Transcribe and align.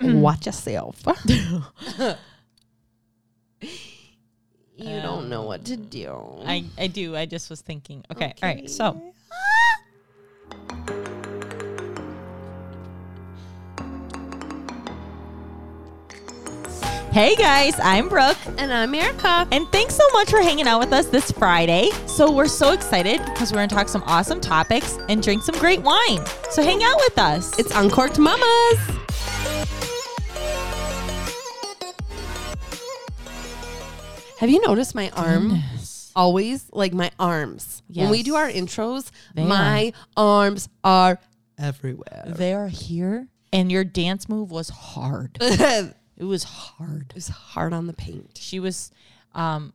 Mm-hmm. 0.00 0.20
Watch 0.20 0.46
yourself. 0.46 1.02
you 1.26 2.16
don't 4.78 5.28
know 5.28 5.42
what 5.42 5.64
to 5.66 5.76
do. 5.76 6.14
I, 6.46 6.64
I 6.78 6.86
do. 6.86 7.16
I 7.16 7.26
just 7.26 7.50
was 7.50 7.60
thinking. 7.60 8.04
Okay. 8.10 8.34
All 8.42 8.48
right. 8.48 8.68
So 8.70 9.00
Hey 17.12 17.34
guys, 17.34 17.74
I'm 17.82 18.08
Brooke. 18.08 18.38
and 18.56 18.72
I'm 18.72 18.94
Erica. 18.94 19.46
And 19.50 19.66
thanks 19.72 19.96
so 19.96 20.04
much 20.12 20.30
for 20.30 20.40
hanging 20.40 20.68
out 20.68 20.78
with 20.78 20.92
us 20.92 21.06
this 21.06 21.32
Friday. 21.32 21.90
So 22.06 22.30
we're 22.30 22.46
so 22.46 22.72
excited 22.72 23.20
because 23.24 23.50
we're 23.50 23.58
going 23.58 23.68
to 23.68 23.74
talk 23.74 23.88
some 23.88 24.04
awesome 24.06 24.40
topics 24.40 24.96
and 25.08 25.20
drink 25.20 25.42
some 25.42 25.58
great 25.58 25.82
wine. 25.82 26.24
So 26.50 26.62
hang 26.62 26.84
out 26.84 26.96
with 26.98 27.18
us. 27.18 27.58
It's 27.58 27.72
Uncorked 27.74 28.18
Mamas. 28.20 28.89
Have 34.40 34.48
you 34.48 34.62
noticed 34.66 34.94
my 34.94 35.10
arm? 35.10 35.62
Always 36.16 36.64
like 36.72 36.94
my 36.94 37.10
arms. 37.18 37.82
When 37.92 38.08
we 38.08 38.22
do 38.22 38.36
our 38.36 38.50
intros, 38.50 39.10
They 39.34 39.44
my 39.44 39.92
arms 40.16 40.66
are 40.82 41.18
everywhere. 41.58 42.24
They're 42.26 42.68
here, 42.68 43.28
and 43.52 43.70
your 43.70 43.84
dance 43.84 44.30
move 44.30 44.50
was 44.50 44.70
hard. 44.70 45.36
it 45.42 45.94
It 46.16 46.24
was 46.24 46.44
hard. 46.44 47.08
It 47.10 47.14
was 47.16 47.28
hard 47.28 47.74
on 47.74 47.86
the 47.86 47.92
paint. 47.92 48.38
She 48.40 48.60
was, 48.60 48.90
um, 49.34 49.74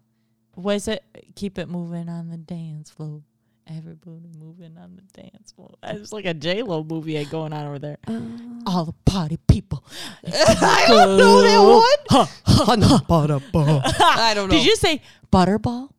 was 0.55 0.87
it 0.87 1.03
keep 1.35 1.59
it 1.59 1.69
moving 1.69 2.09
on 2.09 2.29
the 2.29 2.37
dance 2.37 2.89
floor? 2.89 3.21
Everybody 3.67 4.29
moving 4.39 4.77
on 4.77 4.95
the 4.95 5.21
dance 5.21 5.51
floor. 5.53 5.71
It's 5.83 6.13
like 6.13 6.25
a 6.25 6.33
J 6.35 6.61
Lo 6.61 6.83
movie 6.83 7.23
going 7.25 7.51
on 7.53 7.65
over 7.65 7.79
there. 7.79 7.97
Uh. 8.07 8.21
All 8.67 8.85
the 8.85 8.93
party 9.05 9.37
people. 9.47 9.83
I 10.27 10.85
don't 10.87 11.17
know 11.17 11.41
that 11.41 11.61
one. 12.13 13.81
I 13.99 14.33
don't 14.35 14.49
know. 14.49 14.55
Did 14.55 14.65
you 14.65 14.75
say 14.75 15.01
butterball? 15.31 15.89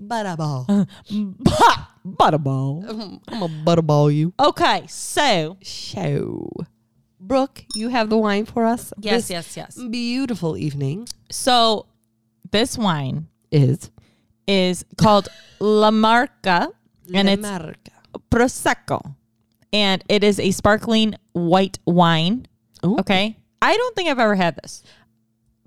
butterball? 0.00 0.64
Uh, 0.68 0.84
butterball. 2.04 3.20
I'm 3.28 3.42
a 3.42 3.48
butterball 3.48 4.14
you. 4.14 4.32
Okay, 4.38 4.84
so 4.88 5.56
Show. 5.62 6.50
Brooke, 7.20 7.64
you 7.74 7.88
have 7.88 8.08
the 8.10 8.16
wine 8.18 8.46
for 8.46 8.64
us. 8.64 8.92
yes, 8.98 9.28
This 9.28 9.30
yes, 9.30 9.56
yes. 9.56 9.78
Beautiful 9.90 10.56
evening 10.56 11.06
So 11.30 11.86
this 12.50 12.76
wine 12.78 13.28
is 13.52 13.90
is 14.46 14.84
called 14.96 15.28
La 15.60 15.90
Marca, 15.90 16.70
and 17.14 17.28
it's 17.28 17.46
America. 17.46 17.90
prosecco, 18.30 19.14
and 19.72 20.02
it 20.08 20.22
is 20.24 20.38
a 20.40 20.50
sparkling 20.50 21.14
white 21.32 21.78
wine. 21.86 22.46
Ooh. 22.84 22.98
Okay, 22.98 23.36
I 23.62 23.76
don't 23.76 23.94
think 23.96 24.08
I've 24.08 24.18
ever 24.18 24.34
had 24.36 24.56
this. 24.62 24.82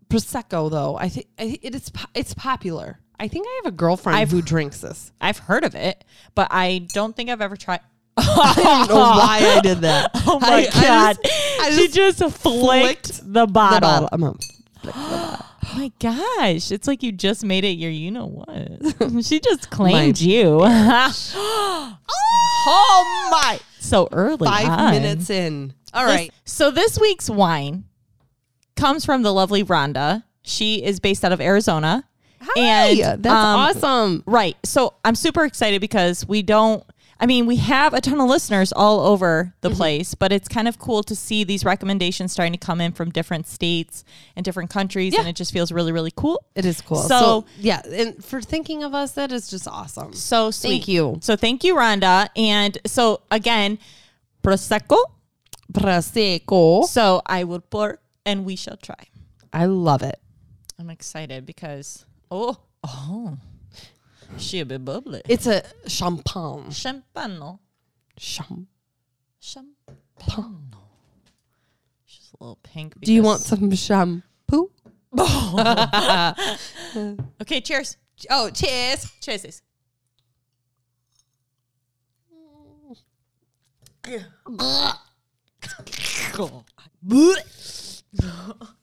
prosecco 0.09 0.69
though. 0.69 0.97
I 0.97 1.09
think 1.09 1.27
I, 1.39 1.58
it 1.61 1.75
is 1.75 1.89
po- 1.89 2.09
it's 2.13 2.33
popular. 2.33 3.00
I 3.19 3.27
think 3.27 3.45
I 3.47 3.61
have 3.63 3.73
a 3.73 3.75
girlfriend 3.75 4.17
I've- 4.17 4.31
who 4.31 4.41
drinks 4.41 4.80
this. 4.81 5.11
I've 5.22 5.38
heard 5.38 5.63
of 5.63 5.75
it, 5.75 6.03
but 6.35 6.47
I 6.52 6.88
don't 6.94 7.16
think 7.16 7.30
I've 7.30 7.41
ever 7.41 7.55
tried. 7.55 7.80
I 8.17 8.85
don't 8.88 8.89
know 8.89 8.95
why 9.02 9.39
I 9.57 9.59
did 9.61 9.80
that. 9.80 10.11
Oh 10.25 10.39
my 10.39 10.47
I- 10.47 10.67
I 10.73 10.83
god! 10.83 11.17
just- 11.23 11.61
I 11.61 11.69
she 11.72 11.88
just 11.89 12.19
just 12.19 12.38
flicked, 12.38 13.22
the 13.33 13.45
bottle. 13.47 14.07
the 14.11 14.17
bottle. 14.17 14.38
My 15.75 15.91
gosh! 15.99 16.71
It's 16.71 16.88
like 16.88 17.03
you 17.03 17.11
just 17.11 17.43
made 17.43 17.63
it 17.63 17.77
your. 17.77 17.91
You 17.91 18.11
know 18.11 18.25
what? 18.25 19.25
she 19.25 19.39
just 19.39 19.69
claimed 19.69 20.19
you. 20.19 20.59
oh 22.66 23.29
my! 23.31 23.59
So 23.79 24.07
early. 24.11 24.47
Five 24.47 24.67
on. 24.67 24.91
minutes 24.91 25.29
in. 25.29 25.73
All 25.94 26.05
This- 26.05 26.16
right. 26.16 26.33
so 26.45 26.71
this 26.71 26.99
week's 26.99 27.29
wine 27.29 27.85
comes 28.75 29.05
from 29.05 29.23
the 29.23 29.33
lovely 29.33 29.63
Rhonda. 29.63 30.23
She 30.41 30.83
is 30.83 30.99
based 30.99 31.23
out 31.23 31.31
of 31.31 31.39
Arizona. 31.39 32.03
Hey, 32.55 32.97
that's 32.97 33.25
um, 33.25 33.59
awesome. 33.59 34.23
Right. 34.25 34.57
So 34.66 34.94
I'm 35.06 35.16
super 35.16 35.45
excited 35.45 35.79
because 35.79 36.28
we 36.28 36.41
don't, 36.41 36.83
I 37.23 37.25
mean, 37.25 37.45
we 37.45 37.56
have 37.56 37.94
a 37.94 38.01
ton 38.01 38.19
of 38.19 38.28
listeners 38.28 38.73
all 38.73 39.00
over 39.00 39.53
the 39.61 39.69
mm-hmm. 39.69 39.78
place, 39.78 40.13
but 40.13 40.34
it's 40.34 40.50
kind 40.50 40.67
of 40.67 40.78
cool 40.78 41.03
to 41.03 41.16
see 41.16 41.45
these 41.45 41.63
recommendations 41.63 42.34
starting 42.34 42.51
to 42.51 42.57
come 42.57 42.81
in 42.81 42.91
from 42.91 43.11
different 43.11 43.47
states 43.47 44.03
and 44.35 44.44
different 44.44 44.69
countries. 44.69 45.17
And 45.17 45.25
it 45.25 45.38
just 45.38 45.53
feels 45.53 45.72
really, 45.72 45.94
really 45.94 46.12
cool. 46.13 46.44
It 46.53 46.66
is 46.66 46.81
cool. 46.81 46.97
So- 46.97 47.19
So, 47.19 47.45
yeah, 47.57 47.81
and 47.85 48.22
for 48.22 48.41
thinking 48.41 48.83
of 48.83 48.94
us, 48.94 49.13
that 49.13 49.31
is 49.31 49.47
just 49.50 49.69
awesome. 49.69 50.12
So 50.12 50.51
sweet. 50.51 50.69
Thank 50.69 50.88
you. 50.89 51.17
So 51.22 51.38
thank 51.38 51.63
you, 51.63 51.75
Rhonda. 51.75 52.28
And 52.35 52.78
so 52.85 53.22
again, 53.31 53.79
Prosecco. 54.44 54.97
Prosecco. 55.72 56.83
So 56.83 57.22
I 57.25 57.45
will 57.45 57.62
pour 57.62 58.00
and 58.25 58.44
we 58.44 58.57
shall 58.57 58.75
try. 58.75 59.07
I 59.53 59.67
love 59.67 60.03
it. 60.03 60.19
I'm 60.78 60.89
excited 60.89 61.45
because, 61.45 62.06
oh, 62.29 62.57
oh, 62.83 63.38
she 64.38 64.59
a 64.59 64.66
bit 64.66 64.83
bubbly. 64.85 65.21
It's 65.27 65.47
a 65.47 65.63
champagne. 65.88 66.69
Champagne. 66.71 67.59
Cham- 68.17 68.67
Champano. 69.41 70.77
She's 72.05 72.31
a 72.39 72.44
little 72.44 72.59
pink. 72.63 72.99
Do 73.01 73.11
you 73.13 73.23
want 73.23 73.41
some 73.41 73.71
shampoo? 73.71 74.71
Okay, 77.41 77.61
cheers. 77.61 77.97
Oh, 78.29 78.49
cheers. 78.49 79.11
Cheers. 79.21 79.61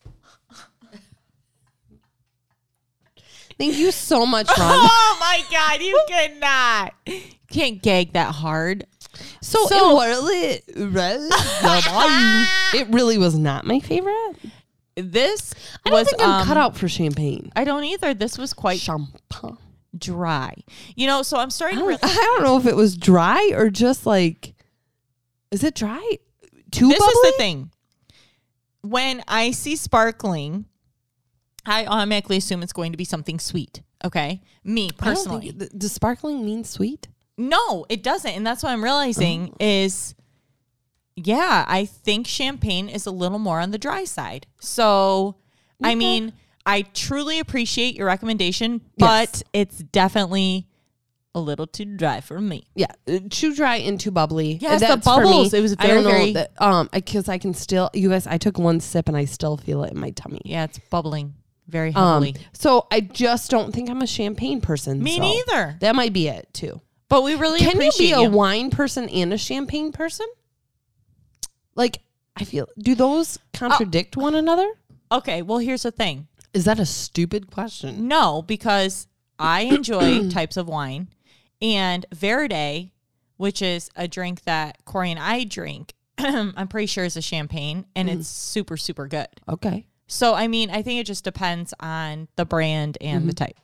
Thank 3.61 3.77
you 3.77 3.93
so 3.93 4.25
much, 4.27 4.49
Ron. 4.59 4.59
Oh 4.59 5.17
my 5.21 5.43
god, 5.51 5.81
you 5.83 6.03
cannot. 6.09 6.95
Can't 7.51 7.83
gag 7.83 8.15
that 8.15 8.35
hard. 8.35 8.87
So, 9.43 9.67
So- 9.67 10.01
it 10.01 10.07
really, 10.09 10.63
it 12.75 12.89
really 12.89 13.19
was 13.19 13.37
not 13.39 13.67
my 13.67 13.79
favorite. 13.81 14.37
This 14.97 15.55
I 15.85 15.91
don't 15.91 15.99
was 16.01 16.09
think 16.09 16.23
I'm 16.23 16.41
um, 16.41 16.47
cut 16.47 16.57
out 16.57 16.77
for 16.77 16.89
champagne. 16.89 17.53
I 17.55 17.65
don't 17.65 17.85
either. 17.85 18.13
This 18.15 18.37
was 18.39 18.53
quite 18.53 18.81
Champagne. 18.81 19.57
dry. 19.97 20.55
You 20.97 21.07
know, 21.07 21.23
so 21.23 21.37
I'm 21.39 21.47
I 21.47 21.51
starting 21.51 21.79
to 21.79 21.85
don't, 21.85 22.05
I 22.05 22.15
don't 22.15 22.43
know 22.43 22.57
if 22.59 22.67
it 22.67 22.77
was 22.77 22.97
dry 22.97 23.51
or 23.55 23.71
just 23.71 24.05
like, 24.07 24.55
is 25.51 25.65
it 25.65 25.75
dry? 25.75 26.17
Too 26.71 26.89
this 26.89 26.99
bubbly? 26.99 27.13
is 27.13 27.23
the 27.23 27.35
thing. 27.39 27.71
When 28.83 29.23
I 29.29 29.51
see 29.53 29.77
sparkling, 29.77 30.65
I 31.67 31.87
automatically 31.87 32.37
assume 32.39 32.63
it's 32.63 32.73
going 32.73 32.93
to 32.93 32.99
be 32.99 33.05
something 33.05 33.39
sweet. 33.39 33.83
Okay, 34.05 34.41
me 34.65 34.91
personally. 34.97 35.51
think- 35.53 35.77
does 35.79 35.93
sparkling 35.93 36.45
mean 36.45 36.65
sweet? 36.65 37.09
No, 37.37 37.85
it 37.89 38.03
doesn't. 38.03 38.31
And 38.31 38.47
that's 38.47 38.63
what 38.63 38.71
I'm 38.73 38.81
Oh. 38.81 38.85
realizing 38.85 39.55
is 39.61 40.15
yeah, 41.17 41.65
I 41.69 41.85
think 41.85 42.27
champagne 42.27 42.89
is 42.89 43.05
a 43.07 43.11
little 43.11 43.39
more 43.39 43.61
on 43.61 43.73
the 43.73 43.79
dry 43.79 44.05
side. 44.05 44.47
So, 44.61 45.37
I 45.83 45.95
mean, 45.95 46.33
I 46.65 46.83
truly 46.83 47.39
appreciate 47.41 47.95
your 47.95 48.07
recommendation, 48.07 48.81
but 48.97 49.29
Yes. 49.29 49.43
it's 49.53 49.79
definitely 49.79 50.67
a 51.35 51.41
little 51.41 51.67
too 51.67 51.85
dry 51.85 52.21
for 52.23 52.41
me. 52.41 52.65
Yeah, 52.75 52.87
uh, 53.07 53.19
too 53.29 53.55
dry 53.55 53.77
and 53.77 54.01
too 54.01 54.11
bubbly. 54.11 54.59
Yes, 54.61 54.81
the 54.81 54.87
That's 54.87 55.07
me. 55.07 55.13
bubbles, 55.13 55.53
it 55.55 55.61
was 55.61 55.77
I 55.79 55.87
don't 55.89 56.05
very, 56.05 56.17
very- 56.17 56.33
that, 56.35 56.53
um 56.59 56.89
because 56.93 57.29
I 57.29 57.37
can 57.39 57.53
still. 57.55 57.91
You 57.93 58.09
guys, 58.09 58.27
I 58.27 58.39
took 58.39 58.59
one 58.59 58.81
sip 58.81 59.07
and 59.09 59.17
I 59.17 59.27
still 59.27 59.57
feel 59.59 59.85
it 59.85 59.93
in 59.93 59.99
my 60.01 60.11
tummy. 60.11 60.41
Yeah, 60.45 60.65
it's 60.65 60.79
bubbling 60.91 61.35
very 61.71 61.95
Um, 61.95 62.33
so 62.53 62.87
I 62.91 63.01
just 63.01 63.51
don't 63.51 63.73
think 63.73 63.89
I'm 63.89 64.03
a 64.03 64.07
champagne 64.07 64.61
person. 64.61 65.03
me 65.03 65.17
so 65.17 65.23
neither. 65.23 65.77
That 65.81 65.95
might 65.95 66.13
be 66.13 66.29
it 66.29 66.49
too. 66.53 66.81
But 67.09 67.23
we 67.25 67.35
really 67.35 67.59
Can 67.61 67.81
you 67.81 67.91
be 67.99 68.13
a 68.13 68.29
wine 68.29 68.71
person 68.71 69.09
and 69.09 69.33
a 69.33 69.39
champagne 69.39 69.91
person? 69.93 70.27
Like, 71.75 72.01
I 72.37 72.45
feel. 72.45 72.69
Do 72.79 72.95
those 72.95 73.39
contradict 73.53 74.17
one 74.17 74.35
another? 74.35 74.69
Okay, 75.11 75.43
well, 75.43 75.59
here's 75.59 75.83
the 75.83 75.91
thing. 75.91 76.29
Is 76.53 76.65
that 76.67 76.79
a 76.79 76.87
stupid 76.87 77.51
question? 77.51 78.07
No, 78.07 78.43
because 78.43 79.09
I 79.39 79.63
enjoy 79.73 80.31
types 80.31 80.57
of 80.57 80.69
wine, 80.69 81.09
and 81.61 82.07
Verde, 82.15 82.93
which 83.37 83.61
is 83.63 83.91
a 83.97 84.07
drink 84.07 84.43
that 84.45 84.85
Corey 84.85 85.11
and 85.11 85.19
I 85.21 85.45
drink, 85.45 85.95
I'm 86.19 86.69
pretty 86.69 86.87
sure 86.87 87.05
is 87.05 87.17
a 87.17 87.23
champagne, 87.23 87.87
and 87.97 88.09
it's 88.09 88.29
super 88.29 88.77
super 88.77 89.09
good. 89.09 89.29
Okay. 89.49 89.87
So 90.11 90.35
I 90.35 90.49
mean, 90.49 90.71
I 90.71 90.83
think 90.83 91.01
it 91.01 91.07
just 91.07 91.25
depends 91.25 91.73
on 91.81 92.29
the 92.37 92.45
brand 92.45 92.99
and 93.01 93.29
the 93.29 93.33
type. 93.33 93.57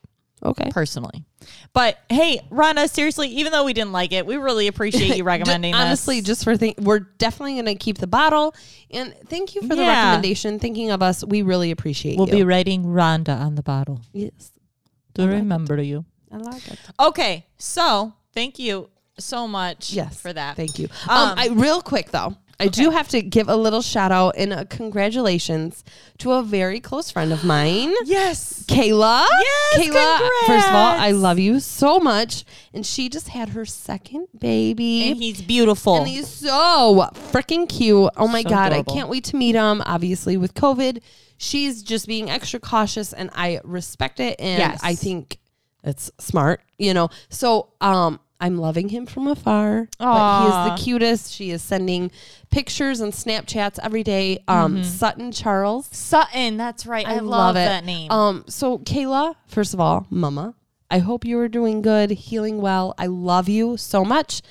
Okay. 0.45 0.71
Personally, 0.71 1.25
but 1.73 1.99
hey, 2.09 2.41
Rana, 2.51 2.89
seriously, 2.89 3.29
even 3.29 3.53
though 3.53 3.65
we 3.65 3.73
didn't 3.73 3.93
like 3.93 4.13
it, 4.13 4.27
we 4.27 4.37
really 4.37 4.67
appreciate 4.69 5.17
you 5.17 5.25
recommending 5.25 5.73
this. 5.73 5.81
Honestly, 5.81 6.21
just 6.21 6.45
for 6.45 6.57
think, 6.57 6.79
we're 6.79 7.01
definitely 7.01 7.55
going 7.55 7.65
to 7.67 7.75
keep 7.75 7.99
the 7.99 8.07
bottle. 8.07 8.55
And 8.91 9.15
thank 9.29 9.55
you 9.55 9.63
for 9.63 9.75
the 9.75 9.83
recommendation. 9.83 10.59
Thinking 10.59 10.91
of 10.91 11.03
us, 11.03 11.25
we 11.25 11.43
really 11.43 11.71
appreciate 11.71 12.13
you. 12.13 12.19
we'll 12.19 12.29
you. 12.29 12.35
be 12.35 12.45
writing 12.45 12.85
Rhonda 12.85 13.41
on 13.41 13.55
the 13.55 13.63
bottle 13.63 14.03
yes, 14.13 14.53
to 15.15 15.27
remember 15.27 15.83
you. 15.83 16.05
I 16.31 16.37
like 16.37 16.71
it. 16.71 16.79
Okay, 17.01 17.47
so 17.57 18.13
thank 18.35 18.59
you 18.59 18.91
so 19.19 19.49
much 19.49 19.93
Yes, 19.93 20.21
for 20.21 20.33
that. 20.33 20.57
Thank 20.57 20.79
you. 20.79 20.89
Um, 21.09 21.31
Um, 21.31 21.39
I 21.39 21.49
real 21.49 21.81
quick 21.81 22.11
though, 22.11 22.37
I 22.59 22.69
do 22.69 22.91
have 22.91 23.09
to 23.09 23.21
give 23.21 23.49
a 23.49 23.57
little 23.57 23.83
shout 23.83 24.11
out 24.13 24.35
and 24.39 24.53
a 24.53 24.65
congratulations 24.65 25.85
to 26.19 26.33
a 26.33 26.43
very 26.43 26.81
close 26.81 27.11
friend 27.11 27.33
of 27.33 27.45
mine. 27.45 27.93
Yes. 28.07 28.65
Kayla. 28.67 29.27
Yes, 29.29 29.89
Kayla. 29.89 30.47
First 30.47 30.69
of 30.69 30.75
all, 30.75 30.95
I 30.99 31.11
love 31.11 31.39
you 31.39 31.61
so 31.61 31.99
much. 31.99 32.45
And 32.73 32.85
she 32.87 33.09
just 33.09 33.29
had 33.29 33.51
her 33.51 33.65
second 33.67 34.29
baby. 34.39 35.11
And 35.11 35.17
he's 35.23 35.43
beautiful. 35.43 35.97
And 35.99 36.09
he's 36.09 36.29
so 36.29 37.09
freaking 37.33 37.69
cute. 37.69 38.11
Oh 38.17 38.27
my 38.29 38.43
So 38.43 38.49
God. 38.49 38.73
adorable. 38.73 38.93
I 38.93 38.95
can't 38.97 39.09
wait 39.09 39.25
to 39.25 39.37
meet 39.37 39.55
him. 39.55 39.83
Obviously, 39.85 40.37
with 40.37 40.55
COVID, 40.55 41.03
she's 41.37 41.83
just 41.83 42.07
being 42.07 42.31
extra 42.31 42.59
cautious 42.61 43.13
and 43.13 43.31
I 43.35 43.61
respect 43.65 44.19
it. 44.21 44.37
And 44.41 44.59
Yes. 44.59 44.81
I 44.83 44.95
think 44.95 45.39
it's 45.85 46.11
smart, 46.19 46.63
you 46.79 46.95
know. 46.95 47.11
So, 47.29 47.69
um, 47.81 48.19
I'm 48.41 48.59
loving 48.59 48.89
him 48.91 49.07
from 49.07 49.27
afar. 49.29 49.89
But 49.99 50.43
he 50.43 50.49
is 50.49 50.79
the 50.79 50.85
cutest. 50.85 51.33
She 51.33 51.51
is 51.51 51.63
sending 51.63 52.11
pictures 52.51 53.01
and 53.01 53.13
Snapchats 53.13 53.79
every 53.83 54.03
day. 54.03 54.39
Um, 54.49 54.77
Mm-hmm. 54.77 54.83
Sutton 54.85 55.33
Charles. 55.33 55.89
Sutton, 55.91 56.57
that's 56.57 56.87
right. 56.87 57.07
I, 57.07 57.19
love, 57.21 57.57
it. 57.57 57.61
that 57.61 57.85
name. 57.85 58.11
Um, 58.11 58.45
so 58.49 58.79
Kayla, 58.79 59.35
first 59.49 59.73
of 59.75 59.81
all, 59.81 60.07
Mama, 60.11 60.55
I 60.91 60.99
hope 60.99 61.25
you 61.25 61.39
are 61.41 61.49
doing 61.49 61.83
good, 61.83 62.11
healing 62.11 62.61
well. 62.61 62.95
I 62.99 63.07
love 63.07 63.49
you 63.49 63.77
so 63.77 64.05
much. 64.05 64.43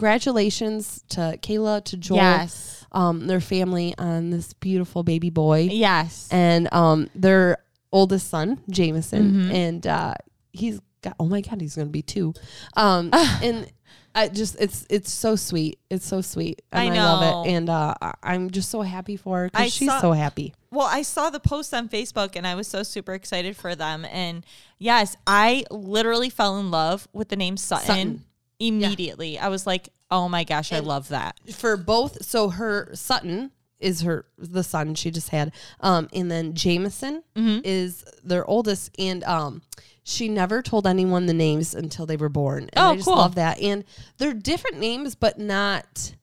Congratulations 0.00 1.04
to 1.10 1.38
Kayla, 1.42 1.84
to 1.84 1.96
Joel, 1.96 2.16
yes. 2.16 2.84
um, 2.92 3.26
their 3.26 3.40
family 3.40 3.94
on 3.98 4.30
this 4.30 4.52
beautiful 4.54 5.02
baby 5.02 5.30
boy, 5.30 5.68
Yes. 5.70 6.28
and 6.30 6.72
um, 6.72 7.08
their 7.14 7.58
oldest 7.92 8.28
son, 8.28 8.60
Jameson, 8.70 9.32
Mm-hmm. 9.32 9.50
and 9.52 9.86
uh, 9.86 10.14
he's 10.52 10.80
got. 11.02 11.16
Oh 11.18 11.26
my 11.26 11.40
God, 11.40 11.60
he's 11.60 11.76
gonna 11.76 11.88
be 11.88 12.02
two. 12.02 12.34
Um, 12.76 13.10
and. 13.42 13.70
I 14.12 14.26
just 14.26 14.56
it's 14.58 14.86
it's 14.90 15.12
so 15.12 15.36
sweet. 15.36 15.78
It's 15.88 16.04
so 16.04 16.20
sweet. 16.20 16.62
And 16.72 16.92
I 16.92 16.96
I, 16.96 17.04
love 17.04 17.46
it. 17.46 17.50
And 17.52 17.70
uh, 17.70 17.94
I'm 18.24 18.50
just 18.50 18.68
so 18.68 18.82
happy 18.82 19.16
for 19.16 19.42
her 19.42 19.50
because 19.50 19.72
she's 19.72 19.88
saw- 19.88 20.00
so 20.00 20.12
happy. 20.12 20.52
Well, 20.72 20.88
I 20.90 21.02
saw 21.02 21.30
the 21.30 21.38
post 21.38 21.72
on 21.72 21.88
Facebook 21.88 22.34
and 22.34 22.44
I 22.44 22.56
was 22.56 22.66
so 22.66 22.82
super 22.82 23.14
excited 23.14 23.56
for 23.56 23.76
them. 23.76 24.04
And 24.04 24.44
yes, 24.78 25.16
I 25.28 25.64
literally 25.70 26.28
fell 26.28 26.58
in 26.58 26.72
love 26.72 27.06
with 27.12 27.28
the 27.28 27.36
name 27.36 27.56
Sutton, 27.56 27.86
Sutton. 27.86 28.24
immediately. 28.58 29.38
I 29.38 29.48
was 29.48 29.64
like, 29.64 29.90
oh 30.10 30.28
my 30.28 30.42
gosh, 30.42 30.72
I 30.72 30.80
love 30.80 31.08
that. 31.08 31.38
for 31.52 31.76
both 31.76 32.24
so 32.24 32.48
her 32.48 32.90
sutton 32.94 33.52
is 33.80 34.02
her 34.02 34.26
the 34.38 34.62
son 34.62 34.94
she 34.94 35.10
just 35.10 35.30
had. 35.30 35.52
Um 35.80 36.08
and 36.12 36.30
then 36.30 36.54
jameson 36.54 37.22
Mm-hmm. 37.36 37.60
is 37.64 38.04
their 38.22 38.44
oldest. 38.46 38.90
And 38.98 39.24
um 39.24 39.62
she 40.02 40.28
never 40.28 40.62
told 40.62 40.86
anyone 40.86 41.26
the 41.26 41.34
names 41.34 41.74
until 41.74 42.06
they 42.06 42.16
were 42.16 42.28
born. 42.28 42.64
And 42.72 42.78
Oh, 42.78 42.90
i 42.90 42.94
just 42.96 43.06
cool. 43.06 43.16
love 43.16 43.34
that. 43.36 43.60
And 43.60 43.84
they're 44.18 44.34
different 44.34 44.78
names 44.78 45.14
but 45.14 45.38
not 45.38 46.14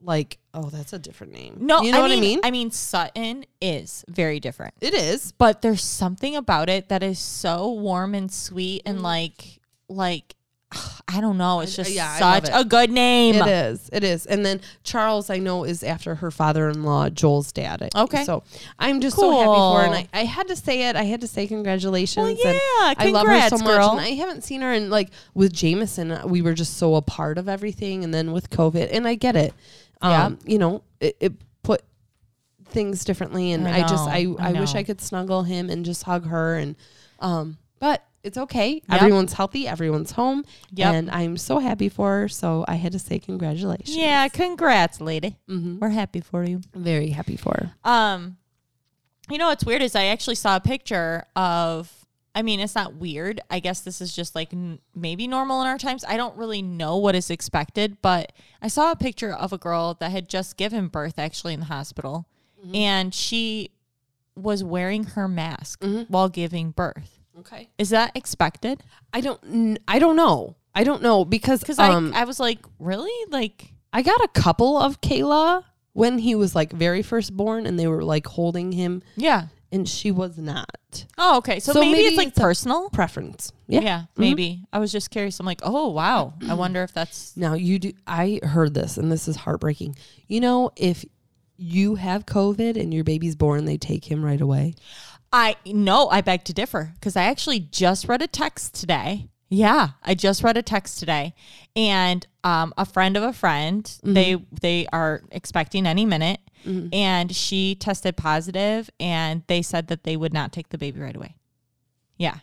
like 0.00 0.38
oh 0.54 0.70
that's 0.70 0.92
a 0.92 0.98
different 0.98 1.32
name. 1.32 1.56
No, 1.60 1.80
you 1.82 1.90
know 1.90 1.98
I 1.98 2.02
what 2.02 2.10
mean, 2.10 2.18
i 2.18 2.20
mean 2.20 2.40
I 2.44 2.50
mean, 2.52 2.70
Sutton 2.70 3.44
is 3.60 4.04
very 4.08 4.38
different, 4.40 4.74
it 4.80 4.94
is. 4.94 5.32
But 5.32 5.62
there's 5.62 5.82
something 5.82 6.36
about 6.36 6.68
it 6.68 6.88
that 6.90 7.02
is 7.02 7.18
so 7.18 7.72
warm 7.72 8.14
and 8.14 8.30
sweet 8.32 8.82
and 8.86 9.02
like, 9.02 9.60
like, 9.88 10.34
I 11.08 11.20
don't 11.20 11.38
know. 11.38 11.60
It's 11.60 11.76
just 11.76 11.92
yeah, 11.92 12.18
such 12.18 12.48
it. 12.48 12.52
a 12.52 12.64
good 12.64 12.90
name. 12.90 13.36
It 13.36 13.46
is. 13.46 13.88
It 13.92 14.04
is. 14.04 14.26
And 14.26 14.44
then 14.44 14.60
Charles, 14.82 15.30
I 15.30 15.38
know, 15.38 15.64
is 15.64 15.82
after 15.82 16.16
her 16.16 16.30
father-in-law, 16.30 17.10
Joel's 17.10 17.52
dad. 17.52 17.88
Okay. 17.94 18.24
So 18.24 18.42
I'm 18.78 19.00
just 19.00 19.16
so 19.16 19.30
happy 19.30 19.44
for 19.46 19.78
her. 19.80 19.86
And 19.86 19.94
I, 19.94 20.08
I 20.12 20.24
had 20.24 20.48
to 20.48 20.56
say 20.56 20.88
it. 20.88 20.96
I 20.96 21.04
had 21.04 21.20
to 21.20 21.26
say 21.28 21.46
congratulations. 21.46 22.16
Well, 22.16 22.26
and 22.26 22.38
yeah, 22.38 22.94
I 22.98 23.10
love 23.10 23.26
her 23.26 23.48
so 23.48 23.58
much. 23.58 23.66
girl. 23.66 23.90
And 23.92 24.00
I 24.00 24.10
haven't 24.10 24.42
seen 24.42 24.60
her. 24.62 24.72
And 24.72 24.90
like 24.90 25.10
with 25.34 25.52
Jameson, 25.52 26.10
uh, 26.10 26.26
we 26.26 26.42
were 26.42 26.54
just 26.54 26.76
so 26.76 26.96
a 26.96 27.02
part 27.02 27.38
of 27.38 27.48
everything. 27.48 28.02
And 28.02 28.12
then 28.12 28.32
with 28.32 28.50
COVID, 28.50 28.88
and 28.92 29.06
I 29.06 29.14
get 29.14 29.36
it. 29.36 29.54
Um, 30.02 30.38
You 30.44 30.58
know, 30.58 30.82
it, 31.00 31.16
it 31.20 31.32
put 31.62 31.82
things 32.66 33.04
differently. 33.04 33.52
And 33.52 33.66
I 33.68 33.78
I, 33.78 33.80
just, 33.82 34.08
I, 34.08 34.26
I 34.38 34.48
I, 34.48 34.52
wish. 34.60 34.74
I 34.74 34.82
could 34.82 35.00
snuggle 35.00 35.44
him 35.44 35.70
and 35.70 35.84
just 35.84 36.02
hug 36.02 36.26
her. 36.26 36.56
And, 36.56 36.74
um, 37.20 37.58
but 37.78 38.04
it's 38.26 38.36
okay. 38.36 38.82
Everyone's 38.90 39.32
healthy. 39.32 39.66
Everyone's 39.68 40.12
home. 40.12 40.44
Yep. 40.72 40.94
And 40.94 41.10
I'm 41.10 41.36
so 41.36 41.58
happy 41.58 41.88
for 41.88 42.20
her. 42.20 42.28
So 42.28 42.64
I 42.68 42.74
had 42.74 42.92
to 42.92 42.98
say 42.98 43.18
congratulations. 43.18 43.96
Yeah, 43.96 44.28
congrats, 44.28 45.00
lady. 45.00 45.36
Mhm. 45.48 45.78
We're 45.80 45.90
happy 45.90 46.20
for 46.20 46.44
you. 46.44 46.60
Very 46.74 47.10
happy 47.10 47.36
for 47.36 47.54
her. 47.84 47.90
Um, 47.90 48.36
you 49.30 49.38
know 49.38 49.46
what's 49.48 49.64
weird 49.64 49.82
is 49.82 49.94
I 49.96 50.04
actually 50.06 50.36
saw 50.36 50.56
a 50.56 50.60
picture 50.60 51.24
of. 51.34 51.92
I 52.34 52.42
mean, 52.42 52.60
it's 52.60 52.74
not 52.74 52.96
weird. 52.96 53.40
I 53.50 53.60
guess 53.60 53.80
this 53.80 54.02
is 54.02 54.14
just 54.14 54.34
like 54.34 54.52
n- 54.52 54.78
maybe 54.94 55.26
normal 55.26 55.62
in 55.62 55.66
our 55.68 55.78
times. 55.78 56.04
I 56.06 56.18
don't 56.18 56.36
really 56.36 56.60
know 56.60 56.98
what 56.98 57.14
is 57.14 57.30
expected, 57.30 57.96
but 58.02 58.30
I 58.60 58.68
saw 58.68 58.90
a 58.92 58.96
picture 58.96 59.32
of 59.32 59.54
a 59.54 59.58
girl 59.58 59.96
that 60.00 60.10
had 60.10 60.28
just 60.28 60.58
given 60.58 60.88
birth 60.88 61.18
actually 61.18 61.54
in 61.54 61.60
the 61.60 61.66
hospital, 61.66 62.26
and 62.74 63.14
she 63.14 63.70
was 64.34 64.62
wearing 64.62 65.04
her 65.04 65.26
mask 65.28 65.82
while 66.08 66.28
giving 66.28 66.72
birth. 66.72 67.15
Okay. 67.38 67.68
Is 67.78 67.90
that 67.90 68.12
expected? 68.16 68.82
I 69.12 69.20
don't. 69.20 69.78
I 69.86 69.98
don't 69.98 70.16
know. 70.16 70.56
I 70.74 70.84
don't 70.84 71.02
know 71.02 71.24
because 71.24 71.60
Because 71.60 71.78
um, 71.78 72.12
I, 72.14 72.20
I 72.20 72.24
was 72.24 72.38
like, 72.38 72.58
really? 72.78 73.12
Like, 73.30 73.72
I 73.92 74.02
got 74.02 74.20
a 74.22 74.28
couple 74.28 74.76
of 74.78 75.00
Kayla 75.00 75.64
when 75.92 76.18
he 76.18 76.34
was 76.34 76.54
like 76.54 76.72
very 76.72 77.02
first 77.02 77.34
born, 77.36 77.66
and 77.66 77.78
they 77.78 77.86
were 77.86 78.04
like 78.04 78.26
holding 78.26 78.72
him, 78.72 79.02
yeah. 79.16 79.46
and 79.72 79.88
she 79.88 80.10
was 80.10 80.36
not 80.36 80.70
Oh, 81.18 81.38
okay. 81.38 81.60
So, 81.60 81.72
So 81.72 81.80
maybe, 81.80 81.92
maybe 81.92 82.08
it's 82.08 82.16
like 82.16 82.28
it's 82.28 82.38
personal. 82.38 82.88
preference. 82.90 83.52
Yeah, 83.66 83.80
Yeah. 83.80 84.04
maybe. 84.16 84.62
I 84.72 84.78
was 84.78 84.92
just 84.92 85.10
curious. 85.10 85.40
I'm 85.40 85.46
like, 85.46 85.60
oh 85.62 85.88
wow. 85.90 86.34
I 86.48 86.54
wonder 86.62 86.82
if 86.82 86.92
that's 86.92 87.36
Now 87.36 87.54
you 87.54 87.78
do. 87.78 87.92
I 88.06 88.40
heard 88.42 88.74
this, 88.74 88.96
and 88.98 89.10
this 89.10 89.28
is 89.28 89.36
heartbreaking. 89.36 89.96
You 90.28 90.40
know, 90.40 90.70
if 90.76 91.04
you 91.56 91.94
have 91.94 92.26
COVID 92.26 92.78
and 92.78 92.92
your 92.92 93.04
baby's 93.04 93.34
born, 93.36 93.64
they 93.64 93.78
take 93.78 94.04
him 94.10 94.22
right 94.22 94.40
away. 94.40 94.74
I 95.32 95.56
no, 95.66 96.08
I 96.08 96.20
beg 96.20 96.44
to 96.44 96.52
differ 96.52 96.92
because 96.94 97.16
I 97.16 97.24
actually 97.24 97.60
just 97.60 98.08
read 98.08 98.22
a 98.22 98.26
text 98.26 98.74
today. 98.74 99.28
Yeah, 99.48 99.90
I 100.02 100.14
just 100.14 100.42
read 100.42 100.56
a 100.56 100.62
text 100.62 100.98
today, 100.98 101.34
and 101.76 102.26
um, 102.42 102.74
a 102.76 102.84
friend 102.84 103.16
of 103.16 103.22
a 103.22 103.32
friend 103.32 103.88
they 104.02 104.36
they 104.60 104.86
are 104.92 105.22
expecting 105.30 105.86
any 105.86 106.04
minute, 106.04 106.40
and 106.92 107.34
she 107.34 107.74
tested 107.76 108.16
positive, 108.16 108.90
and 108.98 109.42
they 109.46 109.62
said 109.62 109.86
that 109.88 110.02
they 110.02 110.16
would 110.16 110.32
not 110.32 110.52
take 110.52 110.70
the 110.70 110.78
baby 110.78 111.00
right 111.00 111.14
away. 111.14 111.36
Yeah, 112.16 112.38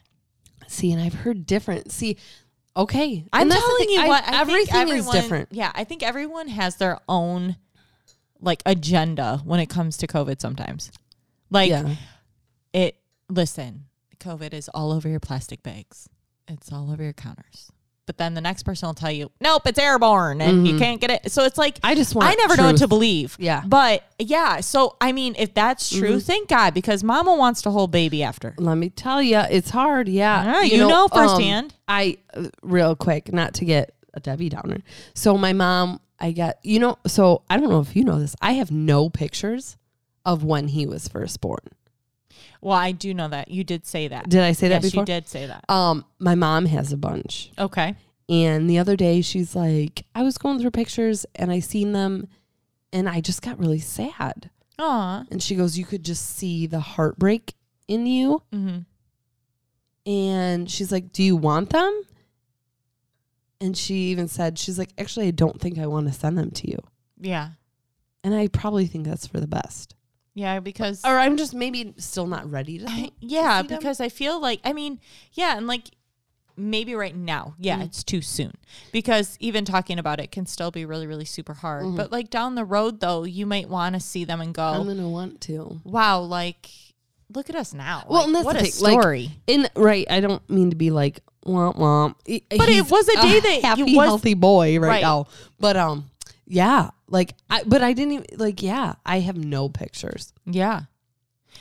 See, 0.67 0.91
and 0.91 1.01
I've 1.01 1.13
heard 1.13 1.45
different. 1.45 1.91
See, 1.91 2.17
okay, 2.75 3.25
I'm 3.31 3.43
And 3.43 3.51
that's 3.51 3.61
the 3.61 3.67
telling 3.67 3.89
you 3.89 4.07
what. 4.07 4.23
I 4.27 4.41
everything 4.41 4.89
is 4.89 5.07
different. 5.07 5.49
Yeah, 5.51 5.71
I 5.73 5.83
think 5.83 6.03
everyone 6.03 6.47
has 6.47 6.77
their 6.77 6.99
own 7.07 7.57
like 8.41 8.61
agenda 8.65 9.41
when 9.45 9.59
it 9.59 9.67
comes 9.67 9.97
to 9.97 10.07
COVID. 10.07 10.41
Sometimes, 10.41 10.91
like 11.49 11.69
yeah. 11.69 11.95
It 12.73 12.95
listen 13.29 13.85
covid 14.19 14.53
is 14.53 14.69
all 14.73 14.91
over 14.91 15.07
your 15.07 15.19
plastic 15.19 15.61
bags 15.63 16.09
it's 16.47 16.71
all 16.71 16.91
over 16.91 17.03
your 17.03 17.13
counters 17.13 17.71
but 18.05 18.17
then 18.17 18.33
the 18.33 18.41
next 18.41 18.63
person 18.63 18.87
will 18.87 18.93
tell 18.93 19.11
you 19.11 19.31
nope 19.39 19.61
it's 19.65 19.79
airborne 19.79 20.41
and 20.41 20.67
you 20.67 20.77
can't 20.77 20.99
get 21.01 21.09
it 21.09 21.31
so 21.31 21.43
it's 21.45 21.57
like 21.57 21.75
Mm-hmm. 21.75 21.85
I 21.85 21.95
just 21.95 22.15
want. 22.15 22.29
i 22.29 22.33
never 22.35 22.55
know 22.57 22.65
what 22.65 22.77
to 22.77 22.87
believe 22.87 23.35
Yeah. 23.39 23.63
but 23.65 24.03
yeah 24.19 24.59
so 24.61 24.95
i 25.01 25.11
mean 25.13 25.35
if 25.37 25.53
that's 25.53 25.89
true 25.89 26.19
thank 26.19 26.49
god 26.49 26.73
because 26.73 27.03
mama 27.03 27.33
wants 27.35 27.61
to 27.63 27.71
hold 27.71 27.91
baby 27.91 28.21
after 28.23 28.53
Let 28.57 28.75
me 28.75 28.89
tell 28.89 29.21
you, 29.21 29.39
it's 29.49 29.69
hard. 29.69 30.07
Yeah, 30.09 30.43
Yeah, 30.43 30.61
you 30.63 30.77
know 30.79 31.03
um, 31.03 31.09
firsthand. 31.09 31.73
I 31.87 32.17
uh, 32.33 32.49
real 32.61 32.95
quick, 32.95 33.31
not 33.33 33.53
to 33.55 33.65
get 33.65 33.93
a 34.13 34.19
Debbie 34.19 34.49
Downer. 34.49 34.77
So 35.15 35.37
my 35.37 35.53
mom, 35.53 35.99
I 36.19 36.31
got 36.33 36.55
you 36.63 36.79
know. 36.79 36.97
So 37.07 37.43
I 37.49 37.57
don't 37.57 37.69
know 37.69 37.79
if 37.81 37.95
you 37.95 38.03
know 38.03 38.19
this. 38.19 38.35
I 38.41 38.53
have 38.53 38.69
no 38.71 39.09
pictures 39.09 39.77
of 40.25 40.43
when 40.43 40.67
he 40.69 40.85
was 40.85 41.07
first 41.07 41.41
born. 41.41 41.59
Well 42.63 42.77
i 42.77 42.91
do 42.91 43.13
know 43.13 43.27
that 43.27 43.49
you 43.49 43.63
did 43.63 43.85
say 43.85 44.07
that 44.07 44.29
Did 44.29 44.41
I 44.41 44.53
say 44.53 44.67
that 44.69 44.81
yes 44.83 44.91
before? 44.91 45.01
you 45.03 45.05
did 45.05 45.27
say 45.27 45.45
that 45.47 45.63
Um, 45.69 46.05
my 46.19 46.35
mom 46.35 46.65
has 46.67 46.91
a 46.93 46.97
bunch, 46.97 47.51
okay 47.57 47.95
and 48.29 48.69
the 48.69 48.79
other 48.79 48.95
day 48.95 49.21
she's 49.21 49.53
like, 49.55 50.05
I 50.15 50.23
was 50.23 50.37
going 50.37 50.59
through 50.59 50.71
pictures 50.71 51.25
and 51.35 51.51
I 51.51 51.59
seen 51.59 51.91
them, 51.91 52.29
and 52.93 53.07
I 53.09 53.19
just 53.19 53.41
got 53.41 53.59
really 53.59 53.79
sad. 53.79 54.49
Aw. 54.79 55.25
And 55.29 55.43
she 55.43 55.55
goes, 55.55 55.77
you 55.77 55.83
could 55.85 56.03
just 56.05 56.25
see 56.37 56.65
the 56.65 56.79
heartbreak 56.79 57.53
in 57.87 58.05
you. 58.07 58.41
Mm-hmm. 58.53 58.79
And 60.09 60.71
she's 60.71 60.91
like, 60.91 61.11
Do 61.11 61.21
you 61.21 61.35
want 61.35 61.69
them? 61.71 62.03
And 63.61 63.77
she 63.77 63.95
even 64.11 64.27
said, 64.27 64.57
She's 64.57 64.79
like, 64.79 64.89
Actually, 64.97 65.27
I 65.27 65.31
don't 65.31 65.59
think 65.59 65.77
I 65.77 65.87
want 65.87 66.07
to 66.07 66.13
send 66.13 66.37
them 66.37 66.51
to 66.51 66.69
you. 66.71 66.79
yeah 67.19 67.49
And 68.23 68.33
I 68.33 68.47
probably 68.47 68.85
think 68.87 69.05
that's 69.05 69.27
for 69.27 69.39
the 69.41 69.47
best. 69.47 69.95
Yeah 70.33 70.59
because 70.59 71.03
Or 71.05 71.17
I'm 71.19 71.37
just 71.37 71.53
maybe 71.53 71.93
still 71.97 72.27
not 72.27 72.49
ready 72.49 72.79
to. 72.79 72.85
I- 72.89 73.11
yeah, 73.19 73.61
them? 73.61 73.77
because 73.77 73.99
I 73.99 74.09
feel 74.09 74.39
like 74.41 74.59
I 74.63 74.73
mean, 74.73 74.99
yeah, 75.33 75.57
and 75.57 75.67
like 75.67 75.83
maybe 76.55 76.93
right 76.93 77.15
now, 77.15 77.55
yeah, 77.57 77.79
Mm. 77.79 77.85
it's 77.85 78.03
too 78.03 78.21
soon 78.21 78.53
because 78.91 79.37
even 79.39 79.65
talking 79.65 79.97
about 79.97 80.19
it 80.19 80.31
can 80.31 80.45
still 80.45 80.69
be 80.71 80.85
really, 80.85 81.07
really 81.07 81.25
super 81.25 81.55
hard. 81.55 81.83
Mm-hmm. 81.85 81.95
But 81.97 82.11
like 82.11 82.29
down 82.29 82.55
the 82.55 82.65
road, 82.65 82.99
though, 82.99 83.23
you 83.23 83.45
might 83.45 83.69
want 83.69 83.95
to 83.95 83.99
see 83.99 84.23
them 84.23 84.39
and 84.41 84.53
go. 84.53 84.63
I'm 84.63 84.77
go, 84.79 84.83
going 84.85 84.97
to 84.97 85.07
want 85.09 85.41
to. 85.41 85.81
"Wow, 85.83 86.21
like 86.21 86.69
look 87.33 87.49
at 87.49 87.55
us 87.55 87.73
now." 87.73 88.05
Well, 88.07 88.19
Like, 88.19 88.25
and 88.27 88.35
that's 88.35 88.45
what 88.45 88.53
the 88.57 88.59
a 88.59 88.65
thing, 88.65 88.83
like, 88.83 89.01
story. 89.01 89.31
In 89.47 89.67
right, 89.75 90.05
I 90.09 90.19
don't 90.19 90.47
mean 90.49 90.69
to 90.69 90.75
be 90.75 90.91
like 90.91 91.21
womp 91.45 91.75
womp. 91.77 92.15
But 92.25 92.69
it 92.69 92.89
was 92.89 93.07
a 93.09 93.15
day 93.21 93.39
that 93.39 93.55
you 93.55 93.61
happy, 93.61 93.83
was- 93.97 94.05
healthy 94.05 94.33
boy 94.35 94.77
right, 94.79 94.87
Right. 94.87 95.01
now. 95.01 95.25
But 95.59 95.75
um, 95.75 96.09
yeah, 96.45 96.89
like 97.07 97.33
I, 97.49 97.63
but 97.63 97.81
I 97.81 97.93
didn't 97.93 98.13
even 98.13 98.25
like. 98.37 98.61
Yeah, 98.63 98.93
I 99.05 99.19
have 99.19 99.37
no 99.37 99.69
pictures. 99.69 100.33
Yeah. 100.45 100.81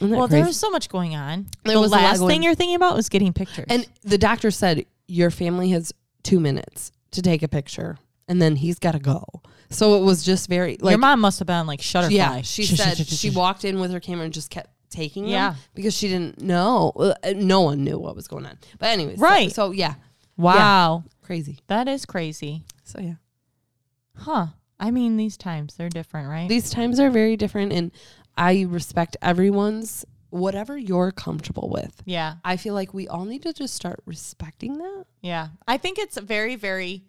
Well, 0.01 0.27
crazy? 0.27 0.37
there 0.41 0.47
was 0.47 0.57
so 0.59 0.71
much 0.71 0.89
going 0.89 1.15
on. 1.15 1.47
There 1.65 1.75
the 1.75 1.81
was 1.81 1.91
last 1.93 2.19
going- 2.19 2.31
thing 2.31 2.43
you're 2.43 2.55
thinking 2.55 2.77
about 2.77 2.97
was 2.97 3.09
getting 3.09 3.33
pictures. 3.33 3.67
and 3.69 3.87
the 4.03 4.19
doctor 4.19 4.51
said 4.51 4.87
your 5.07 5.31
family 5.31 5.71
has 5.71 5.93
two 6.23 6.41
minutes 6.41 6.93
to 7.13 7.21
take 7.23 7.43
a 7.43 7.49
picture, 7.49 7.99
and 8.27 8.41
then 8.41 8.57
he's 8.57 8.79
got 8.79 8.93
to 8.93 8.99
go. 8.99 9.25
So 9.71 9.97
it 10.01 10.05
was 10.05 10.23
just 10.25 10.49
very 10.49 10.77
like 10.81 10.93
your 10.93 10.99
mom 10.99 11.21
must 11.21 11.39
have 11.39 11.47
been 11.47 11.67
like 11.67 11.81
shutterfly. 11.81 12.11
Yeah, 12.13 12.41
she 12.43 12.65
Sh- 12.65 12.75
sh- 12.75 12.77
said 12.77 12.97
sh- 12.97 13.07
sh- 13.09 13.17
she 13.19 13.31
walked 13.31 13.65
in 13.65 13.79
with 13.81 13.91
her 13.93 14.01
camera 14.01 14.25
and 14.25 14.33
just 14.35 14.51
kept 14.51 14.71
taking 14.91 15.25
them 15.25 15.33
Yeah. 15.33 15.55
because 15.75 15.95
she 15.97 16.09
didn't 16.09 16.41
know. 16.43 16.93
uh, 16.97 17.15
No 17.35 17.61
one 17.63 17.83
knew 17.85 17.99
what 17.99 18.15
was 18.17 18.29
going 18.29 18.45
on. 18.45 18.59
But 18.79 18.89
anyways, 18.91 19.19
Right. 19.19 19.51
So, 19.53 19.71
yeah, 19.71 19.95
Wow. 20.37 21.05
crazy. 21.23 21.61
That 21.69 21.89
is 21.89 22.05
crazy. 22.05 22.65
So 22.85 23.01
yeah, 23.01 23.15
Huh. 24.17 24.49
I 24.83 24.91
mean, 24.91 25.17
these 25.17 25.37
times 25.37 25.77
they're 25.77 25.89
different, 25.89 26.29
right? 26.29 26.49
these 26.49 26.69
times 26.69 26.99
are 26.99 27.09
very 27.09 27.37
different, 27.37 27.73
and 27.73 27.93
I 28.37 28.67
respect 28.69 29.17
everyone's 29.23 30.05
whatever 30.31 30.77
you're 30.77 31.13
comfortable 31.13 31.69
with. 31.71 32.03
yeah. 32.05 32.37
I 32.45 32.57
feel 32.57 32.75
like 32.75 32.93
we 32.93 33.07
all 33.07 33.25
need 33.27 33.43
to 33.43 33.53
just 33.53 33.75
start 33.75 34.03
respecting 34.07 34.79
that. 34.79 35.05
Yeah. 35.21 35.49
I 35.69 35.77
think 35.77 35.99
it's 35.99 36.19
very, 36.19 36.57
very 36.57 37.05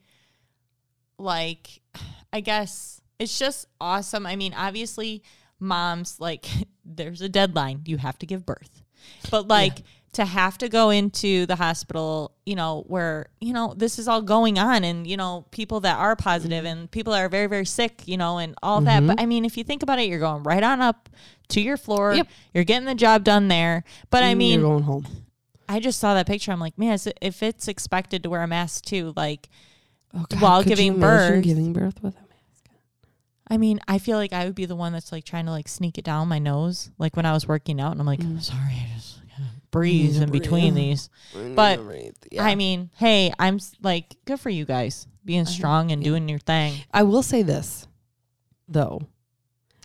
like, 1.17 1.81
I 2.31 2.41
guess 2.41 3.01
it's 3.17 3.39
just 3.39 3.65
awesome. 3.79 4.25
I 4.25 4.35
mean, 4.35 4.53
obviously, 4.53 5.23
moms, 5.59 6.19
like, 6.19 6.45
there's 6.85 7.21
a 7.21 7.29
deadline. 7.29 7.83
You 7.85 7.97
have 7.97 8.19
to 8.19 8.25
give 8.25 8.45
birth. 8.45 8.83
But, 9.31 9.47
like, 9.47 9.83
to 10.13 10.25
have 10.25 10.57
to 10.59 10.69
go 10.69 10.89
into 10.89 11.45
the 11.45 11.55
hospital, 11.55 12.33
you 12.45 12.55
know, 12.55 12.83
where, 12.87 13.27
you 13.41 13.53
know, 13.53 13.73
this 13.75 13.99
is 13.99 14.07
all 14.07 14.21
going 14.21 14.57
on 14.59 14.83
and, 14.83 15.05
you 15.07 15.17
know, 15.17 15.45
people 15.51 15.79
that 15.81 15.97
are 15.97 16.15
positive 16.15 16.65
and 16.65 16.89
people 16.89 17.13
that 17.13 17.19
are 17.19 17.29
very, 17.29 17.47
very 17.47 17.65
sick, 17.65 18.03
you 18.05 18.17
know, 18.17 18.37
and 18.37 18.55
all 18.63 18.81
that. 18.81 18.99
Mm-hmm. 18.99 19.07
But 19.07 19.19
I 19.19 19.25
mean, 19.25 19.43
if 19.43 19.57
you 19.57 19.63
think 19.63 19.83
about 19.83 19.99
it, 19.99 20.07
you're 20.07 20.19
going 20.19 20.43
right 20.43 20.63
on 20.63 20.81
up 20.81 21.09
to 21.49 21.61
your 21.61 21.77
floor. 21.77 22.13
Yep. 22.13 22.27
You're 22.53 22.63
getting 22.63 22.85
the 22.85 22.95
job 22.95 23.23
done 23.23 23.47
there. 23.47 23.83
But 24.09 24.23
I 24.23 24.35
mean, 24.35 24.59
you're 24.59 24.69
going 24.69 24.83
home. 24.83 25.05
I 25.67 25.79
just 25.79 25.99
saw 25.99 26.13
that 26.13 26.27
picture. 26.27 26.51
I'm 26.51 26.59
like, 26.59 26.77
man, 26.77 26.97
if 27.21 27.41
it's 27.41 27.67
expected 27.67 28.23
to 28.23 28.29
wear 28.29 28.43
a 28.43 28.47
mask 28.47 28.85
too, 28.85 29.13
like, 29.15 29.49
Oh, 30.13 30.25
While 30.39 30.63
giving 30.63 30.99
birth. 30.99 31.43
giving 31.43 31.73
birth 31.73 32.01
with 32.03 32.15
him. 32.15 32.23
I 33.47 33.57
mean, 33.57 33.79
I 33.87 33.97
feel 33.97 34.17
like 34.17 34.31
I 34.31 34.45
would 34.45 34.55
be 34.55 34.65
the 34.65 34.75
one 34.75 34.93
that's 34.93 35.11
like 35.11 35.25
trying 35.25 35.45
to 35.45 35.51
like 35.51 35.67
sneak 35.67 35.97
it 35.97 36.05
down 36.05 36.27
my 36.27 36.39
nose, 36.39 36.91
like 36.97 37.15
when 37.15 37.25
I 37.25 37.33
was 37.33 37.47
working 37.47 37.81
out, 37.81 37.91
and 37.91 37.99
I'm 37.99 38.07
like, 38.07 38.19
mm. 38.19 38.41
sorry, 38.41 38.73
I 38.73 38.89
just 38.95 39.19
breathe 39.73 40.21
in 40.21 40.31
between 40.31 40.73
these. 40.81 41.09
But, 41.55 41.79
I 42.39 42.55
mean, 42.55 42.89
hey, 42.95 43.33
I'm 43.37 43.55
s- 43.55 43.73
like, 43.81 44.15
good 44.25 44.39
for 44.39 44.49
you 44.49 44.63
guys 44.65 45.05
being 45.25 45.45
strong 45.45 45.91
and 45.91 46.01
doing 46.03 46.29
your 46.29 46.39
thing. 46.39 46.73
I 46.93 47.03
will 47.03 47.23
say 47.23 47.41
this, 47.43 47.87
though. 48.69 49.01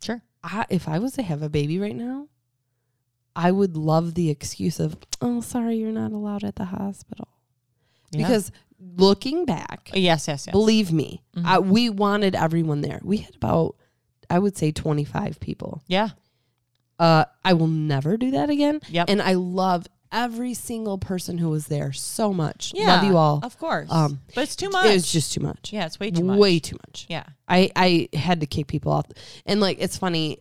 Sure. 0.01 0.23
I, 0.45 0.65
if 0.71 0.89
I 0.89 0.99
was 1.01 1.13
to 1.15 1.23
have 1.23 1.43
a 1.43 1.49
baby 1.49 1.79
right 1.81 1.97
now, 1.97 2.29
I 3.35 3.51
would 3.51 3.77
love 3.77 4.15
the 4.15 4.31
excuse 4.31 4.79
of, 4.81 4.97
oh, 5.21 5.41
sorry, 5.41 5.77
you're 5.77 5.93
not 5.93 6.13
allowed 6.13 6.45
at 6.45 6.57
the 6.57 6.65
hospital. 6.67 7.29
Because 8.13 8.51
looking 8.97 9.45
back, 9.45 9.91
yes, 9.93 10.29
yes, 10.29 10.47
yes. 10.47 10.53
believe 10.53 10.93
me, 10.93 11.23
Mhm. 11.37 11.45
I, 11.45 11.59
we 11.59 11.91
wanted 11.91 12.35
everyone 12.35 12.81
there. 12.81 13.01
We 13.05 13.19
had 13.19 13.35
about, 13.37 13.77
I 14.31 14.39
would 14.39 14.57
say, 14.57 14.73
25 14.73 15.41
people. 15.41 15.83
yeah. 15.87 16.11
Uh, 16.99 17.25
I 17.45 17.53
will 17.53 17.67
never 17.69 18.17
do 18.17 18.33
that 18.33 18.51
again. 18.51 18.81
Yep. 18.89 19.09
And 19.09 19.23
I 19.23 19.35
love 19.35 19.87
every 20.11 20.55
single 20.55 20.97
person 20.99 21.39
who 21.39 21.51
was 21.51 21.67
there 21.67 21.93
so 21.93 22.33
much. 22.33 22.73
yeah. 22.75 22.87
Love 22.95 23.05
you 23.05 23.17
all. 23.17 23.41
Of 23.43 23.59
course. 23.59 23.89
Um, 23.91 24.21
but 24.35 24.43
it's 24.45 24.57
too 24.57 24.71
much. 24.71 24.87
It 24.87 24.93
was 24.95 25.11
just 25.13 25.33
too 25.33 25.41
much. 25.41 25.73
yeah, 25.73 25.87
it's 25.87 26.01
way 26.01 26.11
too 26.11 26.25
much. 26.25 26.39
Way 26.39 26.59
too 26.59 26.77
much. 26.89 27.07
Yeah. 27.09 27.25
I 27.49 27.71
I 27.77 28.09
had 28.17 28.41
to 28.41 28.47
kick 28.47 28.67
people 28.67 28.91
off, 28.93 29.07
and 29.47 29.61
like 29.61 29.77
it's 29.81 29.97
funny, 29.99 30.39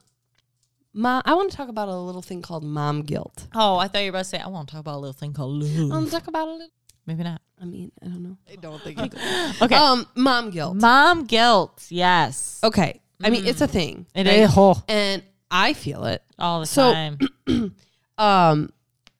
mom, 0.92 1.23
I 1.25 1.35
want 1.35 1.52
to 1.52 1.56
talk 1.56 1.68
about 1.68 1.88
a 1.88 1.95
little 1.97 2.23
thing 2.23 2.42
called 2.42 2.64
mom 2.64 3.02
guilt. 3.02 3.47
oh, 3.54 3.76
I 3.76 3.87
thought 3.87 4.00
you 4.00 4.06
were 4.06 4.16
about 4.16 4.18
to 4.25 4.30
say 4.30 4.38
I 4.40 4.49
want 4.49 4.66
to 4.68 4.73
talk 4.73 4.80
about 4.80 4.97
a 4.97 4.99
little 4.99 5.12
thing 5.12 5.33
called 5.33 5.62
I 5.62 5.66
love. 5.68 5.90
want 5.90 6.06
to 6.06 6.11
talk 6.12 6.26
about 6.26 6.49
a 6.49 6.52
little. 6.52 6.68
Maybe 7.06 7.22
not. 7.22 7.40
I 7.60 7.64
mean, 7.64 7.92
I 8.02 8.06
don't 8.06 8.22
know. 8.22 8.36
I 8.50 8.56
don't 8.56 8.82
think. 8.82 8.98
Okay. 9.62 9.75
Um, 9.75 10.06
mom 10.14 10.50
guilt. 10.50 10.76
Mom 10.76 11.25
guilt. 11.25 11.86
Yes. 11.88 12.60
okay. 12.62 13.00
I 13.22 13.30
mean, 13.30 13.46
it's 13.46 13.60
a 13.62 13.68
thing. 13.68 14.06
It 14.14 14.26
right? 14.26 14.40
is 14.40 14.52
oh, 14.56 14.82
and 14.88 15.22
I 15.50 15.72
feel 15.72 16.04
it. 16.04 16.22
all 16.38 16.60
the 16.60 16.66
So- 16.66 16.92
time. 16.92 17.18
um 18.18 18.70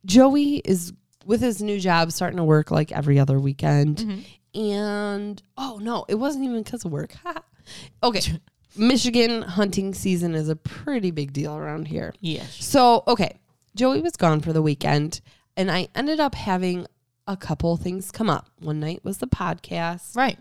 Joey 0.05 0.57
is 0.57 0.93
with 1.25 1.41
his 1.41 1.61
new 1.63 1.81
job 1.81 2.13
starting 2.13 2.37
to 2.37 2.45
work 2.45 2.71
like 2.71 2.93
every 2.93 3.19
other 3.19 3.39
weekend. 3.41 3.99
Mm-hmm. 3.99 4.61
And 4.61 5.43
oh 5.57 5.79
no, 5.83 6.05
it 6.09 6.15
wasn't 6.17 6.45
even 6.45 6.63
because 6.63 6.85
of 6.85 6.93
work. 6.93 7.15
okay. 8.03 8.21
Michigan 8.77 9.41
hunting 9.43 9.95
season 9.95 10.35
is 10.35 10.49
a 10.51 10.57
pretty 10.57 11.11
big 11.11 11.33
deal 11.33 11.57
around 11.57 11.89
here. 11.89 12.13
Yes. 12.21 12.63
So, 12.63 13.03
okay, 13.09 13.39
Joey 13.75 14.03
was 14.03 14.13
gone 14.17 14.41
for 14.41 14.53
the 14.53 14.61
weekend, 14.61 15.23
and 15.57 15.71
I 15.71 15.89
ended 15.95 16.21
up 16.21 16.35
having 16.35 16.87
a 17.27 17.37
couple 17.37 17.77
things 17.77 18.11
come 18.11 18.31
up. 18.31 18.49
One 18.61 18.81
night 18.81 19.05
was 19.05 19.19
the 19.19 19.27
podcast, 19.27 20.17
Right. 20.17 20.39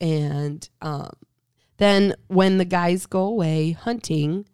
and 0.00 0.68
um, 0.82 1.10
then 1.78 2.14
when 2.28 2.58
the 2.58 2.64
guys 2.64 3.06
go 3.06 3.22
away 3.24 3.72
hunting, 3.72 4.46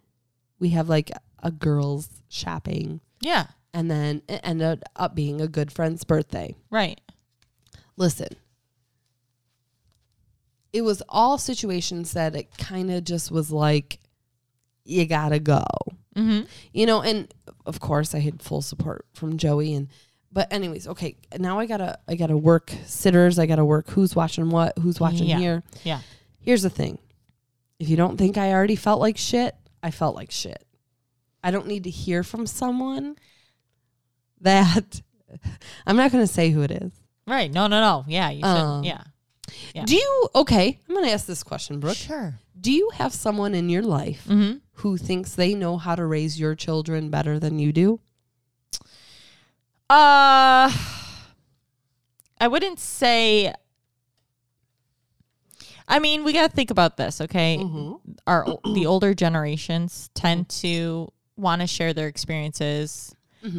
we 0.58 0.70
have 0.70 0.88
like 0.88 1.10
a 1.42 1.50
girls 1.50 2.08
shopping, 2.28 3.00
Yeah. 3.20 3.46
and 3.74 3.90
then 3.90 4.22
it 4.28 4.40
ended 4.44 4.82
up 4.96 5.14
being 5.14 5.40
a 5.40 5.48
good 5.48 5.72
friend's 5.72 6.04
birthday. 6.04 6.54
Right. 6.70 7.00
Listen, 7.96 8.28
it 10.72 10.82
was 10.82 11.02
all 11.08 11.36
situations 11.38 12.12
that 12.12 12.36
it 12.36 12.56
kind 12.56 12.90
of 12.90 13.04
just 13.04 13.30
was 13.30 13.50
like, 13.50 13.98
you 14.84 15.06
gotta 15.06 15.38
go. 15.38 15.64
Mm-hmm. 16.16 16.46
you 16.72 16.86
know 16.86 17.02
and 17.02 17.32
of 17.66 17.78
course 17.78 18.16
i 18.16 18.18
had 18.18 18.42
full 18.42 18.62
support 18.62 19.06
from 19.14 19.36
joey 19.36 19.72
and 19.72 19.86
but 20.32 20.52
anyways 20.52 20.86
okay 20.88 21.16
now 21.38 21.58
i 21.58 21.66
gotta 21.66 21.98
i 22.08 22.14
gotta 22.14 22.36
work 22.36 22.72
sitters 22.86 23.38
i 23.38 23.46
gotta 23.46 23.64
work 23.64 23.88
who's 23.90 24.14
watching 24.14 24.50
what 24.50 24.76
who's 24.78 25.00
watching 25.00 25.26
Yeah. 25.28 25.38
here 25.38 25.62
Yeah. 25.84 26.00
here's 26.40 26.62
the 26.62 26.70
thing 26.70 26.98
if 27.78 27.88
you 27.88 27.96
don't 27.96 28.16
think 28.16 28.36
i 28.38 28.52
already 28.52 28.76
felt 28.76 29.00
like 29.00 29.16
shit 29.16 29.54
i 29.82 29.90
felt 29.90 30.14
like 30.14 30.30
shit 30.30 30.64
i 31.42 31.50
don't 31.50 31.66
need 31.66 31.84
to 31.84 31.90
hear 31.90 32.22
from 32.22 32.46
someone 32.46 33.16
that 34.40 35.00
i'm 35.86 35.96
not 35.96 36.12
gonna 36.12 36.26
say 36.26 36.50
who 36.50 36.62
it 36.62 36.70
is 36.70 36.92
Right. 37.26 37.52
No, 37.52 37.68
no, 37.68 37.80
no. 37.80 38.04
Yeah. 38.08 38.30
You 38.30 38.40
should. 38.40 38.46
Um, 38.46 38.82
yeah. 38.82 39.02
Yeah. 39.72 39.84
do 39.84 39.94
you 39.94 40.28
okay 40.34 40.78
i'm 40.88 40.94
gonna 40.94 41.08
ask 41.08 41.26
this 41.26 41.42
question 41.44 41.78
brooke 41.80 41.96
Sure. 41.96 42.34
do 42.60 42.72
you 42.72 42.90
have 42.94 43.12
someone 43.12 43.54
in 43.54 43.68
your 43.68 43.82
life 43.82 44.24
Mm-hmm. 44.28 44.58
who 44.74 44.96
thinks 44.96 45.34
they 45.34 45.54
know 45.54 45.76
how 45.76 45.94
to 45.96 46.04
raise 46.06 46.38
your 46.40 46.54
children 46.56 47.10
better 47.10 47.38
than 47.38 47.58
you 47.58 47.72
do 47.72 48.00
Uh, 49.90 50.70
I 52.40 52.46
wouldn't 52.48 52.78
say. 52.78 53.52
I 55.88 55.98
mean, 55.98 56.22
we 56.22 56.32
got 56.32 56.48
to 56.48 56.54
think 56.56 56.70
about 56.70 56.96
this, 56.96 57.20
okay? 57.20 57.58
Our 58.26 58.44
the 58.74 58.86
older 58.86 59.14
generations 59.14 60.08
tend 60.14 60.48
to 60.60 61.12
want 61.36 61.60
to 61.62 61.66
share 61.66 61.92
their 61.92 62.06
experiences. 62.06 63.14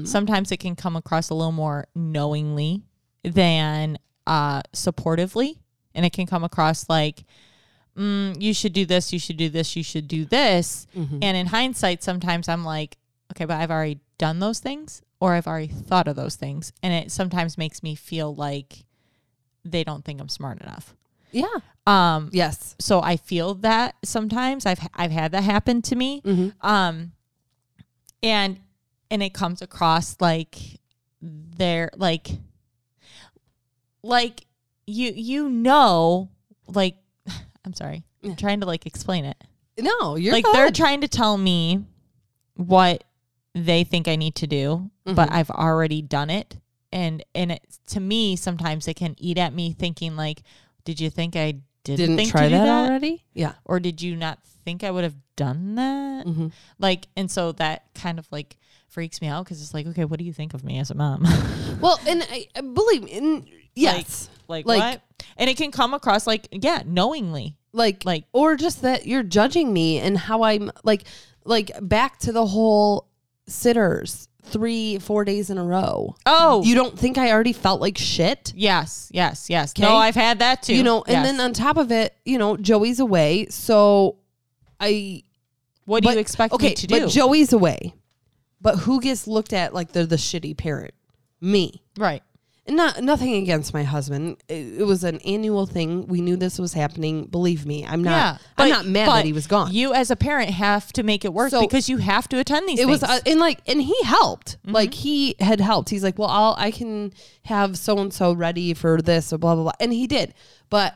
Sometimes 0.06 0.52
it 0.52 0.58
can 0.58 0.76
come 0.76 0.96
across 0.96 1.30
a 1.32 1.34
little 1.34 1.52
more 1.52 1.88
knowingly 1.96 2.84
than 3.24 3.98
uh, 4.26 4.62
supportively, 4.74 5.58
and 5.94 6.06
it 6.06 6.14
can 6.14 6.28
come 6.28 6.44
across 6.46 6.88
like, 6.88 7.26
mm, 7.98 8.40
"You 8.42 8.54
should 8.54 8.72
do 8.74 8.86
this. 8.86 9.12
You 9.12 9.20
should 9.20 9.38
do 9.38 9.50
this. 9.50 9.76
You 9.76 9.84
should 9.84 10.08
do 10.08 10.24
this." 10.24 10.88
And 11.22 11.36
in 11.36 11.48
hindsight, 11.48 12.04
sometimes 12.04 12.48
I'm 12.48 12.64
like, 12.64 12.98
"Okay, 13.34 13.44
but 13.44 13.58
I've 13.58 13.72
already 13.72 14.00
done 14.18 14.40
those 14.40 14.60
things, 14.60 15.02
or 15.22 15.34
I've 15.36 15.48
already 15.48 15.68
thought 15.68 16.10
of 16.10 16.18
those 16.18 16.36
things," 16.36 16.74
and 16.84 16.94
it 16.94 17.12
sometimes 17.12 17.58
makes 17.58 17.82
me 17.82 17.96
feel 17.96 18.36
like 18.36 18.84
they 19.64 19.86
don't 19.86 20.04
think 20.04 20.20
I'm 20.20 20.28
smart 20.30 20.60
enough. 20.62 20.96
yeah 21.32 21.46
Um, 21.88 22.30
yes 22.34 22.76
so 22.80 23.02
I 23.02 23.16
feel 23.16 23.54
that 23.56 23.96
sometimes 24.04 24.66
I've 24.66 24.86
I've 24.94 25.12
had 25.12 25.32
that 25.32 25.44
happen 25.44 25.82
to 25.84 25.96
me. 25.96 26.22
Um 26.62 27.14
and 28.24 28.60
and 29.10 29.24
it 29.24 29.34
comes 29.34 29.62
across 29.62 30.18
like 30.20 30.58
they're 31.22 31.90
like 31.96 32.28
like 34.04 34.46
you 34.88 35.12
you 35.16 35.48
know 35.50 36.30
like 36.68 36.96
I'm 37.66 37.74
sorry. 37.74 38.04
I'm 38.24 38.36
trying 38.36 38.60
to 38.62 38.66
like 38.66 38.86
explain 38.86 39.26
it. 39.26 39.38
no 39.80 40.16
you're 40.16 40.34
like 40.34 40.44
good. 40.46 40.54
they're 40.56 40.72
trying 40.72 41.02
to 41.02 41.08
tell 41.08 41.38
me 41.38 41.86
what 42.56 43.04
they 43.54 43.84
think 43.84 44.08
I 44.08 44.16
need 44.16 44.36
to 44.36 44.48
do, 44.48 44.90
but 45.06 45.16
Mm-hmm. 45.16 45.34
I've 45.34 45.50
already 45.50 46.02
done 46.02 46.30
it. 46.30 46.58
And 46.94 47.24
and 47.34 47.52
it 47.54 47.62
to 47.88 48.00
me 48.00 48.36
sometimes 48.36 48.88
it 48.88 48.96
can 48.96 49.16
eat 49.18 49.38
at 49.38 49.54
me 49.54 49.72
thinking 49.74 50.16
like, 50.16 50.42
did 50.84 51.00
you 51.00 51.10
think 51.10 51.36
I 51.36 51.56
didn't, 51.84 51.98
didn't 52.00 52.18
think 52.18 52.32
try 52.32 52.48
that, 52.50 52.66
that, 52.66 52.90
already. 52.90 53.24
Yeah. 53.34 53.54
or 53.66 53.80
did 53.80 54.02
you 54.02 54.16
not 54.16 54.40
think 54.66 54.84
I 54.84 54.92
would 54.92 55.04
have 55.04 55.16
done 55.36 55.76
that? 55.76 56.26
Mm-hmm. 56.28 56.48
Like, 56.80 57.08
and 57.18 57.32
so 57.32 57.54
that 57.54 57.86
kind 57.96 58.20
of 58.20 58.28
like 58.32 58.58
freaks 58.88 59.22
me 59.22 59.28
out 59.30 59.46
because 59.46 59.62
it's 59.62 59.74
like, 59.74 59.88
okay, 59.88 60.04
what 60.06 60.20
do 60.20 60.26
you 60.26 60.34
think 60.34 60.54
of 60.54 60.64
me 60.64 60.80
as 60.80 60.92
a 60.92 60.96
mom? 60.96 61.26
Well, 61.82 62.00
and 62.08 62.22
I, 62.30 62.48
I 62.56 62.62
believe 62.62 63.08
in 63.08 63.24
and 63.26 63.48
yes, 63.74 64.30
like, 64.48 64.68
Like- 64.68 64.80
what? 64.80 65.02
And 65.38 65.50
it 65.50 65.58
can 65.58 65.72
come 65.72 65.94
across 65.96 66.28
like, 66.28 66.48
yeah, 66.52 66.84
knowingly. 66.86 67.56
like, 67.74 68.06
Like- 68.06 68.26
or 68.34 68.56
just 68.56 68.82
that 68.84 69.08
you're 69.08 69.24
judging 69.24 69.72
me 69.74 69.98
and 69.98 70.16
how 70.18 70.44
I'm 70.44 70.70
like, 70.84 71.06
like 71.46 71.72
back 71.82 72.20
to 72.20 72.32
the 72.32 72.46
whole 72.46 73.08
sitters 73.52 74.28
three, 74.44 74.98
four 75.00 75.24
days 75.24 75.50
in 75.50 75.58
a 75.58 75.64
row. 75.64 76.16
Oh, 76.26 76.64
You 76.64 76.74
don't 76.76 76.98
think 76.98 77.18
I 77.18 77.32
already 77.32 77.54
felt 77.54 77.80
like 77.80 77.98
shit? 77.98 78.52
yes, 78.56 79.10
yes, 79.14 79.50
yes. 79.50 79.72
Okay. 79.78 79.84
No, 79.84 79.96
I've 79.96 80.16
had 80.16 80.40
that 80.40 80.64
too. 80.64 80.76
You 80.76 80.84
know, 80.84 81.04
and 81.04 81.14
Yes. 81.14 81.26
then 81.26 81.40
on 81.40 81.54
top 81.54 81.78
of 81.78 81.92
it, 81.92 82.16
you 82.26 82.38
know, 82.38 82.58
Joey's 82.58 83.00
away, 83.00 83.48
so 83.50 84.18
I 84.80 85.24
what 85.86 86.02
do 86.04 86.08
but- 86.10 86.14
you 86.16 86.20
expect 86.20 86.54
okay, 86.54 86.70
me 86.70 86.74
to 86.76 86.88
do? 86.88 87.00
But 87.02 87.10
Joey's 87.10 87.54
away. 87.54 87.94
But 88.60 88.78
who 88.78 89.00
gets 89.02 89.28
looked 89.28 89.54
at 89.54 89.74
like 89.74 89.92
they're 89.92 90.06
the 90.06 90.16
shitty 90.18 90.58
parent? 90.58 90.94
Me. 91.40 91.82
right. 91.98 92.22
Not 92.72 93.04
nothing 93.04 93.34
against 93.36 93.74
my 93.74 93.84
husband. 93.84 94.38
It, 94.48 94.80
it 94.80 94.84
was 94.86 95.04
an 95.04 95.20
annual 95.26 95.66
thing. 95.66 96.08
We 96.08 96.22
knew 96.22 96.38
this 96.38 96.58
was 96.58 96.72
happening. 96.74 97.26
Believe 97.26 97.66
me, 97.66 97.86
I'm 97.86 98.02
not. 98.02 98.12
yeah, 98.12 98.38
I'm 98.58 98.70
but- 98.70 98.70
not 98.70 98.86
mad 98.86 99.08
that 99.10 99.26
he 99.26 99.34
was 99.34 99.46
gone. 99.46 99.74
You 99.74 99.94
as 99.94 100.10
a 100.10 100.16
parent 100.16 100.50
have 100.52 100.94
to 100.94 101.04
make 101.04 101.26
it 101.26 101.34
work 101.34 101.52
So- 101.52 101.60
because 101.62 101.90
you 101.90 101.98
have 101.98 102.30
to 102.30 102.40
attend 102.40 102.70
these. 102.70 102.80
it 102.80 102.88
was 102.88 103.02
things. 103.02 103.12
uh, 103.12 103.30
and 103.30 103.40
like 103.42 103.60
and 103.68 103.82
he 103.82 103.96
helped. 104.04 104.58
Mm-hmm. 104.62 104.72
Like 104.72 104.94
he 104.94 105.36
had 105.40 105.60
helped. 105.60 105.90
He's 105.90 106.04
like, 106.04 106.18
well, 106.18 106.30
I'll 106.30 106.56
I 106.58 106.72
can 106.72 107.12
have 107.44 107.78
so 107.78 107.98
and 108.00 108.14
so 108.14 108.32
ready 108.34 108.74
for 108.74 109.02
this 109.02 109.34
or 109.34 109.38
blah 109.38 109.54
blah 109.56 109.64
blah, 109.64 109.74
and 109.82 109.92
he 109.92 110.08
did. 110.08 110.34
But 110.70 110.96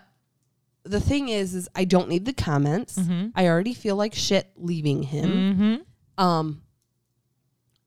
the 0.84 1.02
thing 1.02 1.28
is, 1.30 1.54
is 1.56 1.68
I 1.76 1.84
don't 1.84 2.08
need 2.08 2.26
the 2.26 2.34
comments. 2.34 2.98
Mm-hmm. 2.98 3.30
I 3.36 3.48
already 3.48 3.74
feel 3.74 3.96
like 3.98 4.14
shit 4.16 4.50
leaving 4.56 5.04
him. 5.04 5.82
Um, 6.18 6.62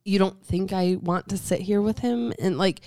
you 0.04 0.18
don't 0.18 0.44
think 0.44 0.72
I 0.72 0.96
want 1.00 1.28
to 1.30 1.38
sit 1.38 1.60
here 1.62 1.80
with 1.80 2.00
him 2.00 2.32
and 2.38 2.58
like. 2.58 2.80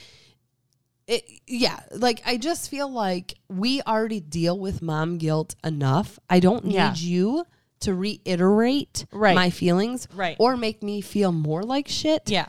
It, 1.11 1.23
yeah, 1.45 1.79
like 1.91 2.21
I 2.25 2.37
just 2.37 2.69
feel 2.69 2.89
like 2.89 3.33
we 3.49 3.81
already 3.81 4.21
deal 4.21 4.57
with 4.57 4.81
mom 4.81 5.17
guilt 5.17 5.55
enough. 5.63 6.17
I 6.29 6.39
don't 6.39 6.63
need 6.65 6.75
Yeah. 6.75 6.93
you 6.95 7.45
to 7.81 7.93
reiterate 7.93 9.05
Right. 9.11 9.35
my 9.35 9.49
feelings 9.49 10.07
Right. 10.13 10.37
or 10.39 10.55
make 10.55 10.81
me 10.83 11.01
feel 11.01 11.31
more 11.31 11.63
like 11.63 11.87
shit. 11.89 12.29
yeah, 12.29 12.47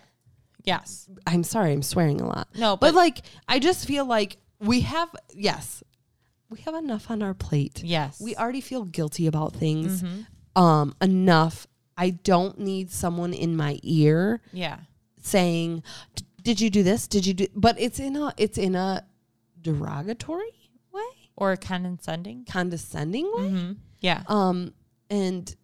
yes, 0.64 1.08
I'm 1.26 1.42
sorry, 1.42 1.72
I'm 1.72 1.82
swearing 1.82 2.20
a 2.20 2.26
lot. 2.26 2.48
No, 2.56 2.76
but, 2.76 2.88
but- 2.92 2.94
like 2.94 3.22
I 3.48 3.58
just 3.58 3.86
feel 3.86 4.04
like 4.04 4.36
we 4.60 4.82
have 4.82 5.08
yes, 5.34 5.82
we 6.48 6.60
have 6.60 6.74
enough 6.74 7.10
on 7.10 7.22
our 7.22 7.34
plate. 7.34 7.82
yes. 7.82 8.20
We 8.20 8.36
already 8.36 8.60
feel 8.60 8.84
guilty 8.84 9.26
about 9.26 9.54
things 9.54 10.02
Mm-hmm. 10.02 10.62
um 10.62 10.94
enough. 11.00 11.66
I 11.96 12.10
don't 12.10 12.58
need 12.60 12.90
someone 12.90 13.32
in 13.34 13.56
my 13.56 13.78
ear 13.82 14.40
yeah, 14.52 14.78
saying, 15.20 15.82
"D- 16.14 16.24
"Did 16.42 16.60
you 16.60 16.68
do 16.70 16.82
this? 16.82 17.06
Did 17.06 17.24
you 17.26 17.34
do?" 17.34 17.46
But 17.54 17.80
it's 17.80 17.98
in 18.00 18.16
a 18.16 18.32
it's 18.36 18.58
in 18.58 18.74
a 18.74 19.04
derogatory 19.60 20.70
way, 20.92 21.02
or 21.36 21.56
condescending. 21.56 22.44
condescending 22.48 23.24
way. 23.34 23.42
Mm-hmm. 23.42 23.72
Yeah, 24.00 24.22
Um, 24.26 24.74
and 25.08 25.54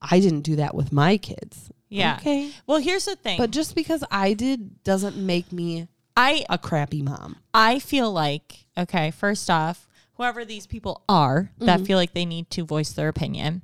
I 0.00 0.18
didn't 0.18 0.40
do 0.40 0.56
that 0.56 0.74
with 0.74 0.90
my 0.92 1.16
kids. 1.16 1.70
yeah. 1.88 2.16
Okay. 2.20 2.50
Well, 2.66 2.78
here's 2.78 3.04
the 3.04 3.14
thing. 3.14 3.38
But 3.38 3.52
just 3.52 3.74
because 3.76 4.02
I 4.10 4.32
did 4.34 4.82
doesn't 4.82 5.16
make 5.16 5.52
me 5.52 5.86
I 6.16 6.44
a 6.50 6.58
crappy 6.58 7.02
mom. 7.02 7.36
I 7.54 7.78
feel 7.78 8.12
like 8.12 8.66
okay. 8.76 9.12
First 9.12 9.48
off, 9.48 9.88
whoever 10.14 10.44
these 10.44 10.66
people 10.66 11.02
are 11.08 11.52
that 11.58 11.82
feel 11.82 11.96
like 11.98 12.12
they 12.14 12.26
need 12.26 12.50
to 12.50 12.64
voice 12.64 12.92
their 12.92 13.08
opinion, 13.08 13.62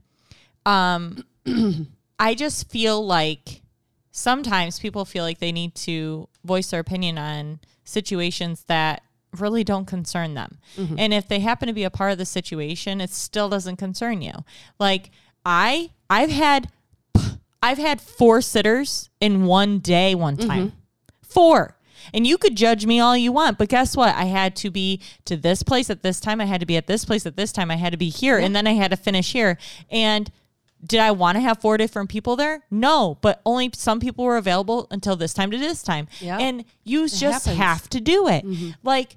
um, 0.64 1.24
I 2.20 2.34
just 2.34 2.70
feel 2.70 3.04
like 3.04 3.62
sometimes 4.18 4.78
people 4.78 5.04
feel 5.04 5.24
like 5.24 5.38
they 5.38 5.52
need 5.52 5.74
to 5.74 6.28
voice 6.44 6.70
their 6.70 6.80
opinion 6.80 7.18
on 7.18 7.60
situations 7.84 8.64
that 8.66 9.02
really 9.38 9.64
don't 9.64 9.86
concern 9.86 10.34
them. 10.34 10.58
Mm-hmm. 10.76 10.98
And 10.98 11.14
if 11.14 11.28
they 11.28 11.40
happen 11.40 11.68
to 11.68 11.74
be 11.74 11.84
a 11.84 11.90
part 11.90 12.12
of 12.12 12.18
the 12.18 12.26
situation, 12.26 13.00
it 13.00 13.10
still 13.10 13.48
doesn't 13.48 13.76
concern 13.76 14.22
you. 14.22 14.32
Like 14.78 15.10
I 15.44 15.90
I've 16.10 16.30
had 16.30 16.70
I've 17.62 17.78
had 17.78 18.00
four 18.00 18.40
sitters 18.40 19.10
in 19.20 19.44
one 19.44 19.78
day 19.78 20.14
one 20.14 20.36
mm-hmm. 20.36 20.48
time. 20.48 20.72
Four. 21.22 21.76
And 22.14 22.26
you 22.26 22.38
could 22.38 22.56
judge 22.56 22.86
me 22.86 23.00
all 23.00 23.16
you 23.16 23.32
want, 23.32 23.58
but 23.58 23.68
guess 23.68 23.96
what? 23.96 24.14
I 24.14 24.24
had 24.24 24.56
to 24.56 24.70
be 24.70 25.02
to 25.26 25.36
this 25.36 25.62
place 25.62 25.90
at 25.90 26.02
this 26.02 26.20
time. 26.20 26.40
I 26.40 26.46
had 26.46 26.60
to 26.60 26.66
be 26.66 26.76
at 26.76 26.86
this 26.86 27.04
place 27.04 27.26
at 27.26 27.36
this 27.36 27.52
time. 27.52 27.70
I 27.70 27.76
had 27.76 27.92
to 27.92 27.98
be 27.98 28.08
here, 28.08 28.38
and 28.38 28.56
then 28.56 28.66
I 28.66 28.72
had 28.72 28.92
to 28.92 28.96
finish 28.96 29.32
here. 29.32 29.58
And 29.90 30.30
did 30.84 31.00
I 31.00 31.10
want 31.10 31.36
to 31.36 31.40
have 31.40 31.60
four 31.60 31.76
different 31.76 32.08
people 32.08 32.36
there? 32.36 32.64
No, 32.70 33.18
but 33.20 33.40
only 33.44 33.70
some 33.74 34.00
people 34.00 34.24
were 34.24 34.36
available 34.36 34.86
until 34.90 35.16
this 35.16 35.34
time 35.34 35.50
to 35.50 35.58
this 35.58 35.82
time. 35.82 36.08
Yeah. 36.20 36.38
And 36.38 36.64
you 36.84 37.08
just 37.08 37.22
happens. 37.22 37.46
Mm-hmm. 37.46 37.62
have 37.62 37.90
to 37.90 38.00
do 38.00 38.28
it. 38.28 38.44
Like, 38.82 39.16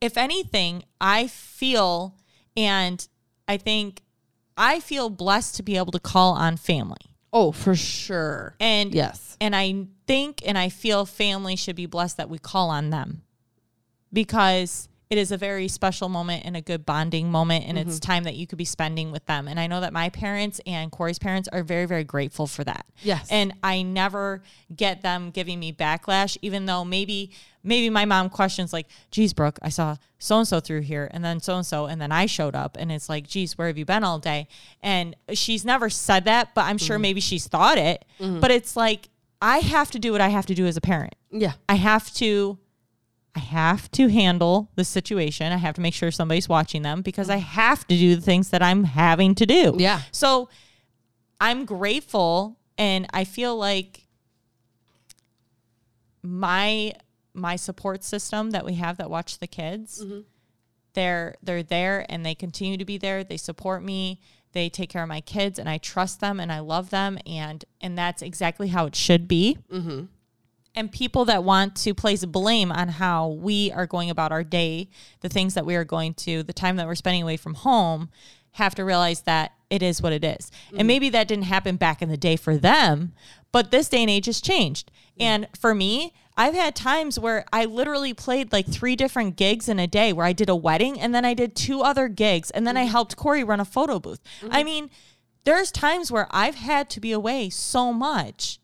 if 0.00 0.16
anything, 0.16 0.84
I 1.00 1.26
feel, 1.26 2.14
and 2.56 3.06
I 3.46 3.58
think 3.58 4.02
I 4.56 4.80
feel 4.80 5.10
blessed 5.10 5.56
to 5.56 5.62
be 5.62 5.76
able 5.76 5.92
to 5.92 6.00
call 6.00 6.34
on 6.34 6.56
family. 6.56 6.98
Oh, 7.32 7.52
for 7.52 7.74
sure. 7.74 8.54
And 8.58 8.94
yes. 8.94 9.36
and 9.40 9.54
I 9.54 9.86
think 10.06 10.42
and 10.44 10.58
I 10.58 10.68
feel 10.68 11.06
family 11.06 11.56
should 11.56 11.76
be 11.76 11.86
blessed 11.86 12.16
that 12.16 12.28
we 12.28 12.38
call 12.38 12.70
on 12.70 12.90
them 12.90 13.22
because 14.12 14.88
it 15.10 15.18
is 15.18 15.32
a 15.32 15.36
very 15.36 15.66
special 15.66 16.08
moment 16.08 16.44
and 16.46 16.56
a 16.56 16.60
good 16.60 16.86
bonding 16.86 17.32
moment 17.32 17.64
and 17.66 17.76
it's 17.76 17.96
mm-hmm. 17.96 18.12
time 18.12 18.24
that 18.24 18.36
you 18.36 18.46
could 18.46 18.58
be 18.58 18.64
spending 18.64 19.10
with 19.10 19.26
them. 19.26 19.48
And 19.48 19.58
I 19.58 19.66
know 19.66 19.80
that 19.80 19.92
my 19.92 20.08
parents 20.08 20.60
and 20.64 20.92
Corey's 20.92 21.18
parents 21.18 21.48
are 21.52 21.64
very, 21.64 21.84
very 21.86 22.04
grateful 22.04 22.46
for 22.46 22.62
that. 22.62 22.86
Yes. 23.02 23.26
And 23.28 23.52
I 23.60 23.82
never 23.82 24.40
get 24.74 25.02
them 25.02 25.32
giving 25.32 25.58
me 25.58 25.72
backlash, 25.72 26.38
even 26.42 26.66
though 26.66 26.84
maybe 26.84 27.32
maybe 27.64 27.90
my 27.90 28.04
mom 28.04 28.30
questions 28.30 28.72
like, 28.72 28.86
geez, 29.10 29.32
Brooke, 29.32 29.58
I 29.60 29.68
saw 29.68 29.96
so 30.20 30.38
and 30.38 30.46
so 30.46 30.60
through 30.60 30.82
here 30.82 31.10
and 31.12 31.24
then 31.24 31.40
so 31.40 31.56
and 31.56 31.66
so 31.66 31.86
and 31.86 32.00
then 32.00 32.12
I 32.12 32.26
showed 32.26 32.54
up 32.54 32.76
and 32.78 32.92
it's 32.92 33.08
like, 33.08 33.26
geez, 33.26 33.58
where 33.58 33.66
have 33.66 33.76
you 33.76 33.84
been 33.84 34.04
all 34.04 34.20
day? 34.20 34.46
And 34.80 35.16
she's 35.32 35.64
never 35.64 35.90
said 35.90 36.24
that, 36.26 36.54
but 36.54 36.66
I'm 36.66 36.78
sure 36.78 36.96
mm-hmm. 36.96 37.02
maybe 37.02 37.20
she's 37.20 37.48
thought 37.48 37.78
it. 37.78 38.04
Mm-hmm. 38.20 38.38
But 38.38 38.52
it's 38.52 38.76
like 38.76 39.08
I 39.42 39.58
have 39.58 39.90
to 39.90 39.98
do 39.98 40.12
what 40.12 40.20
I 40.20 40.28
have 40.28 40.46
to 40.46 40.54
do 40.54 40.66
as 40.66 40.76
a 40.76 40.80
parent. 40.80 41.16
Yeah. 41.32 41.54
I 41.68 41.74
have 41.74 42.14
to 42.14 42.58
I 43.34 43.40
have 43.40 43.90
to 43.92 44.08
handle 44.08 44.70
the 44.74 44.84
situation. 44.84 45.52
I 45.52 45.56
have 45.56 45.74
to 45.76 45.80
make 45.80 45.94
sure 45.94 46.10
somebody's 46.10 46.48
watching 46.48 46.82
them 46.82 47.02
because 47.02 47.30
I 47.30 47.36
have 47.36 47.86
to 47.86 47.96
do 47.96 48.16
the 48.16 48.20
things 48.20 48.50
that 48.50 48.62
I'm 48.62 48.84
having 48.84 49.34
to 49.36 49.46
do. 49.46 49.76
Yeah. 49.78 50.00
So 50.10 50.48
I'm 51.40 51.64
grateful 51.64 52.58
and 52.76 53.06
I 53.12 53.24
feel 53.24 53.56
like 53.56 54.08
my 56.22 56.92
my 57.32 57.56
support 57.56 58.02
system 58.02 58.50
that 58.50 58.64
we 58.64 58.74
have 58.74 58.96
that 58.96 59.08
watch 59.08 59.38
the 59.38 59.46
kids 59.46 60.04
mm-hmm. 60.04 60.20
they're 60.94 61.34
they're 61.42 61.62
there 61.62 62.04
and 62.08 62.26
they 62.26 62.34
continue 62.34 62.76
to 62.76 62.84
be 62.84 62.98
there 62.98 63.22
they 63.24 63.36
support 63.36 63.82
me 63.82 64.20
they 64.52 64.68
take 64.68 64.90
care 64.90 65.02
of 65.02 65.08
my 65.08 65.20
kids 65.20 65.58
and 65.58 65.68
i 65.68 65.78
trust 65.78 66.20
them 66.20 66.40
and 66.40 66.52
i 66.52 66.58
love 66.58 66.90
them 66.90 67.18
and 67.24 67.64
and 67.80 67.96
that's 67.96 68.20
exactly 68.20 68.68
how 68.68 68.86
it 68.86 68.96
should 68.96 69.28
be 69.28 69.56
mm-hmm. 69.72 70.04
And 70.74 70.92
people 70.92 71.24
that 71.24 71.44
want 71.44 71.74
to 71.76 71.94
place 71.94 72.24
blame 72.24 72.70
on 72.70 72.88
how 72.88 73.28
we 73.28 73.72
are 73.72 73.86
going 73.86 74.10
about 74.10 74.32
our 74.32 74.44
day, 74.44 74.88
the 75.20 75.28
things 75.28 75.54
that 75.54 75.66
we 75.66 75.74
are 75.74 75.84
going 75.84 76.14
to, 76.14 76.42
the 76.42 76.52
time 76.52 76.76
that 76.76 76.86
we're 76.86 76.94
spending 76.94 77.22
away 77.22 77.36
from 77.36 77.54
home, 77.54 78.08
have 78.52 78.74
to 78.74 78.84
realize 78.84 79.22
that 79.22 79.52
it 79.68 79.82
is 79.82 80.02
what 80.02 80.12
it 80.12 80.24
is. 80.24 80.50
And 80.70 80.82
mm. 80.82 80.86
maybe 80.86 81.08
that 81.10 81.28
didn't 81.28 81.44
happen 81.44 81.76
back 81.76 82.02
in 82.02 82.08
the 82.08 82.16
day 82.16 82.36
for 82.36 82.56
them, 82.56 83.12
but 83.52 83.70
this 83.70 83.88
day 83.88 84.02
and 84.02 84.10
age 84.10 84.26
has 84.26 84.40
changed. 84.40 84.90
And 85.18 85.48
for 85.58 85.74
me, 85.74 86.14
I've 86.36 86.54
had 86.54 86.74
times 86.74 87.18
where 87.18 87.44
I 87.52 87.66
literally 87.66 88.14
played 88.14 88.52
like 88.52 88.66
three 88.66 88.96
different 88.96 89.36
gigs 89.36 89.68
in 89.68 89.78
a 89.78 89.86
day 89.86 90.12
where 90.12 90.24
I 90.24 90.32
did 90.32 90.48
a 90.48 90.56
wedding 90.56 90.98
and 90.98 91.14
then 91.14 91.24
I 91.24 91.34
did 91.34 91.54
two 91.54 91.82
other 91.82 92.08
gigs 92.08 92.50
and 92.50 92.66
then 92.66 92.76
I 92.76 92.84
mm-hmm. 92.84 92.92
helped 92.92 93.16
Corey 93.16 93.44
run 93.44 93.60
a 93.60 93.64
photo 93.64 93.98
booth. 93.98 94.20
I 94.42 94.46
mm-hmm. 94.46 94.64
mean, 94.64 94.90
there's 95.44 95.70
times 95.70 96.10
where 96.10 96.28
I've 96.30 96.54
had 96.54 96.88
to 96.90 97.00
be 97.00 97.12
away 97.12 97.50
so 97.50 97.92
much. 97.92 98.59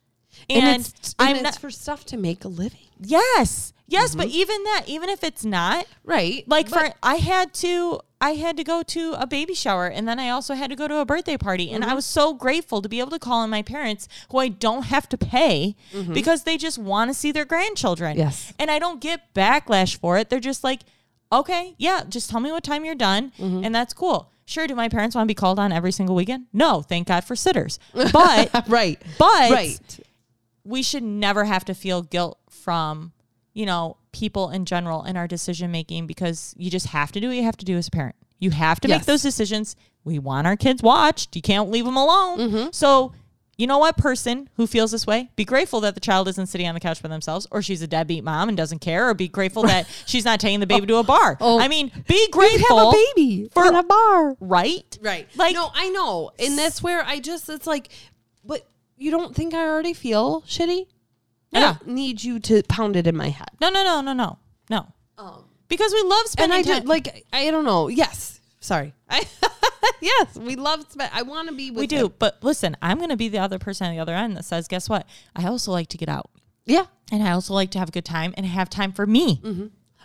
And, 0.48 0.64
And, 0.64 0.80
it's, 0.80 1.14
and 1.18 1.28
I'm 1.28 1.36
it's 1.36 1.42
not, 1.42 1.58
for 1.58 1.70
stuff 1.70 2.04
to 2.06 2.16
make 2.16 2.44
a 2.44 2.48
living. 2.48 2.80
Yes. 3.00 3.72
Yes, 3.88 4.14
but 4.14 4.28
mm-hmm. 4.28 4.36
even 4.36 4.64
that, 4.64 4.84
even 4.86 5.08
if 5.08 5.22
it's 5.22 5.44
not, 5.44 5.86
Right. 6.04 6.44
like 6.48 6.68
for 6.68 6.90
I 7.02 7.16
had 7.16 7.54
to 7.54 8.00
I 8.20 8.30
had 8.30 8.56
to 8.56 8.64
go 8.64 8.82
to 8.82 9.12
a 9.12 9.26
baby 9.26 9.54
shower 9.54 9.86
and 9.86 10.08
then 10.08 10.18
I 10.18 10.30
also 10.30 10.54
had 10.54 10.70
to 10.70 10.76
go 10.76 10.88
to 10.88 10.98
a 10.98 11.04
birthday 11.04 11.36
party 11.36 11.70
and 11.70 11.84
I 11.84 11.88
mm-hmm. 11.88 11.96
was 11.96 12.06
so 12.06 12.34
grateful 12.34 12.82
to 12.82 12.88
be 12.88 12.98
able 12.98 13.10
to 13.10 13.18
call 13.18 13.42
on 13.42 13.50
my 13.50 13.62
parents 13.62 14.08
who 14.30 14.38
I 14.38 14.48
don't 14.48 14.84
have 14.84 15.08
to 15.10 15.18
pay 15.18 15.76
mm-hmm. 15.92 16.14
because 16.14 16.42
they 16.42 16.56
just 16.56 16.78
want 16.78 17.10
to 17.10 17.14
see 17.14 17.30
their 17.30 17.44
grandchildren. 17.44 18.16
Yes. 18.16 18.52
And 18.58 18.70
I 18.70 18.78
don't 18.78 19.00
get 19.00 19.32
backlash 19.34 19.96
for 19.98 20.18
it. 20.18 20.30
They're 20.30 20.40
just 20.40 20.64
like, 20.64 20.80
"Okay, 21.30 21.74
yeah, 21.78 22.02
just 22.08 22.28
tell 22.30 22.40
me 22.40 22.50
what 22.50 22.64
time 22.64 22.84
you're 22.84 22.94
done 22.96 23.32
and 23.38 23.74
that's 23.74 23.92
cool." 23.94 24.32
Sure, 24.48 24.68
do 24.68 24.76
my 24.76 24.88
parents 24.88 25.16
want 25.16 25.26
to 25.26 25.30
be 25.30 25.34
called 25.34 25.58
on 25.58 25.72
every 25.72 25.90
single 25.90 26.14
weekend? 26.14 26.46
No, 26.52 26.80
thank 26.80 27.08
God 27.08 27.24
for 27.24 27.34
sitters. 27.34 27.80
But 27.92 28.50
right. 28.68 29.02
but 29.18 29.50
right. 29.50 30.00
We 30.66 30.82
should 30.82 31.02
never 31.02 31.44
have 31.44 31.64
to 31.64 31.74
feel 31.74 32.02
guilt 32.02 32.38
from 32.50 33.12
you 33.54 33.64
know 33.66 33.96
people 34.12 34.50
in 34.50 34.64
general 34.64 35.04
in 35.04 35.16
our 35.16 35.26
decision 35.28 35.70
making 35.70 36.06
because 36.06 36.54
you 36.58 36.70
just 36.70 36.86
have 36.88 37.12
to 37.12 37.20
do 37.20 37.28
what 37.28 37.36
you 37.36 37.42
have 37.42 37.56
to 37.56 37.64
do 37.64 37.76
as 37.76 37.88
a 37.88 37.90
parent 37.90 38.16
you 38.38 38.50
have 38.50 38.80
to 38.80 38.88
make 38.88 39.04
those 39.04 39.22
decisions 39.22 39.76
we 40.04 40.18
want 40.18 40.46
our 40.46 40.56
kids 40.56 40.82
watched 40.82 41.36
you 41.36 41.42
can't 41.42 41.70
leave 41.70 41.84
them 41.84 41.96
alone 41.96 42.38
Mm-hmm. 42.38 42.68
so 42.72 43.12
you 43.58 43.66
know 43.66 43.78
what 43.78 43.96
person 43.96 44.50
who 44.56 44.66
feels 44.66 44.90
this 44.90 45.06
way 45.06 45.30
be 45.36 45.44
grateful 45.44 45.80
that 45.80 45.94
the 45.94 46.00
child 46.00 46.28
isn't 46.28 46.46
sitting 46.48 46.66
on 46.68 46.74
the 46.74 46.80
couch 46.80 47.02
by 47.02 47.08
themselves 47.08 47.46
or 47.50 47.62
she's 47.62 47.80
a 47.80 47.86
deadbeat 47.86 48.22
mom 48.24 48.48
and 48.48 48.56
doesn't 48.58 48.80
care 48.80 49.08
or 49.08 49.14
be 49.14 49.28
grateful 49.28 49.62
that 49.62 49.86
she's 50.06 50.24
not 50.26 50.40
taking 50.40 50.60
the 50.60 50.66
baby 50.66 50.86
to 50.86 50.96
a 50.96 51.02
bar 51.04 51.38
Oh. 51.40 51.58
i 51.60 51.68
mean 51.68 51.90
be 52.08 52.14
You 52.14 52.28
grateful 52.30 52.78
have 52.78 52.88
a 52.88 52.92
baby 53.14 53.48
for- 53.54 53.66
in 53.66 53.74
a 53.74 53.82
bar. 53.82 54.36
right 54.40 54.98
Right. 55.00 55.26
like 55.36 55.54
no, 55.54 55.70
I 55.74 55.88
know. 55.90 56.30
And 56.38 56.58
that's 56.58 56.82
where 56.82 57.02
I 57.04 57.20
just 57.20 57.48
it's 57.48 57.66
like 57.66 57.88
you 58.96 59.10
don't 59.10 59.34
think 59.34 59.54
I 59.54 59.64
already 59.66 59.92
feel 59.94 60.42
shitty? 60.42 60.86
I 61.52 61.60
don't 61.60 61.86
need 61.86 62.22
you 62.22 62.38
to 62.40 62.62
pound 62.64 62.96
it 62.96 63.06
in 63.06 63.16
my 63.16 63.28
head. 63.30 63.48
no 63.60 63.70
no 63.70 63.82
no 63.84 64.00
no 64.00 64.12
no 64.12 64.38
no 64.68 64.86
Um, 65.16 65.44
because 65.68 65.92
we 65.92 66.02
love 66.02 66.20
and 66.22 66.28
spending 66.30 66.58
I 66.58 66.62
time 66.62 66.74
just 66.76 66.86
like 66.86 67.24
I 67.32 67.50
don't 67.50 67.64
know. 67.64 67.88
Yes. 67.88 68.40
Sorry. 68.60 68.92
I 69.08 69.26
yes, 70.00 70.36
we 70.36 70.56
love 70.56 70.84
spend 70.90 71.10
I 71.14 71.22
want 71.22 71.48
to 71.48 71.54
be 71.54 71.70
with 71.70 71.80
we 71.80 71.86
do 71.86 72.06
him. 72.06 72.14
but 72.18 72.38
listen 72.42 72.76
i'm 72.82 72.98
going 72.98 73.10
to 73.10 73.16
be 73.16 73.28
the 73.28 73.38
other 73.38 73.58
person 73.58 73.86
on 73.86 73.94
the 73.94 74.00
other 74.00 74.14
end 74.14 74.36
that 74.36 74.44
says 74.44 74.66
guess 74.68 74.88
what 74.88 75.06
i 75.34 75.46
also 75.46 75.70
like 75.72 75.88
to 75.88 75.96
get 75.96 76.08
out 76.08 76.28
Yeah. 76.66 76.86
and 77.12 77.22
i 77.22 77.30
also 77.30 77.54
like 77.54 77.70
to 77.70 77.78
have 77.78 77.88
a 77.88 77.92
good 77.92 78.04
time 78.04 78.34
and 78.36 78.44
have 78.44 78.68
time 78.68 78.92
for 78.92 79.06
me 79.06 79.40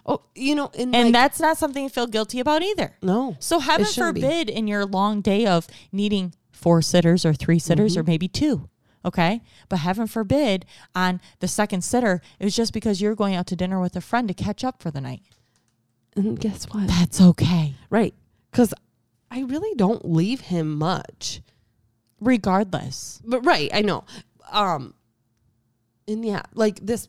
Oh, 0.04 0.22
you 0.34 0.56
know, 0.56 0.72
and, 0.78 0.96
and 0.96 1.06
like, 1.06 1.14
that's 1.14 1.40
not 1.40 1.58
something 1.60 1.84
you 1.84 1.90
feel 1.90 2.08
guilty 2.08 2.40
about 2.40 2.64
either 2.64 2.96
no. 3.02 3.36
so 3.40 3.60
heaven 3.60 3.86
it 3.86 3.90
shouldn't 3.90 4.16
be. 4.16 4.22
forbid 4.22 4.50
in 4.50 4.68
your 4.68 4.86
long 4.86 5.22
day 5.22 5.46
of 5.46 5.68
needing 5.92 6.34
four 6.52 6.82
sitters 6.82 7.26
or 7.26 7.34
three 7.34 7.60
sitters 7.60 7.94
Mm-hmm. 7.94 8.00
or 8.02 8.04
maybe 8.04 8.28
two 8.28 8.70
okay 9.04 9.42
but 9.70 9.80
heaven 9.80 10.08
forbid 10.08 10.66
on 10.96 11.20
the 11.40 11.48
second 11.48 11.84
sitter 11.84 12.22
it 12.40 12.44
was 12.44 12.56
just 12.56 12.74
because 12.74 13.02
you're 13.02 13.16
going 13.16 13.36
out 13.36 13.48
to 13.48 13.56
dinner 13.56 13.80
with 13.82 13.96
a 13.96 14.02
friend 14.02 14.28
to 14.28 14.34
catch 14.34 14.64
up 14.64 14.82
for 14.82 14.92
the 14.92 15.02
night 15.02 15.22
And 16.16 16.40
guess 16.40 16.66
what? 16.66 16.88
that's 16.88 17.20
okay 17.22 17.76
Right. 17.90 18.14
Cuz 18.52 18.74
I 19.32 19.42
really 19.42 19.74
don't 19.76 20.04
leave 20.06 20.42
him 20.42 20.78
much. 20.78 21.42
regardless 22.20 23.22
But 23.26 23.46
right, 23.46 23.70
I 23.74 23.82
know. 23.82 24.04
Um 24.52 24.94
and 26.08 26.26
yeah, 26.26 26.42
like 26.54 26.80
this 26.86 27.08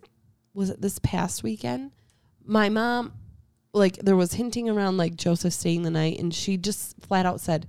was 0.55 0.71
it 0.71 0.81
this 0.81 0.99
past 1.01 1.43
weekend? 1.43 1.93
My 2.45 2.69
mom 2.69 3.13
like 3.73 3.97
there 3.97 4.17
was 4.17 4.35
hinting 4.35 4.69
around 4.69 4.97
like 4.99 5.17
Joseph 5.17 5.53
staying 5.55 5.83
the 5.83 5.91
night 5.91 6.19
and 6.19 6.33
she 6.35 6.57
just 6.57 6.95
flat 7.01 7.25
out 7.27 7.41
said, 7.41 7.67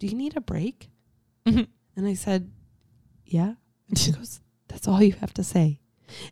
"Do 0.00 0.06
you 0.08 0.14
need 0.14 0.36
a 0.36 0.40
break?" 0.40 0.90
Mhm. 1.46 1.68
And 1.94 2.06
I 2.06 2.14
said, 2.14 2.50
"Yeah." 3.26 3.54
And 3.88 3.98
she 3.98 4.12
goes, 4.12 4.40
"That's 4.68 4.88
all 4.88 5.02
you 5.02 5.12
have 5.20 5.32
to 5.34 5.44
say." 5.44 5.80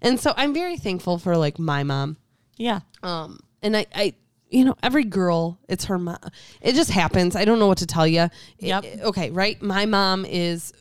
And 0.03 0.19
so 0.19 0.33
I'm 0.37 0.55
very 0.55 0.77
thankful 0.77 1.19
for 1.19 1.37
like 1.37 1.59
my 1.59 1.83
mom. 1.83 2.17
yeah 2.57 2.81
Um 3.03 3.41
and 3.63 3.77
I 3.77 3.87
I 3.95 4.15
you 4.55 4.65
know, 4.65 4.77
every 4.85 5.03
girl, 5.03 5.59
it's 5.69 5.87
her 5.87 5.99
mom. 5.99 6.19
It 6.61 6.75
just 6.77 6.91
happens. 6.91 7.35
I 7.35 7.45
don't 7.45 7.59
know 7.59 7.67
what 7.67 7.79
to 7.79 7.87
tell 7.87 8.07
you. 8.07 8.29
Yep. 8.61 8.85
okay, 9.03 9.31
right? 9.31 9.61
My 9.61 9.85
mom 9.85 10.25
is, 10.25 10.73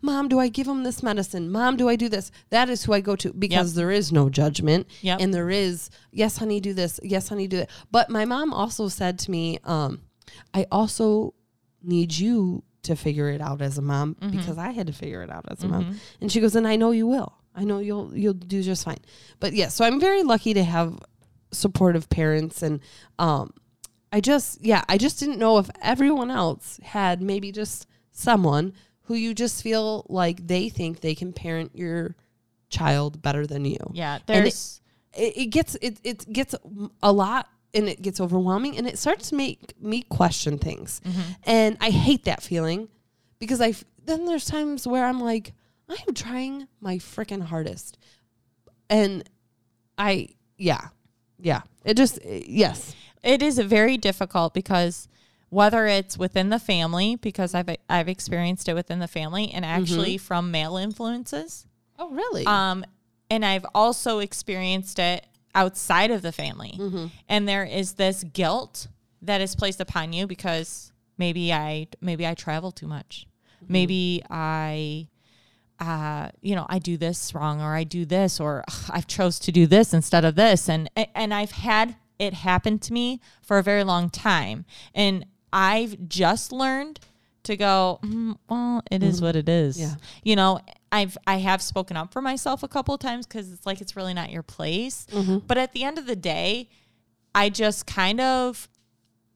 Mom, 0.00 0.28
do 0.28 0.38
I 0.38 0.48
give 0.48 0.66
him 0.66 0.82
this 0.82 1.02
medicine? 1.02 1.50
Mom, 1.50 1.76
do 1.76 1.90
I 1.90 1.96
do 1.96 2.08
this? 2.08 2.30
That 2.48 2.70
is 2.70 2.84
who 2.84 2.94
I 2.94 3.00
go 3.00 3.16
to 3.16 3.34
because 3.34 3.74
there 3.74 3.90
is 3.90 4.12
no 4.12 4.30
judgment. 4.30 4.86
Yep. 5.02 5.20
And 5.20 5.34
there 5.34 5.50
is, 5.50 5.90
yes, 6.10 6.38
honey, 6.38 6.58
do 6.58 6.72
this. 6.72 7.00
Yes, 7.02 7.28
honey, 7.28 7.46
do 7.46 7.58
that. 7.58 7.70
But 7.90 8.08
my 8.08 8.24
mom 8.24 8.54
also 8.54 8.88
said 8.88 9.18
to 9.20 9.30
me, 9.30 9.58
um, 9.64 10.00
I 10.54 10.64
also 10.72 11.34
need 11.82 12.16
you 12.16 12.64
to 12.88 12.96
figure 12.96 13.28
it 13.30 13.40
out 13.40 13.60
as 13.62 13.78
a 13.78 13.82
mom 13.82 14.16
because 14.36 14.58
I 14.58 14.70
had 14.72 14.86
to 14.88 14.92
figure 14.92 15.22
it 15.22 15.30
out 15.30 15.44
as 15.52 15.62
a 15.64 15.68
mom. 15.68 15.84
And 16.20 16.30
she 16.32 16.40
goes, 16.40 16.54
and 16.56 16.66
I 16.66 16.76
know 16.76 16.90
you 16.90 17.06
will. 17.06 17.32
I 17.54 17.64
know 17.64 17.78
you'll 17.88 18.10
you'll 18.22 18.34
do 18.54 18.62
just 18.62 18.84
fine. 18.84 19.02
But 19.40 19.52
yeah, 19.52 19.68
so 19.68 19.84
I'm 19.86 19.98
very 20.00 20.22
lucky 20.22 20.52
to 20.54 20.62
have 20.64 20.98
supportive 21.52 22.08
parents 22.10 22.62
and 22.62 22.80
um 23.18 23.50
I 24.12 24.20
just 24.20 24.48
yeah, 24.64 24.82
I 24.88 24.96
just 24.98 25.18
didn't 25.20 25.38
know 25.38 25.58
if 25.58 25.68
everyone 25.82 26.30
else 26.30 26.78
had 26.82 27.20
maybe 27.22 27.52
just 27.52 27.86
someone 28.12 28.72
who 29.02 29.14
you 29.14 29.34
just 29.34 29.62
feel 29.62 30.04
like 30.08 30.46
they 30.46 30.68
think 30.68 31.00
they 31.00 31.14
can 31.14 31.32
parent 31.32 31.70
your 31.74 32.14
child 32.70 33.20
better 33.22 33.46
than 33.46 33.64
you. 33.64 33.78
yeah 33.94 34.18
there's 34.26 34.80
It, 35.14 35.36
it 35.36 35.46
gets 35.46 35.74
it 35.80 35.98
it 36.04 36.30
gets 36.32 36.54
a 37.02 37.12
lot 37.12 37.48
and 37.78 37.88
it 37.88 38.02
gets 38.02 38.20
overwhelming 38.20 38.76
and 38.76 38.86
it 38.86 38.98
starts 38.98 39.30
to 39.30 39.36
make 39.36 39.80
me 39.80 40.02
question 40.02 40.58
things. 40.58 41.00
Mm-hmm. 41.04 41.20
And 41.44 41.76
I 41.80 41.90
hate 41.90 42.24
that 42.24 42.42
feeling 42.42 42.88
because 43.38 43.60
I 43.60 43.74
then 44.04 44.24
there's 44.24 44.46
times 44.46 44.86
where 44.86 45.06
I'm 45.06 45.20
like 45.20 45.52
I 45.88 45.96
am 46.06 46.14
trying 46.14 46.66
my 46.80 46.96
freaking 46.96 47.42
hardest. 47.42 47.96
And 48.90 49.28
I 49.96 50.30
yeah. 50.56 50.88
Yeah. 51.38 51.62
It 51.84 51.96
just 51.96 52.18
eh, 52.24 52.42
yes. 52.46 52.94
it 53.22 53.42
is 53.42 53.58
very 53.60 53.96
difficult 53.96 54.54
because 54.54 55.08
whether 55.50 55.86
it's 55.86 56.18
within 56.18 56.50
the 56.50 56.58
family 56.58 57.14
because 57.16 57.54
I've 57.54 57.70
I've 57.88 58.08
experienced 58.08 58.68
it 58.68 58.74
within 58.74 58.98
the 58.98 59.08
family 59.08 59.50
and 59.52 59.64
actually 59.64 60.16
mm-hmm. 60.16 60.26
from 60.26 60.50
male 60.50 60.76
influences 60.76 61.64
Oh, 61.96 62.10
really? 62.10 62.44
um 62.44 62.84
and 63.30 63.44
I've 63.44 63.66
also 63.74 64.18
experienced 64.18 64.98
it 64.98 65.26
outside 65.62 66.10
of 66.16 66.20
the 66.22 66.32
family 66.42 66.74
Mm-hmm. 66.78 67.06
and 67.28 67.48
there 67.48 67.64
is 67.80 67.94
this 67.94 68.18
guilt 68.40 68.88
that 69.22 69.40
is 69.40 69.54
placed 69.56 69.80
upon 69.80 70.12
you 70.12 70.26
because 70.26 70.92
maybe 71.16 71.52
I 71.52 71.88
maybe 72.00 72.24
I 72.26 72.34
travel 72.34 72.70
too 72.72 72.86
much. 72.86 73.26
Maybe 73.68 74.22
I 74.30 75.08
uh, 75.80 76.30
you 76.40 76.54
know, 76.56 76.66
I 76.68 76.78
do 76.78 76.96
this 76.96 77.34
wrong 77.34 77.60
or 77.60 77.74
I 77.74 77.84
do 77.84 78.04
this 78.04 78.40
or 78.40 78.64
ugh, 78.68 78.90
I've 78.96 79.06
chose 79.06 79.38
to 79.40 79.52
do 79.52 79.66
this 79.66 79.92
instead 79.94 80.24
of 80.24 80.34
this 80.34 80.68
and 80.68 80.88
and 81.14 81.32
I've 81.34 81.52
had 81.52 81.96
it 82.18 82.34
happen 82.34 82.78
to 82.80 82.92
me 82.92 83.20
for 83.42 83.58
a 83.58 83.62
very 83.62 83.84
long 83.84 84.10
time. 84.10 84.64
And 84.94 85.24
I've 85.52 86.08
just 86.08 86.52
learned 86.52 86.98
to 87.44 87.56
go, 87.56 88.00
mm, 88.02 88.36
well, 88.50 88.82
it 88.90 89.02
is 89.02 89.22
what 89.22 89.36
it 89.36 89.48
is. 89.48 89.80
Yeah. 89.80 89.94
You 90.24 90.36
know, 90.36 90.60
I've 90.90 91.18
I 91.26 91.36
have 91.36 91.60
spoken 91.62 91.96
up 91.96 92.12
for 92.12 92.22
myself 92.22 92.62
a 92.62 92.68
couple 92.68 92.94
of 92.94 93.00
times 93.00 93.26
cuz 93.26 93.52
it's 93.52 93.66
like 93.66 93.80
it's 93.80 93.96
really 93.96 94.14
not 94.14 94.30
your 94.30 94.42
place. 94.42 95.06
Mm-hmm. 95.10 95.38
But 95.46 95.58
at 95.58 95.72
the 95.72 95.84
end 95.84 95.98
of 95.98 96.06
the 96.06 96.16
day, 96.16 96.68
I 97.34 97.50
just 97.50 97.86
kind 97.86 98.20
of 98.20 98.68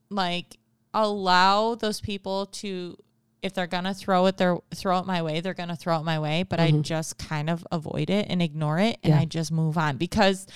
like 0.09 0.57
allow 0.93 1.75
those 1.75 2.01
people 2.01 2.47
to 2.47 2.97
if 3.41 3.53
they're 3.53 3.67
gonna 3.67 3.93
throw 3.93 4.25
it 4.25 4.37
their 4.37 4.57
throw 4.73 4.99
it 4.99 5.05
my 5.05 5.21
way, 5.21 5.41
they're 5.41 5.53
gonna 5.53 5.75
throw 5.75 5.99
it 5.99 6.03
my 6.03 6.19
way. 6.19 6.43
But 6.43 6.59
I 6.59 6.71
mm-hmm. 6.71 6.81
just 6.81 7.17
kind 7.17 7.49
of 7.49 7.65
avoid 7.71 8.09
it 8.09 8.27
and 8.29 8.41
ignore 8.41 8.79
it 8.79 8.97
and 9.03 9.13
Yeah. 9.13 9.19
I 9.19 9.25
just 9.25 9.51
move 9.51 9.77
on 9.77 9.97
because 9.97 10.47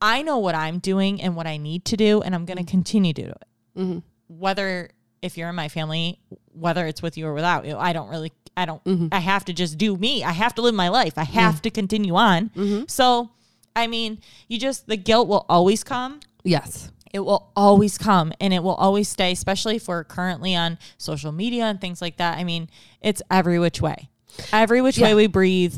I 0.00 0.22
know 0.22 0.38
what 0.38 0.54
I'm 0.54 0.78
doing 0.78 1.22
and 1.22 1.36
what 1.36 1.46
I 1.46 1.56
need 1.56 1.84
to 1.86 1.96
do 1.96 2.20
and 2.20 2.34
I'm 2.34 2.44
gonna 2.44 2.62
mm-hmm. 2.62 2.68
continue 2.68 3.12
to 3.12 3.22
do 3.22 3.28
it. 3.28 3.44
Mm-hmm. 3.78 3.98
Whether 4.28 4.90
if 5.22 5.38
you're 5.38 5.48
in 5.48 5.54
my 5.54 5.68
family, 5.68 6.20
whether 6.52 6.86
it's 6.86 7.00
with 7.00 7.16
you 7.16 7.26
or 7.26 7.32
without 7.32 7.64
you, 7.64 7.78
I 7.78 7.94
don't 7.94 8.10
really 8.10 8.32
I 8.56 8.64
don't 8.66 8.82
Mm-hmm. 8.84 9.08
I 9.12 9.18
have 9.20 9.44
to 9.46 9.52
just 9.52 9.78
do 9.78 9.96
me. 9.96 10.22
I 10.24 10.32
have 10.32 10.54
to 10.56 10.62
live 10.62 10.74
my 10.74 10.88
life. 10.88 11.18
I 11.18 11.24
have 11.24 11.60
to 11.62 11.70
continue 11.70 12.14
on. 12.14 12.50
Mm-hmm. 12.50 12.84
So 12.88 13.30
I 13.76 13.86
mean, 13.88 14.18
you 14.48 14.58
just 14.58 14.86
the 14.86 14.96
guilt 14.96 15.26
will 15.28 15.44
always 15.48 15.82
come 15.84 16.20
Yes. 16.44 16.90
it 17.12 17.20
will 17.20 17.50
always 17.56 17.96
come 17.98 18.32
and 18.40 18.52
it 18.54 18.62
will 18.62 18.74
always 18.74 19.08
stay, 19.08 19.32
especially 19.32 19.76
if 19.76 19.88
we're 19.88 20.04
currently 20.04 20.54
on 20.54 20.78
social 20.98 21.32
media 21.32 21.64
and 21.64 21.80
things 21.80 22.00
like 22.02 22.16
that. 22.18 22.38
I 22.38 22.44
mean, 22.44 22.68
it's 23.00 23.22
every 23.30 23.58
which 23.58 23.80
way, 23.80 24.08
every 24.52 24.80
which 24.82 24.98
Yeah. 24.98 25.06
way 25.06 25.14
we 25.14 25.26
breathe. 25.26 25.76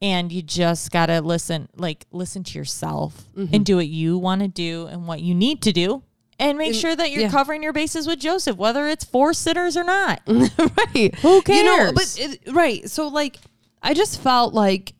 And 0.00 0.32
you 0.32 0.42
just 0.42 0.90
got 0.90 1.06
to 1.06 1.20
listen, 1.20 1.68
like, 1.76 2.06
listen 2.10 2.42
to 2.44 2.58
yourself 2.58 3.24
Mm-hmm. 3.36 3.54
and 3.54 3.64
do 3.64 3.76
what 3.76 3.86
you 3.86 4.18
want 4.18 4.40
to 4.42 4.48
do 4.48 4.86
and 4.86 5.06
what 5.06 5.20
you 5.20 5.32
need 5.34 5.62
to 5.62 5.72
do. 5.72 6.02
And 6.38 6.58
make 6.58 6.68
And- 6.68 6.76
sure 6.76 6.96
that 6.96 7.10
you're 7.12 7.22
yeah. 7.22 7.30
covering 7.30 7.62
your 7.62 7.72
bases 7.72 8.06
with 8.06 8.18
Joseph, 8.18 8.56
whether 8.56 8.88
it's 8.88 9.04
four 9.04 9.32
sitters 9.34 9.76
or 9.76 9.84
not. 9.84 10.20
right. 10.26 11.14
Who 11.20 11.42
You 11.46 11.64
know, 11.64 11.76
cares? 11.76 11.92
but 11.92 12.16
it, 12.18 12.40
right. 12.52 12.88
So 12.90 13.08
like, 13.08 13.38
I 13.82 13.94
just 13.94 14.20
felt 14.20 14.52
like 14.54 14.94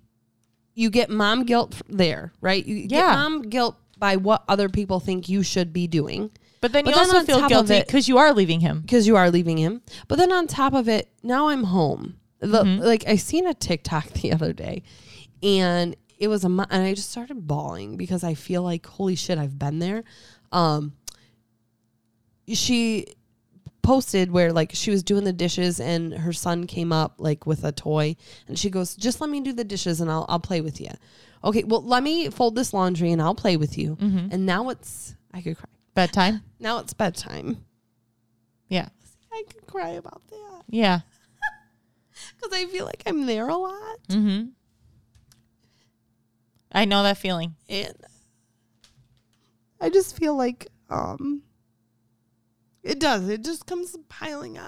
you 0.75 0.89
get 0.91 1.11
mom 1.11 1.45
guilt 1.45 1.81
there, 1.89 2.33
right? 2.41 2.65
You 2.65 2.87
get 2.87 2.97
Yeah. 2.99 3.15
mom 3.15 3.43
guilt 3.43 3.77
by 3.99 4.17
what 4.17 4.45
other 4.49 4.69
people 4.69 5.01
think 5.01 5.29
you 5.29 5.43
should 5.43 5.73
be 5.73 5.87
doing 5.87 6.31
But 6.61 6.73
then 6.73 6.85
But 6.85 6.91
you 6.91 6.97
then 7.01 7.15
also 7.17 7.25
feel 7.27 7.49
guilty 7.49 7.81
because 7.81 8.09
you 8.09 8.19
are 8.19 8.33
leaving 8.33 8.61
him. 8.61 8.81
because 8.83 9.07
you 9.07 9.17
are 9.17 9.31
leaving 9.31 9.57
him. 9.59 9.83
But 10.09 10.19
then 10.19 10.33
on 10.33 10.47
top 10.47 10.75
of 10.75 10.89
it, 10.89 11.09
now 11.23 11.49
I'm 11.49 11.65
home. 11.65 12.17
The, 12.41 12.63
Mm-hmm. 12.65 12.83
Like 12.83 13.05
I 13.09 13.17
seen 13.17 13.47
a 13.47 13.55
TikTok 13.55 14.07
the 14.13 14.33
other 14.33 14.53
day, 14.53 14.83
and 15.43 15.95
it 16.19 16.29
was 16.29 16.45
a 16.45 16.49
and 16.49 16.67
I 16.85 16.95
just 16.95 17.11
started 17.11 17.47
bawling 17.47 17.97
because 17.97 18.23
I 18.25 18.35
feel 18.35 18.63
like 18.63 18.87
holy 18.87 19.15
shit, 19.17 19.39
I've 19.39 19.59
been 19.59 19.79
there. 19.81 20.03
Um, 20.53 20.93
she 22.55 23.07
posted 23.83 24.31
where 24.31 24.53
like 24.53 24.71
she 24.75 24.91
was 24.93 25.03
doing 25.03 25.25
the 25.25 25.33
dishes 25.33 25.81
and 25.81 26.15
her 26.15 26.33
son 26.33 26.67
came 26.69 26.93
up 26.93 27.15
like 27.19 27.47
with 27.47 27.65
a 27.65 27.73
toy 27.73 28.15
and 28.47 28.57
she 28.57 28.71
goes 28.71 28.95
just 28.95 29.21
let 29.21 29.29
me 29.29 29.41
do 29.41 29.53
the 29.53 29.65
dishes 29.65 30.01
and 30.01 30.09
I'll 30.09 30.25
I'll 30.29 30.39
play 30.41 30.61
with 30.61 30.81
you. 30.81 30.91
Okay, 31.43 31.65
well 31.65 31.83
let 31.83 32.03
me 32.03 32.31
fold 32.31 32.55
this 32.55 32.73
laundry 32.73 33.11
and 33.11 33.21
I'll 33.21 33.35
play 33.35 33.57
with 33.57 33.77
you. 33.77 33.97
Mm-hmm. 33.97 34.29
And 34.31 34.47
now 34.47 34.69
it's 34.69 35.17
I 35.35 35.41
could 35.43 35.57
cry. 35.57 35.69
Bedtime. 35.95 36.43
Now 36.61 36.79
it's 36.79 36.93
bedtime. 36.95 37.65
Yeah. 38.69 38.89
I 39.33 39.43
could 39.53 39.67
cry 39.67 39.91
about 39.91 40.23
that 40.29 40.63
Yeah. 40.69 41.01
because 42.37 42.57
I 42.57 42.67
feel 42.67 42.85
like 42.85 43.03
I'm 43.05 43.27
there 43.27 43.49
a 43.49 43.57
lot. 43.57 43.99
Mm-hmm. 44.09 44.51
I 46.71 46.85
know 46.85 47.03
that 47.03 47.19
feeling. 47.19 47.57
and 47.69 47.93
I 49.81 49.91
just 49.91 50.17
feel 50.17 50.37
like 50.37 50.69
um 50.89 51.43
it 52.83 52.99
does. 52.99 53.29
It 53.29 53.45
just 53.45 53.67
comes 53.67 53.97
piling 54.09 54.59
on. 54.59 54.67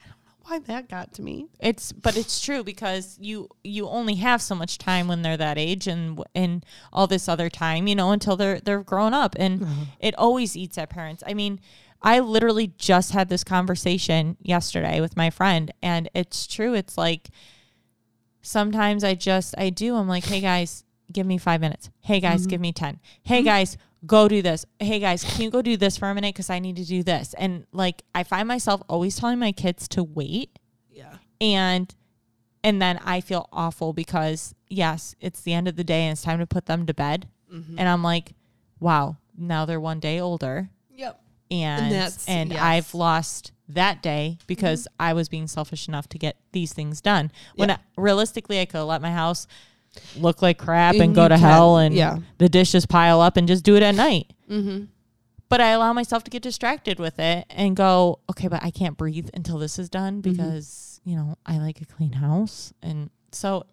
I 0.00 0.08
don't 0.08 0.24
know 0.24 0.32
why 0.42 0.58
that 0.60 0.88
got 0.88 1.12
to 1.14 1.22
me. 1.22 1.46
It's 1.60 1.92
but 1.92 2.16
it's 2.16 2.40
true 2.40 2.64
because 2.64 3.16
you 3.20 3.48
you 3.62 3.88
only 3.88 4.16
have 4.16 4.42
so 4.42 4.54
much 4.54 4.78
time 4.78 5.08
when 5.08 5.22
they're 5.22 5.36
that 5.36 5.58
age 5.58 5.86
and 5.86 6.22
and 6.34 6.64
all 6.92 7.06
this 7.06 7.28
other 7.28 7.48
time, 7.48 7.86
you 7.86 7.94
know, 7.94 8.10
until 8.10 8.36
they're 8.36 8.60
they're 8.60 8.82
grown 8.82 9.14
up 9.14 9.36
and 9.38 9.62
uh-huh. 9.62 9.84
it 10.00 10.14
always 10.16 10.56
eats 10.56 10.78
at 10.78 10.90
parents. 10.90 11.22
I 11.26 11.34
mean, 11.34 11.60
I 12.02 12.20
literally 12.20 12.72
just 12.78 13.12
had 13.12 13.28
this 13.28 13.44
conversation 13.44 14.36
yesterday 14.40 15.00
with 15.00 15.16
my 15.16 15.30
friend 15.30 15.72
and 15.82 16.08
it's 16.14 16.46
true. 16.46 16.74
It's 16.74 16.98
like 16.98 17.28
sometimes 18.42 19.04
I 19.04 19.14
just 19.14 19.54
I 19.56 19.70
do. 19.70 19.94
I'm 19.96 20.08
like, 20.08 20.24
"Hey 20.24 20.40
guys, 20.40 20.84
give 21.12 21.26
me 21.26 21.38
5 21.38 21.60
minutes. 21.60 21.90
Hey 22.00 22.20
guys, 22.20 22.46
give 22.46 22.60
me 22.60 22.72
10. 22.72 23.00
Hey 23.22 23.42
guys, 23.42 23.76
go 24.06 24.28
do 24.28 24.42
this. 24.42 24.66
Hey 24.78 24.98
guys, 24.98 25.24
can 25.24 25.42
you 25.42 25.50
go 25.50 25.62
do 25.62 25.76
this 25.76 25.96
for 25.96 26.08
a 26.10 26.14
minute 26.14 26.34
cuz 26.34 26.50
I 26.50 26.58
need 26.58 26.76
to 26.76 26.84
do 26.84 27.02
this." 27.02 27.34
And 27.34 27.66
like 27.72 28.02
I 28.14 28.22
find 28.24 28.46
myself 28.48 28.82
always 28.88 29.16
telling 29.16 29.38
my 29.38 29.52
kids 29.52 29.88
to 29.88 30.02
wait 30.04 30.58
Yeah. 30.92 31.16
and 31.40 31.94
and 32.64 32.82
then 32.82 32.98
I 33.04 33.20
feel 33.20 33.48
awful 33.52 33.92
because 33.92 34.54
yes, 34.68 35.14
it's 35.20 35.40
the 35.42 35.52
end 35.52 35.68
of 35.68 35.76
the 35.76 35.84
day 35.84 36.02
and 36.04 36.12
it's 36.12 36.22
time 36.22 36.38
to 36.40 36.46
put 36.46 36.66
them 36.66 36.86
to 36.86 36.94
bed. 36.94 37.28
Mm-hmm. 37.52 37.78
And 37.78 37.88
I'm 37.88 38.02
like, 38.02 38.34
wow, 38.80 39.18
now 39.38 39.64
they're 39.64 39.80
one 39.80 40.00
day 40.00 40.18
older 40.20 40.70
Yep. 40.94 41.20
and 41.50 41.82
and, 41.84 41.92
that's- 41.94 42.24
yes. 42.26 42.48
Mm-hmm. 42.48 42.58
I've 42.60 42.92
lost 42.94 43.52
that 43.68 44.02
day 44.02 44.38
because 44.46 44.86
I 44.98 45.12
was 45.12 45.28
being 45.28 45.46
selfish 45.48 45.86
enough 45.88 46.08
to 46.10 46.18
get 46.18 46.36
these 46.52 46.72
things 46.72 47.00
done. 47.00 47.30
When. 47.56 47.70
I, 47.70 47.78
realistically 47.96 48.60
I 48.60 48.64
could 48.64 48.78
have 48.78 48.86
let 48.86 49.02
my 49.02 49.10
house 49.12 49.46
look 50.16 50.42
like 50.42 50.58
crap 50.58 50.94
And 50.94 51.02
and, 51.02 51.14
go 51.14 51.28
to 51.28 51.34
can, 51.34 51.42
hell 51.42 51.78
and 51.78 51.94
yeah. 51.94 52.18
the 52.38 52.48
dishes 52.48 52.86
pile 52.86 53.20
up 53.20 53.36
and 53.36 53.46
just 53.48 53.64
do 53.64 53.76
it 53.76 53.82
at 53.82 53.94
night. 53.94 54.32
Mm-hmm. 54.50 54.84
But 55.48 55.60
I 55.60 55.68
allow 55.70 55.92
myself 55.92 56.24
to 56.24 56.30
get 56.30 56.42
distracted 56.42 56.98
with 56.98 57.18
it 57.20 57.46
and 57.50 57.76
go, 57.76 58.18
okay, 58.30 58.48
but 58.48 58.64
I 58.64 58.70
can't 58.70 58.96
breathe 58.96 59.30
until 59.32 59.58
this 59.58 59.78
is 59.78 59.88
done 59.88 60.20
Mm-hmm. 60.20 60.32
because, 60.32 61.00
you 61.04 61.14
know, 61.14 61.36
I 61.46 61.58
like 61.58 61.80
a 61.80 61.84
clean 61.86 62.14
house. 62.14 62.72
And 62.82 63.10
so 63.30 63.64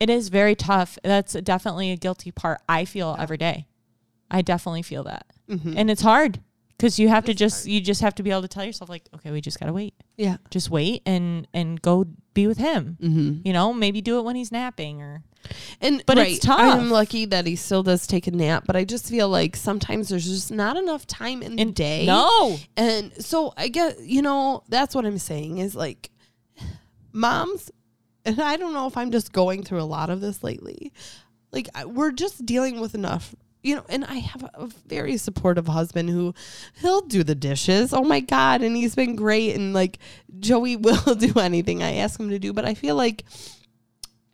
it 0.00 0.08
is 0.08 0.28
very 0.28 0.54
tough. 0.54 0.98
That's 1.04 1.34
definitely 1.34 1.90
a 1.90 1.96
guilty 1.96 2.30
part 2.30 2.60
I 2.68 2.86
feel 2.86 3.14
every 3.18 3.36
day. 3.36 3.66
I 4.30 4.40
definitely 4.42 4.82
feel 4.82 5.04
that. 5.04 5.26
Mm-hmm. 5.50 5.74
And 5.76 5.90
it's 5.90 6.02
hard 6.02 6.40
because 6.76 6.98
you 6.98 7.08
have 7.08 7.26
to 7.26 7.34
just, 7.34 7.66
you 7.66 7.80
just 7.80 8.00
have 8.00 8.14
to 8.14 8.22
be 8.22 8.30
able 8.30 8.42
to 8.42 8.48
tell 8.48 8.64
yourself, 8.64 8.88
like, 8.88 9.08
okay, 9.14 9.30
we 9.30 9.40
just 9.42 9.60
got 9.60 9.66
to 9.66 9.72
wait. 9.72 9.94
Yeah. 10.16 10.38
Just 10.50 10.70
wait 10.70 11.02
and, 11.04 11.46
and 11.52 11.80
go 11.80 12.06
be 12.32 12.46
with 12.46 12.58
him. 12.58 12.96
Mm-hmm. 13.00 13.46
You 13.46 13.52
know, 13.52 13.72
maybe 13.74 14.00
do 14.00 14.18
it 14.18 14.22
when 14.22 14.34
he's 14.34 14.50
napping 14.50 15.02
or, 15.02 15.22
And 15.80 16.02
But 16.06 16.16
right, 16.18 16.32
it's 16.32 16.44
tough. 16.44 16.58
I'm 16.60 16.90
lucky 16.90 17.24
that 17.26 17.46
he 17.46 17.56
still 17.56 17.82
does 17.82 18.06
take 18.06 18.26
a 18.26 18.30
nap, 18.30 18.64
but 18.66 18.76
I 18.76 18.84
just 18.84 19.08
feel 19.08 19.28
like 19.28 19.56
sometimes 19.56 20.08
there's 20.08 20.24
just 20.26 20.50
not 20.50 20.76
enough 20.76 21.06
time 21.06 21.42
in 21.42 21.56
the 21.56 21.64
day. 21.66 22.06
no. 22.06 22.58
And 22.76 23.12
so 23.24 23.52
I 23.56 23.68
get, 23.68 24.00
you 24.00 24.22
know, 24.22 24.62
that's 24.68 24.94
what 24.94 25.04
I'm 25.06 25.18
saying 25.18 25.58
is 25.58 25.74
like 25.74 26.10
moms, 27.12 27.70
and 28.24 28.40
I 28.40 28.56
don't 28.56 28.72
know 28.72 28.86
if 28.86 28.96
I'm 28.96 29.10
just 29.10 29.32
going 29.32 29.62
through 29.62 29.80
a 29.82 29.84
lot 29.84 30.10
of 30.10 30.20
this 30.20 30.42
lately. 30.42 30.92
Like 31.52 31.68
I- 31.74 31.84
we're 31.84 32.12
just 32.12 32.44
dealing 32.44 32.80
with 32.80 32.94
enough, 32.94 33.34
you 33.62 33.76
know, 33.76 33.84
and 33.88 34.04
I 34.04 34.16
have 34.16 34.42
a 34.54 34.68
very 34.86 35.16
supportive 35.16 35.68
husband 35.68 36.10
who 36.10 36.34
he'll 36.80 37.00
do 37.02 37.22
the 37.24 37.34
dishes. 37.34 37.92
Oh 37.92 38.04
my 38.04 38.20
God. 38.20 38.62
And 38.62 38.76
he's 38.76 38.94
been 38.94 39.16
great. 39.16 39.54
And 39.56 39.72
like 39.72 39.98
Joey 40.38 40.76
will 40.76 41.14
do 41.14 41.38
anything 41.38 41.82
I 41.82 41.94
ask 41.96 42.18
him 42.20 42.30
to 42.30 42.38
do. 42.38 42.52
But 42.52 42.64
I 42.64 42.74
feel 42.74 42.96
like 42.96 43.24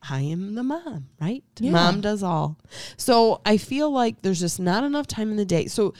I 0.08 0.22
am 0.22 0.54
the 0.54 0.62
mom, 0.62 1.08
right? 1.20 1.44
Yeah. 1.58 1.70
Mom 1.72 2.00
does 2.00 2.22
all. 2.22 2.58
So 2.96 3.40
I 3.46 3.56
feel 3.56 3.90
like 3.90 4.22
there's 4.22 4.40
just 4.40 4.58
not 4.58 4.82
enough 4.84 5.06
time 5.06 5.30
in 5.30 5.36
the 5.36 5.44
day. 5.44 5.66
So 5.66 5.94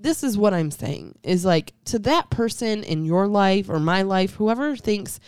this 0.00 0.24
is 0.24 0.36
what 0.36 0.54
I'm 0.54 0.70
saying 0.70 1.18
is 1.22 1.44
like 1.44 1.72
to 1.86 1.98
that 2.00 2.30
person 2.30 2.82
in 2.82 3.04
your 3.04 3.26
life 3.28 3.68
or 3.68 3.78
my 3.78 4.02
life, 4.02 4.32
whoever 4.34 4.74
thinks, 4.76 5.20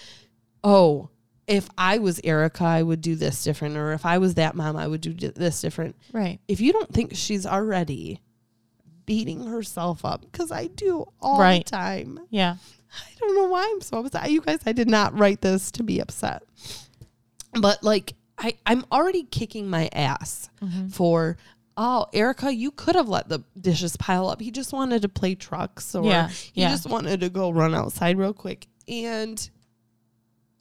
oh, 0.64 1.10
if 1.46 1.68
I 1.76 1.98
was 1.98 2.20
Erica, 2.24 2.64
I 2.64 2.82
would 2.82 3.00
do 3.00 3.14
this 3.16 3.42
different, 3.44 3.76
or 3.76 3.92
if 3.92 4.06
I 4.06 4.18
was 4.18 4.34
that 4.34 4.54
mom, 4.54 4.76
I 4.76 4.86
would 4.86 5.00
do 5.00 5.12
this 5.12 5.60
different. 5.60 5.96
Right. 6.12 6.38
If 6.48 6.60
you 6.60 6.72
don't 6.72 6.92
think 6.92 7.12
she's 7.14 7.44
already 7.44 8.20
beating 9.06 9.46
herself 9.46 10.04
up, 10.04 10.22
because 10.22 10.50
I 10.52 10.68
do 10.68 11.04
all 11.20 11.38
Right. 11.40 11.64
the 11.64 11.70
time. 11.70 12.20
Yeah. 12.30 12.56
I 12.94 13.10
don't 13.18 13.34
know 13.34 13.48
why 13.48 13.68
I'm 13.70 13.80
so 13.80 13.98
upset. 13.98 14.30
You 14.30 14.40
guys, 14.40 14.60
I 14.66 14.72
did 14.72 14.88
not 14.88 15.18
write 15.18 15.40
this 15.40 15.70
to 15.72 15.82
be 15.82 15.98
upset. 16.00 16.42
But 17.60 17.82
like 17.82 18.14
I, 18.38 18.54
I'm 18.66 18.84
already 18.90 19.24
kicking 19.24 19.68
my 19.68 19.88
ass 19.92 20.48
Mm-hmm. 20.62 20.88
for 20.88 21.36
oh, 21.76 22.06
Erica, 22.12 22.52
you 22.54 22.70
could 22.70 22.94
have 22.96 23.08
let 23.08 23.28
the 23.28 23.42
dishes 23.58 23.96
pile 23.96 24.28
up. 24.28 24.40
He 24.40 24.50
just 24.50 24.72
wanted 24.72 25.02
to 25.02 25.08
play 25.08 25.34
trucks 25.34 25.94
or 25.94 26.04
Yeah, 26.04 26.28
he 26.28 26.60
yeah. 26.60 26.68
just 26.70 26.86
wanted 26.88 27.20
to 27.20 27.30
go 27.30 27.50
run 27.50 27.74
outside 27.74 28.18
real 28.18 28.34
quick. 28.34 28.66
And 28.86 29.48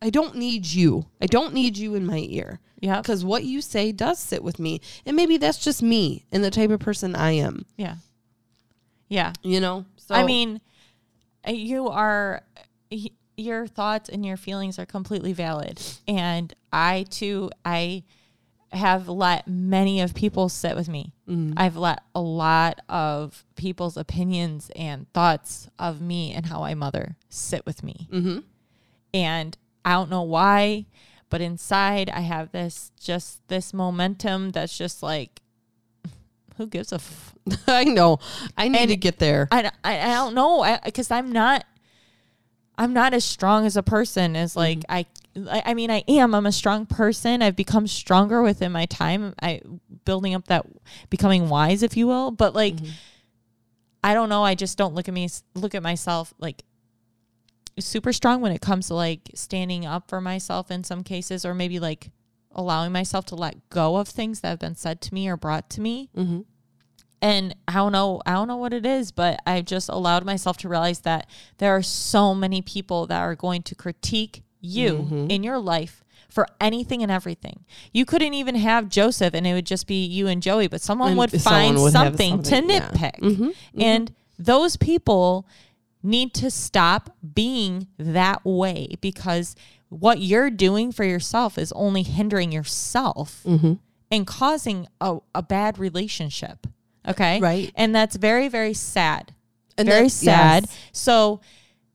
I 0.01 0.09
don't 0.09 0.35
need 0.35 0.65
you. 0.65 1.05
I 1.21 1.25
don't 1.27 1.53
need 1.53 1.77
you 1.77 1.95
in 1.95 2.05
my 2.05 2.25
ear. 2.29 2.59
Yeah. 2.79 3.01
Because 3.01 3.23
what 3.25 3.43
you 3.43 3.61
say 3.61 3.91
does 3.91 4.19
sit 4.19 4.41
with 4.43 4.57
me. 4.57 4.81
And 5.05 5.15
maybe 5.15 5.37
that's 5.37 5.59
just 5.59 5.83
me 5.83 6.25
and 6.31 6.43
the 6.43 6.49
type 6.49 6.71
of 6.71 6.79
person 6.79 7.13
I 7.15 7.31
am. 7.33 7.65
Yeah. 7.77 7.95
Yeah. 9.09 9.33
You 9.43 9.59
know? 9.59 9.85
So 9.97 10.15
I 10.15 10.23
mean, 10.23 10.61
uh, 11.47 11.51
you 11.51 11.89
are 11.89 12.41
your 13.41 13.67
thoughts 13.67 14.09
and 14.09 14.25
your 14.25 14.37
feelings 14.37 14.77
are 14.79 14.85
completely 14.85 15.33
valid. 15.33 15.81
And 16.07 16.53
i 16.71 17.05
too 17.09 17.49
i 17.65 18.03
have 18.71 19.09
let 19.09 19.45
many 19.49 19.99
of 19.99 20.13
people 20.15 20.47
sit 20.47 20.77
with 20.77 20.87
me. 20.87 21.11
Mm-hmm. 21.27 21.53
I've 21.57 21.75
let 21.75 22.03
a 22.15 22.21
lot 22.21 22.79
of 22.87 23.43
people's 23.55 23.97
opinions 23.97 24.71
and 24.77 25.11
thoughts 25.11 25.67
of 25.77 25.99
me 26.01 26.31
and 26.31 26.45
how 26.45 26.63
i 26.63 26.73
mother 26.73 27.17
sit 27.29 27.65
with 27.65 27.83
me. 27.83 28.07
Mm-hmm. 28.11 28.39
And 29.13 29.57
i 29.83 29.93
don't 29.93 30.09
know 30.09 30.21
why 30.21 30.85
but 31.29 31.41
inside 31.41 32.09
i 32.09 32.19
have 32.19 32.51
this 32.51 32.91
just 32.99 33.45
this 33.47 33.73
momentum 33.73 34.51
that's 34.51 34.77
just 34.77 35.01
like 35.01 35.41
who 36.57 36.67
gives 36.67 36.91
a 36.91 36.95
f- 36.95 37.33
I 37.67 37.85
know. 37.85 38.19
I 38.55 38.67
need 38.67 38.81
And- 38.81 38.89
to 38.89 38.95
get 38.95 39.17
there. 39.19 39.47
I, 39.51 39.71
I, 39.83 39.99
I 39.99 40.13
don't 40.13 40.35
know. 40.35 40.77
Because 40.85 41.09
I'm 41.09 41.31
not 41.31 41.65
I'm 42.77 42.93
not 42.93 43.13
as 43.13 43.23
strong 43.25 43.65
as 43.65 43.77
a 43.77 43.83
person 43.83 44.35
as 44.35 44.55
like 44.55 44.83
I, 44.89 45.05
I 45.49 45.61
I 45.67 45.73
mean 45.73 45.91
I 45.91 46.03
am. 46.07 46.33
I'm 46.33 46.45
a 46.45 46.51
strong 46.51 46.85
person. 46.85 47.41
I've 47.41 47.55
become 47.55 47.85
stronger 47.87 48.41
within 48.41 48.71
my 48.71 48.85
time. 48.85 49.33
I 49.41 49.61
building 50.05 50.33
up 50.33 50.47
that 50.47 50.65
becoming 51.09 51.49
wise 51.49 51.83
if 51.83 51.95
you 51.95 52.07
will. 52.07 52.31
But 52.31 52.55
like 52.55 52.75
I 54.03 54.13
don't 54.13 54.29
know. 54.29 54.43
I 54.43 54.55
just 54.55 54.77
don't 54.77 54.95
look 54.95 55.07
at 55.07 55.13
me 55.13 55.29
look 55.53 55.75
at 55.75 55.83
myself 55.83 56.33
like 56.39 56.63
super 57.79 58.11
strong 58.13 58.41
when 58.41 58.51
it 58.51 58.61
comes 58.61 58.87
to 58.87 58.95
like 58.95 59.29
standing 59.35 59.85
up 59.85 60.09
for 60.09 60.19
myself 60.21 60.71
in 60.71 60.83
some 60.83 61.03
cases 61.03 61.45
or 61.45 61.53
maybe 61.53 61.79
like 61.79 62.11
allowing 62.53 62.91
myself 62.91 63.25
to 63.25 63.35
let 63.35 63.69
go 63.69 63.95
of 63.97 64.07
things 64.07 64.41
that 64.41 64.49
have 64.49 64.59
been 64.59 64.75
said 64.75 65.01
to 65.01 65.13
me 65.13 65.29
or 65.29 65.37
brought 65.37 65.69
to 65.69 65.81
me. 65.81 66.09
Mhm. 66.17 66.45
And 67.21 67.55
I 67.67 67.73
don't 67.73 67.91
know, 67.91 68.21
I 68.25 68.33
don't 68.33 68.47
know 68.47 68.57
what 68.57 68.73
it 68.73 68.85
is, 68.85 69.11
but 69.11 69.39
I've 69.45 69.65
just 69.65 69.89
allowed 69.89 70.25
myself 70.25 70.57
to 70.57 70.69
realize 70.69 70.99
that 71.01 71.27
there 71.59 71.75
are 71.75 71.83
so 71.83 72.33
many 72.33 72.61
people 72.61 73.07
that 73.07 73.19
are 73.21 73.35
going 73.35 73.61
to 73.63 73.75
critique 73.75 74.43
you 74.59 74.93
Mm-hmm. 74.93 75.31
in 75.31 75.43
your 75.43 75.57
life 75.59 76.03
for 76.29 76.47
anything 76.61 77.01
and 77.03 77.11
everything. 77.11 77.65
You 77.93 78.05
couldn't 78.05 78.33
even 78.35 78.55
have 78.55 78.87
Joseph 78.89 79.33
and 79.33 79.45
it 79.45 79.53
would 79.53 79.65
just 79.65 79.85
be 79.87 80.05
you 80.05 80.27
and 80.27 80.41
Joey, 80.41 80.67
but 80.67 80.81
someone 80.81 81.09
And 81.09 81.17
would 81.17 81.31
someone 81.41 81.61
find 81.73 81.81
would 81.81 81.91
something, 81.91 82.43
something, 82.43 82.67
to 82.67 82.73
yeah. 82.73 82.79
nitpick. 82.91 83.19
Mhm, 83.19 83.55
And 83.77 84.13
those 84.39 84.77
people 84.77 85.45
need 86.03 86.33
to 86.35 86.49
stop 86.49 87.15
being 87.35 87.87
that 87.97 88.43
way 88.45 88.95
because 89.01 89.55
what 89.89 90.19
you're 90.21 90.49
doing 90.49 90.91
for 90.91 91.03
yourself 91.03 91.57
is 91.57 91.71
only 91.73 92.01
hindering 92.03 92.51
yourself 92.51 93.41
Mm-hmm. 93.45 93.73
and 94.09 94.25
causing 94.27 94.87
a, 95.01 95.17
a 95.35 95.43
bad 95.43 95.77
relationship. 95.77 96.65
Okay. 97.07 97.39
Right. 97.39 97.71
And 97.75 97.93
that's 97.95 98.15
very, 98.15 98.47
very 98.47 98.73
sad. 98.73 99.33
And 99.77 99.87
very 99.87 100.03
that- 100.03 100.09
sad. 100.11 100.63
yes. 100.69 100.89
So, 100.91 101.41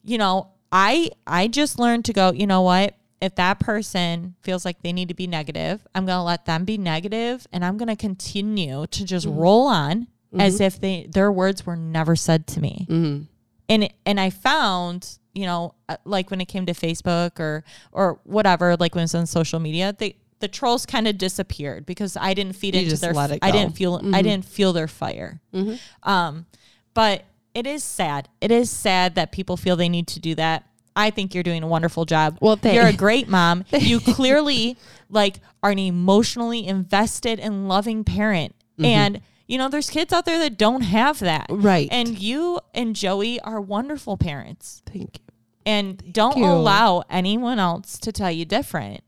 you 0.05 0.19
know, 0.19 0.49
I 0.73 1.11
I 1.27 1.47
just 1.49 1.79
learned 1.79 2.05
to 2.07 2.13
go, 2.13 2.33
you 2.33 2.47
know 2.47 2.63
what? 2.63 2.95
If 3.21 3.37
that 3.37 3.61
person 3.61 4.35
feels 4.43 4.65
like 4.65 4.83
they 4.83 4.93
need 4.93 5.09
to 5.09 5.15
be 5.15 5.27
negative, 5.27 5.87
I'm 5.95 6.05
going 6.07 6.19
to 6.19 6.23
let 6.23 6.45
them 6.45 6.65
be 6.65 6.77
negative 6.77 7.47
and 7.53 7.65
I'm 7.65 7.77
going 7.79 7.89
to 7.89 7.97
continue 7.97 8.87
to 8.89 9.05
just 9.05 9.27
Mm-hmm. 9.27 9.39
roll 9.39 9.67
on 9.69 10.07
as 10.39 10.61
if 10.61 10.79
they 10.81 11.07
their 11.11 11.33
words 11.33 11.65
were 11.65 11.77
never 11.77 12.15
said 12.15 12.47
to 12.49 12.61
me 12.61 12.87
Mm-hmm. 12.91 13.23
and 13.71 13.89
and 14.05 14.21
I 14.21 14.29
found 14.29 15.19
you 15.35 15.47
know 15.47 15.75
uh, 15.89 15.97
like 16.05 16.31
when 16.31 16.43
it 16.43 16.47
came 16.47 16.67
to 16.67 16.75
Facebook 16.75 17.41
or 17.41 17.65
or 17.93 18.21
whatever 18.25 18.77
like 18.77 18.95
when 18.95 19.05
it's 19.05 19.15
on 19.15 19.25
social 19.27 19.61
media 19.61 19.95
they 19.97 20.17
the 20.41 20.49
trolls 20.49 20.87
kind 20.87 21.09
of 21.09 21.19
disappeared 21.19 21.87
because 21.87 22.17
I 22.17 22.35
didn't 22.35 22.55
feed 22.55 22.75
You 22.75 22.83
into 22.83 22.97
their 22.97 23.13
let 23.13 23.39
I 23.43 23.51
didn't 23.51 23.77
feel 23.77 23.97
I 23.97 24.01
mm-hmm. 24.01 24.13
didn't 24.13 24.45
feel 24.45 24.73
their 24.73 24.89
fire. 24.89 25.41
Mm-hmm. 25.55 26.09
Um 26.09 26.47
but 26.95 27.25
it 27.55 27.67
is 27.67 27.83
sad. 27.83 28.29
It 28.41 28.51
is 28.51 28.71
sad 28.71 29.15
that 29.15 29.33
people 29.33 29.57
feel 29.57 29.77
they 29.77 29.89
need 29.89 30.07
to 30.09 30.21
do 30.21 30.35
that. 30.35 30.65
I 30.95 31.11
think 31.11 31.35
you're 31.35 31.43
doing 31.43 31.63
a 31.63 31.67
wonderful 31.67 32.05
job. 32.05 32.39
Well, 32.41 32.57
thank- 32.57 32.75
you're 32.75 32.87
a 32.87 32.93
great 33.07 33.29
mom. 33.29 33.65
You 33.71 34.01
clearly 34.01 34.77
like 35.09 35.41
are 35.63 35.71
an 35.71 35.79
emotionally 35.79 36.67
invested 36.67 37.41
and 37.41 37.69
loving 37.69 38.05
parent. 38.05 38.55
Mm-hmm. 38.79 38.85
And 38.85 39.21
you 39.47 39.59
know 39.59 39.69
there's 39.69 39.89
kids 39.89 40.13
out 40.13 40.27
there 40.27 40.39
that 40.39 40.59
don't 40.59 40.83
have 40.83 41.21
that. 41.21 41.47
Right. 41.49 41.89
and 41.91 42.19
you 42.19 42.61
and 42.75 42.95
Joey 42.95 43.41
are 43.41 43.61
wonderful 43.61 44.17
parents. 44.17 44.83
Thank 44.87 45.19
you. 45.19 45.25
And 45.65 46.13
don't 46.13 46.37
you. 46.37 46.45
allow 46.45 47.03
anyone 47.11 47.59
else 47.59 47.99
to 47.99 48.13
tell 48.13 48.31
you 48.31 48.45
different 48.45 49.03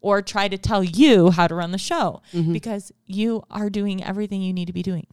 or 0.00 0.22
try 0.22 0.46
to 0.48 0.58
tell 0.58 0.82
you 0.84 1.30
how 1.30 1.46
to 1.48 1.54
run 1.54 1.72
the 1.72 1.78
show 1.78 2.22
Mm-hmm. 2.32 2.52
because 2.52 2.92
you 3.06 3.42
are 3.50 3.70
doing 3.70 4.02
everything 4.04 4.42
you 4.42 4.52
need 4.52 4.66
to 4.66 4.72
be 4.72 4.82
doing. 4.82 5.06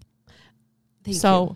Thank 1.04 1.18
so 1.18 1.44
you. 1.44 1.56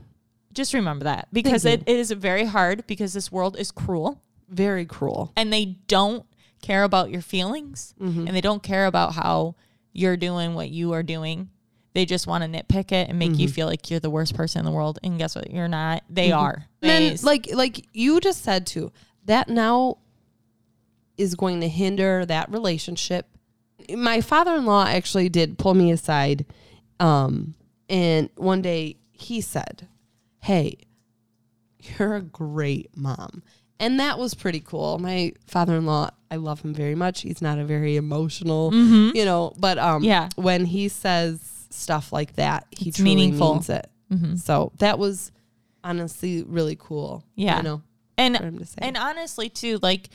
just 0.54 0.74
remember 0.74 1.06
that 1.06 1.28
because 1.32 1.66
it, 1.66 1.84
it 1.86 1.96
is 1.98 2.12
very 2.12 2.46
hard 2.46 2.86
because 2.88 3.14
this 3.14 3.32
world 3.32 3.58
is 3.58 3.72
cruel 3.72 4.22
very 4.50 4.86
cruel. 4.86 5.32
and 5.36 5.52
they 5.52 5.66
don't 5.88 6.26
care 6.62 6.84
about 6.84 7.12
your 7.12 7.22
feelings 7.22 7.94
Mm-hmm. 8.00 8.28
and 8.28 8.36
they 8.36 8.42
don't 8.42 8.64
care 8.64 8.86
about 8.86 9.14
how 9.14 9.56
you're 9.94 10.18
doing 10.18 10.54
what 10.54 10.70
you 10.70 10.94
are 10.94 11.04
doing. 11.04 11.50
They 11.94 12.06
just 12.06 12.28
want 12.28 12.44
to 12.44 12.50
nitpick 12.50 12.92
it 12.92 13.10
and 13.10 13.18
make 13.20 13.32
Mm-hmm. 13.32 13.40
you 13.42 13.48
feel 13.50 13.68
like 13.68 13.90
you're 13.90 14.00
the 14.00 14.10
worst 14.10 14.36
person 14.36 14.60
in 14.60 14.66
the 14.66 14.72
world. 14.72 15.00
And 15.04 15.18
guess 15.18 15.36
what? 15.36 15.50
You're 15.52 15.68
not. 15.68 16.04
They 16.10 16.32
are. 16.32 16.66
And 16.82 16.90
then, 16.92 17.18
like 17.24 17.50
like 17.54 17.86
you 17.94 18.20
just 18.20 18.44
said 18.44 18.68
too, 18.68 18.92
that 19.26 19.50
now 19.50 19.98
is 21.18 21.36
going 21.36 21.62
to 21.62 21.68
hinder 21.68 22.26
that 22.26 22.52
relationship. 22.52 23.28
My 23.96 24.22
father-in-law 24.22 24.86
actually 24.88 25.30
did 25.30 25.58
pull 25.58 25.74
me 25.74 25.92
aside, 25.92 26.46
um, 27.00 27.54
and 27.90 28.30
one 28.36 28.62
day 28.62 28.98
he 29.12 29.40
said, 29.42 29.88
"Hey, 30.42 30.78
you're 31.98 32.16
a 32.16 32.22
great 32.22 32.90
mom," 32.96 33.44
and 33.80 34.00
that 34.00 34.18
was 34.20 34.34
pretty 34.34 34.60
cool. 34.60 34.98
My 35.00 35.34
father-in-law, 35.46 36.10
I 36.32 36.36
love 36.36 36.62
him 36.62 36.74
very 36.74 36.96
much. 36.96 37.22
He's 37.22 37.42
not 37.42 37.60
a 37.60 37.66
very 37.66 37.96
emotional, 37.96 38.74
you 38.74 39.24
know, 39.26 39.54
but 39.58 39.78
um, 39.78 40.02
Mm-hmm. 40.02 40.06
Yeah. 40.06 40.30
when 40.36 40.66
he 40.66 40.90
says 40.90 41.40
stuff 41.70 42.12
like 42.12 42.36
that, 42.36 42.66
he 42.72 42.90
It's 42.90 42.98
truly 42.98 43.16
meaningful. 43.16 43.54
means 43.56 43.70
it. 43.70 43.90
So 44.40 44.72
that 44.80 44.98
was 45.00 45.32
honestly 45.84 46.44
really 46.44 46.76
cool. 46.80 47.24
Yeah. 47.36 47.58
you 47.58 47.64
know, 47.64 47.82
and 48.18 48.36
for 48.38 48.44
him 48.44 48.58
to 48.60 48.66
say. 48.66 48.80
and 48.82 48.98
honestly 48.98 49.50
too 49.50 49.80
like 49.82 50.10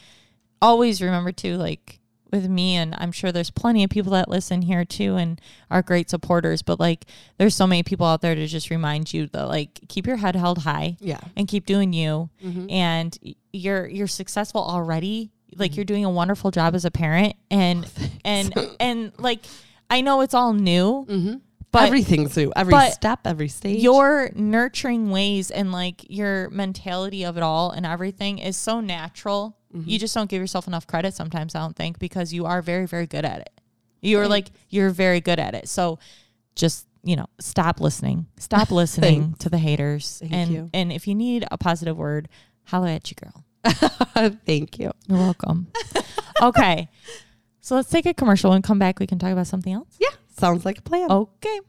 always 0.62 1.02
remember 1.02 1.32
too 1.32 1.56
like 1.56 1.98
with 2.32 2.48
me 2.48 2.76
and 2.76 2.94
i'm 2.96 3.12
sure 3.12 3.30
there's 3.30 3.50
plenty 3.50 3.84
of 3.84 3.90
people 3.90 4.12
that 4.12 4.26
listen 4.28 4.62
here 4.62 4.84
too 4.86 5.16
and 5.16 5.38
are 5.70 5.82
great 5.82 6.08
supporters 6.08 6.62
but 6.62 6.80
like 6.80 7.04
there's 7.36 7.54
so 7.54 7.66
many 7.66 7.82
people 7.82 8.06
out 8.06 8.22
there 8.22 8.34
to 8.34 8.46
just 8.46 8.70
remind 8.70 9.12
you 9.12 9.26
that 9.26 9.48
like 9.48 9.80
keep 9.88 10.06
your 10.06 10.16
head 10.16 10.34
held 10.34 10.58
high 10.58 10.96
Yeah. 11.00 11.20
and 11.36 11.46
keep 11.46 11.66
doing 11.66 11.92
you 11.92 12.30
Mm-hmm. 12.42 12.70
and 12.70 13.18
you're 13.52 13.86
you're 13.86 14.06
successful 14.06 14.62
already 14.62 15.30
like 15.56 15.76
you're 15.76 15.84
doing 15.84 16.06
a 16.06 16.10
wonderful 16.10 16.50
job 16.50 16.74
as 16.74 16.86
a 16.86 16.90
parent 16.90 17.34
and 17.50 17.86
and 18.24 18.54
and 18.80 19.12
like 19.18 19.40
i 19.90 20.00
know 20.00 20.22
it's 20.22 20.32
all 20.32 20.54
new 20.54 21.04
Mm-hmm. 21.06 21.34
but 21.70 21.82
Everything's 21.84 22.34
new. 22.36 22.50
Every 22.56 22.78
step, 22.92 23.20
every 23.26 23.48
stage. 23.48 23.82
your 23.82 24.30
nurturing 24.34 25.10
ways 25.10 25.50
and 25.50 25.70
like 25.72 26.04
your 26.08 26.48
mentality 26.50 27.24
of 27.26 27.36
it 27.36 27.42
all 27.42 27.70
and 27.70 27.84
everything 27.86 28.38
is 28.38 28.56
so 28.56 28.80
natural. 28.80 29.56
Mm-hmm. 29.74 29.88
You 29.88 29.98
just 29.98 30.14
don't 30.14 30.28
give 30.28 30.40
yourself 30.40 30.66
enough 30.66 30.86
credit 30.86 31.14
sometimes, 31.14 31.54
I 31.54 31.60
don't 31.60 31.76
think, 31.76 31.98
because 31.98 32.32
you 32.32 32.46
are 32.46 32.62
very, 32.62 32.86
very 32.86 33.06
good 33.06 33.24
at 33.24 33.40
it. 33.40 33.60
You're 34.00 34.28
like, 34.28 34.48
you're 34.68 34.90
very 34.90 35.20
good 35.20 35.38
at 35.38 35.54
it. 35.54 35.68
So 35.68 35.98
just, 36.56 36.86
you 37.04 37.16
know, 37.16 37.26
stop 37.40 37.80
listening. 37.80 38.26
Stop 38.38 38.70
listening 38.72 39.34
to 39.38 39.48
the 39.48 39.58
haters. 39.58 40.18
Thank 40.20 40.32
and 40.32 40.50
you. 40.50 40.70
and 40.74 40.92
if 40.92 41.06
you 41.06 41.14
need 41.14 41.46
a 41.50 41.56
positive 41.56 41.96
word, 41.96 42.28
holla 42.64 42.90
at 42.90 43.10
you, 43.10 43.16
girl. 43.16 43.44
Thank 44.44 44.78
you. 44.78 44.90
You're 45.06 45.18
welcome. 45.18 45.68
okay. 46.42 46.88
So 47.60 47.76
let's 47.76 47.88
take 47.88 48.06
a 48.06 48.14
commercial 48.14 48.52
and 48.52 48.64
come 48.64 48.78
back. 48.78 48.98
We 48.98 49.06
can 49.06 49.20
talk 49.20 49.30
about 49.30 49.46
something 49.46 49.72
else. 49.72 49.96
Yeah, 50.00 50.10
sounds 50.36 50.64
like 50.64 50.78
a 50.78 50.82
plan. 50.82 51.10
Okay. 51.10 51.60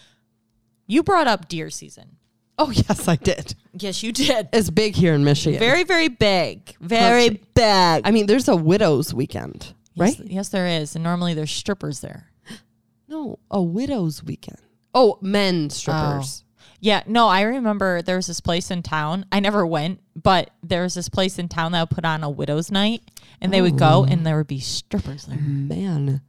you 0.86 1.02
brought 1.02 1.26
up 1.28 1.48
deer 1.48 1.68
season. 1.68 2.16
Oh 2.58 2.70
yes, 2.70 3.08
I 3.08 3.16
did. 3.16 3.54
Yes, 3.72 4.02
you 4.02 4.12
did. 4.12 4.48
It's 4.52 4.70
big 4.70 4.94
here 4.94 5.14
in 5.14 5.24
Michigan. 5.24 5.58
Very, 5.58 5.82
very 5.82 6.08
big. 6.08 6.76
Very 6.80 7.30
Close. 7.30 7.46
big. 7.54 8.02
I 8.04 8.10
mean, 8.12 8.26
there's 8.26 8.48
a 8.48 8.54
widow's 8.54 9.12
weekend, 9.12 9.74
right? 9.96 10.16
Yes, 10.18 10.28
yes, 10.28 10.48
there 10.50 10.66
is. 10.66 10.94
And 10.94 11.02
normally 11.02 11.34
there's 11.34 11.50
strippers 11.50 12.00
there. 12.00 12.30
No, 13.06 13.38
a 13.50 13.62
widow's 13.62 14.24
weekend. 14.24 14.58
Oh, 14.94 15.18
men 15.20 15.68
strippers. 15.68 16.42
Oh. 16.42 16.44
Yeah, 16.80 17.02
no, 17.06 17.28
I 17.28 17.42
remember 17.42 18.02
there 18.02 18.16
was 18.16 18.26
this 18.26 18.40
place 18.40 18.70
in 18.70 18.82
town. 18.82 19.26
I 19.30 19.40
never 19.40 19.66
went, 19.66 20.00
but 20.16 20.50
there 20.62 20.82
was 20.82 20.94
this 20.94 21.08
place 21.08 21.38
in 21.38 21.48
town 21.48 21.72
that 21.72 21.80
would 21.80 21.94
put 21.94 22.04
on 22.04 22.24
a 22.24 22.30
widow's 22.30 22.70
night, 22.70 23.02
and 23.40 23.52
they 23.52 23.60
would 23.60 23.78
go, 23.78 24.00
oh. 24.00 24.04
and 24.04 24.26
there 24.26 24.36
would 24.36 24.46
be 24.46 24.58
strippers 24.58 25.26
there. 25.26 25.38
Man, 25.38 26.22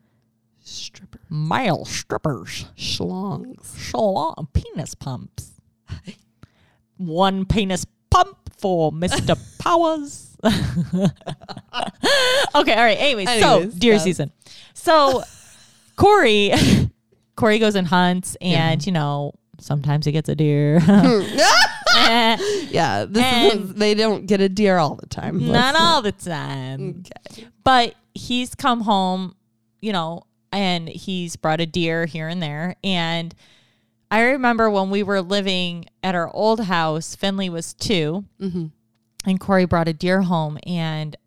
strippers. 0.64 1.22
Male 1.30 1.86
strippers, 1.86 2.66
schlongs. 2.78 3.78
shalom, 3.78 4.48
penis 4.54 4.96
pumps. 4.96 5.55
One 6.98 7.46
penis 7.46 7.86
pump 8.10 8.38
for 8.58 8.92
Mister 8.92 9.36
Powers. 9.60 10.38
okay, 10.44 10.54
all 12.54 12.64
right. 12.84 12.98
Anyways, 13.00 13.28
so 13.42 13.56
Anyways, 13.58 13.74
deer 13.76 14.00
season. 14.00 14.32
So 14.74 15.24
Corey, 15.96 16.52
Corey 17.36 17.60
goes 17.60 17.76
and 17.76 17.88
hunts, 17.88 18.38
and 18.42 18.86
you 18.86 18.92
know 18.92 19.34
sometimes 19.60 20.06
he 20.06 20.12
gets 20.12 20.30
a 20.30 20.36
deer. 20.36 20.78
Eh, 21.98 22.38
Yeah, 22.70 23.06
this 23.08 23.24
And- 23.24 23.62
is, 23.70 23.74
they 23.76 23.94
don't 23.94 24.26
get 24.26 24.42
a 24.42 24.50
deer 24.50 24.78
all 24.78 24.96
the 24.96 25.06
time. 25.08 25.40
Not 25.48 25.74
Let's 25.76 25.80
all 25.80 26.02
the 26.02 26.12
time. 26.12 27.04
Okay. 27.32 27.48
But 27.64 27.96
he's 28.14 28.54
come 28.54 28.82
home, 28.82 29.36
you 29.82 29.94
know, 29.94 30.24
and 30.52 30.88
he's 30.90 31.36
brought 31.38 31.62
a 31.62 31.66
deer 31.66 32.06
here 32.06 32.28
and 32.28 32.42
there. 32.44 32.76
And 32.84 33.34
I 34.16 34.22
remember 34.32 34.70
when 34.70 34.90
we 34.92 35.04
were 35.04 35.22
living 35.22 35.88
at 36.02 36.16
our 36.16 36.34
old 36.34 36.62
house, 36.62 37.16
Finley 37.16 37.50
was 37.50 37.74
2 37.74 38.24
Mhm. 38.42 38.72
and 39.26 39.40
Corey 39.42 39.66
brought 39.66 39.90
a 39.90 39.94
deer 39.94 40.22
home. 40.22 40.58
And 40.66 41.18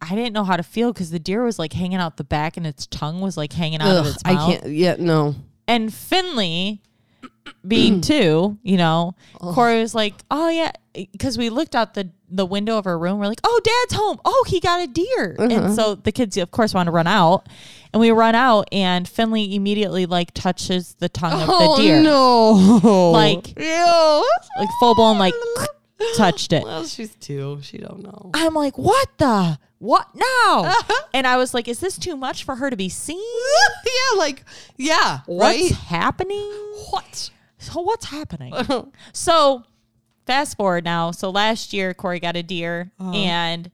I 0.00 0.14
didn't 0.14 0.32
know 0.32 0.44
how 0.44 0.56
to 0.56 0.62
feel 0.62 0.90
because 0.92 1.10
the 1.10 1.18
deer 1.18 1.44
was 1.44 1.58
like 1.58 1.74
hanging 1.74 1.98
out 1.98 2.16
the 2.16 2.24
back 2.24 2.56
and 2.56 2.66
its 2.66 2.86
tongue 2.86 3.20
was 3.20 3.36
like 3.36 3.52
hanging 3.52 3.82
out 3.82 3.94
of 3.94 4.06
its 4.06 4.24
mouth. 4.24 4.48
I 4.48 4.52
can't. 4.52 4.72
Yeah, 4.72 4.96
no. 4.98 5.34
And 5.68 5.92
Finley, 5.92 6.80
being 7.66 8.00
mm. 8.00 8.06
two, 8.06 8.58
you 8.62 8.76
know, 8.76 9.14
Corey 9.38 9.80
was 9.80 9.94
like, 9.94 10.14
"Oh 10.30 10.48
yeah," 10.48 10.72
because 10.94 11.36
we 11.36 11.50
looked 11.50 11.74
out 11.74 11.94
the 11.94 12.10
the 12.30 12.46
window 12.46 12.78
of 12.78 12.84
her 12.84 12.98
room. 12.98 13.18
We're 13.18 13.26
like, 13.26 13.40
"Oh, 13.44 13.60
Dad's 13.62 14.00
home. 14.00 14.20
Oh, 14.24 14.44
he 14.46 14.60
got 14.60 14.82
a 14.82 14.86
deer." 14.86 15.36
And 15.38 15.52
uh-huh. 15.52 15.74
so 15.74 15.94
the 15.94 16.12
kids, 16.12 16.36
of 16.36 16.50
course, 16.50 16.72
want 16.72 16.86
to 16.86 16.90
run 16.90 17.06
out, 17.06 17.48
and 17.92 18.00
we 18.00 18.10
run 18.10 18.34
out, 18.34 18.68
and 18.72 19.08
Finley 19.08 19.54
immediately 19.54 20.06
like 20.06 20.32
touches 20.32 20.94
the 20.94 21.08
tongue 21.08 21.40
of 21.40 21.46
the 21.46 21.54
oh, 21.54 21.76
deer, 21.76 22.02
Oh, 22.06 22.80
no! 22.82 23.10
Like- 23.10 23.56
Ew. 23.58 24.30
like 24.58 24.68
full 24.78 24.94
blown, 24.94 25.18
like 25.18 25.34
touched 26.16 26.52
it. 26.52 26.64
Well, 26.64 26.84
she's 26.84 27.14
two. 27.16 27.58
She 27.62 27.78
don't 27.78 28.02
know. 28.02 28.30
I'm 28.34 28.54
like, 28.54 28.78
"What 28.78 29.08
the? 29.18 29.58
What 29.78 30.08
now?" 30.14 30.74
and 31.14 31.26
I 31.26 31.36
was 31.36 31.54
like, 31.54 31.68
"Is 31.68 31.80
this 31.80 31.98
too 31.98 32.16
much 32.16 32.44
for 32.44 32.56
her 32.56 32.70
to 32.70 32.76
be 32.76 32.88
seen? 32.88 33.20
yeah, 33.84 34.18
like 34.18 34.44
yeah, 34.76 35.20
What's 35.26 35.58
right. 35.58 35.72
happening?" 35.72 36.50
What? 36.90 37.30
So 37.60 37.80
what's 37.82 38.06
happening? 38.06 38.54
so 39.12 39.64
fast 40.26 40.56
forward 40.56 40.84
now. 40.84 41.10
So 41.10 41.30
last 41.30 41.72
year 41.72 41.94
Corey 41.94 42.18
got 42.20 42.36
a 42.36 42.42
deer 42.42 42.90
and 42.98 43.70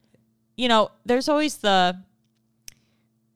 you 0.56 0.68
know, 0.68 0.90
there's 1.04 1.28
always 1.28 1.58
the 1.58 1.96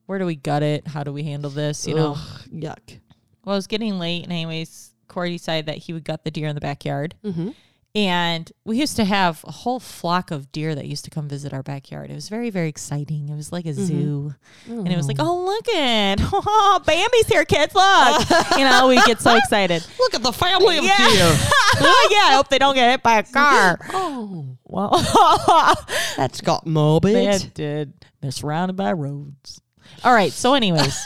where 0.07 0.19
do 0.19 0.27
we 0.27 0.35
gut 0.37 0.63
it? 0.63 0.89
How 0.89 1.05
do 1.05 1.13
we 1.13 1.23
handle 1.23 1.51
this? 1.51 1.87
You 1.87 1.95
know. 1.95 2.13
Ugh, 2.13 2.41
yuck. 2.53 2.99
Well, 3.45 3.55
it 3.55 3.59
was 3.59 3.67
getting 3.67 3.99
late 3.99 4.25
and 4.25 4.33
anyways, 4.33 4.91
Corey 5.09 5.33
decided 5.33 5.67
that 5.67 5.79
he 5.79 5.93
would 5.93 6.05
gut 6.05 6.25
the 6.25 6.31
deer 6.31 6.49
in 6.49 6.55
the 6.55 6.61
backyard. 6.61 7.15
Mm-hmm. 7.25 7.51
And 7.93 8.53
we 8.65 8.79
used 8.79 8.95
to 8.97 9.05
have 9.05 9.45
a 9.45 9.51
whole 9.51 9.81
flock 9.81 10.31
of 10.31 10.53
deer 10.53 10.77
that 10.77 10.87
used 10.87 11.05
to 11.07 11.11
come 11.11 11.29
visit 11.29 11.53
our 11.53 11.65
backyard. 11.65 12.09
It 12.09 12.15
was 12.15 12.29
very, 12.29 12.49
very 12.51 12.69
exciting. 12.69 13.29
It 13.29 13.35
was 13.35 13.51
like 13.51 13.65
a 13.67 13.71
mm-hmm. 13.71 13.85
zoo. 13.85 14.35
And 14.69 14.89
it 14.93 14.97
was 14.97 15.09
like, 15.09 15.17
oh, 15.19 15.27
oh 15.27 15.45
look 15.45 15.65
it. 15.69 16.21
Oh, 16.33 16.81
Bambi's 16.87 17.27
here, 17.27 17.45
kids. 17.45 17.75
Look. 17.75 18.31
you 18.59 18.65
know, 18.65 18.87
we 18.89 18.95
get 19.07 19.21
so 19.21 19.37
excited. 19.37 19.85
Look 19.99 20.15
at 20.15 20.23
the 20.23 20.33
family 20.33 20.79
of 20.79 20.85
Yeah. 20.85 20.97
deer. 20.97 21.37
Oh, 21.83 22.09
yeah, 22.11 22.33
I 22.33 22.35
hope 22.35 22.49
they 22.49 22.59
don't 22.59 22.75
get 22.75 22.91
hit 22.91 23.03
by 23.03 23.19
a 23.19 23.23
car. 23.23 23.79
Oh, 23.93 24.57
Well, 24.65 24.91
that's 26.17 26.41
got 26.41 26.67
morbid. 26.67 27.15
they 27.15 27.51
did. 27.55 27.93
They're 28.21 28.33
surrounded 28.33 28.77
by 28.77 28.93
roads. 28.93 29.63
All 30.05 30.13
right. 30.13 30.33
So, 30.33 30.55
anyways, 30.55 30.99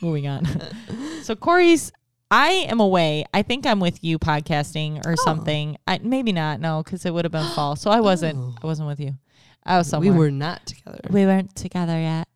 moving 0.00 0.26
on. 0.26 0.46
So, 1.22 1.34
Corey's. 1.36 1.92
I 2.36 2.66
am 2.68 2.80
away. 2.80 3.24
I 3.32 3.42
think 3.42 3.64
I'm 3.64 3.78
with 3.78 4.02
you 4.02 4.18
podcasting 4.18 5.06
or 5.06 5.12
oh. 5.12 5.24
something. 5.24 5.76
I, 5.86 6.00
maybe 6.02 6.32
not. 6.32 6.58
No, 6.58 6.82
because 6.82 7.06
it 7.06 7.14
would 7.14 7.24
have 7.24 7.30
been 7.30 7.48
fall. 7.50 7.76
So 7.76 7.92
I 7.92 8.00
wasn't. 8.00 8.36
Oh. 8.36 8.56
I 8.60 8.66
wasn't 8.66 8.88
with 8.88 8.98
you. 8.98 9.14
I 9.64 9.78
was 9.78 9.86
somewhere. 9.86 10.10
we 10.10 10.18
were 10.18 10.32
not 10.32 10.66
together. 10.66 10.98
we 11.10 11.26
weren't 11.26 11.54
together 11.54 11.96
yet. 11.96 12.26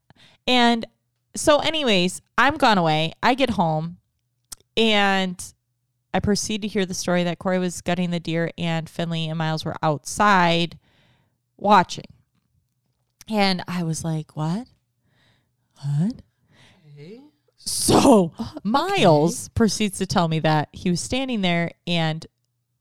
And 0.47 0.87
so, 1.35 1.59
anyways, 1.59 2.23
I'm 2.39 2.59
gone 2.59 2.79
away. 2.79 3.13
I 3.25 3.35
get 3.35 3.51
home 3.51 3.97
and 4.77 5.53
I 6.15 6.21
proceed 6.21 6.63
to 6.63 6.69
hear 6.69 6.87
the 6.87 6.95
story 6.95 7.25
that 7.25 7.41
Corey 7.41 7.59
was 7.59 7.81
gutting 7.81 8.13
the 8.13 8.21
deer 8.21 8.53
and 8.57 8.89
Finley 8.89 9.29
and 9.29 9.37
Miles 9.37 9.65
were 9.65 9.77
outside 9.83 10.79
watching. 11.57 12.07
And 13.29 13.65
I 13.67 13.83
was 13.83 14.05
like, 14.05 14.37
what? 14.37 14.69
What? 15.83 16.23
So 17.71 18.33
Miles 18.63 19.49
proceeds 19.51 19.99
to 19.99 20.07
tell 20.07 20.29
me 20.29 20.39
that 20.41 20.69
he 20.73 20.91
was 20.91 21.01
standing 21.01 21.41
there 21.43 21.73
and 21.87 22.27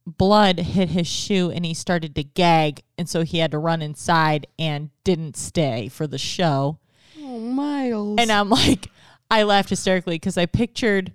blood 0.05 0.59
hit 0.59 0.89
his 0.89 1.07
shoe 1.07 1.51
and 1.51 1.65
he 1.65 1.73
started 1.73 2.15
to 2.15 2.23
gag. 2.23 2.83
And 2.97 3.09
so 3.09 3.23
he 3.23 3.39
had 3.39 3.51
to 3.51 3.59
run 3.59 3.81
inside 3.81 4.47
and 4.57 4.89
didn't 5.03 5.35
stay 5.37 5.89
for 5.89 6.07
the 6.07 6.17
show. 6.17 6.79
Oh, 7.19 7.39
Miles. 7.39 8.17
And 8.19 8.31
I'm 8.31 8.49
like, 8.49 8.87
I 9.29 9.43
laughed 9.43 9.69
hysterically 9.69 10.15
because 10.15 10.37
I 10.37 10.45
pictured 10.45 11.13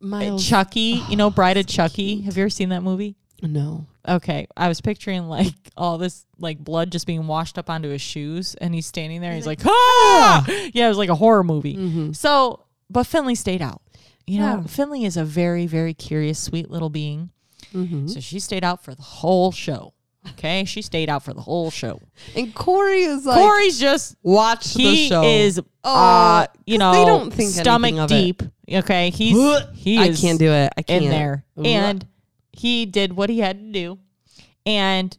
Miles. 0.00 0.46
Chucky, 0.46 1.02
you 1.08 1.16
know, 1.16 1.26
oh, 1.26 1.30
Bride 1.30 1.56
of 1.56 1.66
Chucky. 1.66 2.22
Have 2.22 2.36
you 2.36 2.42
ever 2.42 2.50
seen 2.50 2.70
that 2.70 2.82
movie? 2.82 3.16
no. 3.42 3.86
Okay. 4.08 4.46
I 4.56 4.68
was 4.68 4.80
picturing 4.80 5.28
like 5.28 5.52
all 5.76 5.98
this 5.98 6.26
like 6.38 6.58
blood 6.58 6.92
just 6.92 7.06
being 7.06 7.26
washed 7.26 7.58
up 7.58 7.68
onto 7.70 7.88
his 7.88 8.00
shoes 8.02 8.54
and 8.54 8.74
he's 8.74 8.86
standing 8.86 9.20
there. 9.20 9.30
And 9.30 9.36
he's 9.36 9.46
like, 9.46 9.60
ah! 9.64 10.44
Yeah, 10.72 10.86
it 10.86 10.88
was 10.88 10.98
like 10.98 11.08
a 11.08 11.14
horror 11.14 11.44
movie. 11.44 12.12
So, 12.14 12.64
but 12.90 13.04
Finley 13.06 13.34
stayed 13.34 13.62
out. 13.62 13.82
You 14.26 14.40
know, 14.40 14.56
Yeah. 14.58 14.62
Finley 14.64 15.04
is 15.04 15.16
a 15.16 15.24
very, 15.24 15.66
very 15.66 15.94
curious, 15.94 16.38
sweet 16.38 16.70
little 16.70 16.90
being. 16.90 17.30
So 18.06 18.20
she 18.20 18.40
stayed 18.40 18.64
out 18.64 18.82
for 18.82 18.94
the 18.94 19.02
whole 19.02 19.52
show. 19.52 19.92
Okay. 20.30 20.64
She 20.64 20.80
stayed 20.82 21.08
out 21.10 21.22
for 21.22 21.34
the 21.34 21.42
whole 21.42 21.70
show. 21.70 22.00
And 22.34 22.54
Corey 22.54 23.02
is 23.02 23.26
like, 23.26 23.38
Corey's 23.38 23.78
just 23.78 24.16
watch 24.22 24.72
the 24.74 24.82
he 24.82 25.08
show. 25.08 25.22
is 25.24 25.60
Oh, 25.84 25.94
uh 25.94 26.46
you 26.64 26.78
know 26.78 26.92
they 26.92 27.04
don't 27.04 27.32
think 27.32 27.50
stomach 27.50 27.94
of 27.96 28.10
it. 28.10 28.14
deep 28.14 28.42
okay 28.68 29.10
he's 29.10 29.36
he 29.74 29.98
I 29.98 30.12
can't 30.12 30.38
do 30.38 30.50
it. 30.50 30.72
I 30.76 30.82
can't. 30.82 31.04
in 31.04 31.10
there 31.10 31.44
and 31.64 32.04
he 32.56 32.86
did 32.86 33.12
what 33.14 33.28
he 33.30 33.38
had 33.40 33.58
to 33.58 33.72
do 33.72 33.98
and 34.64 35.18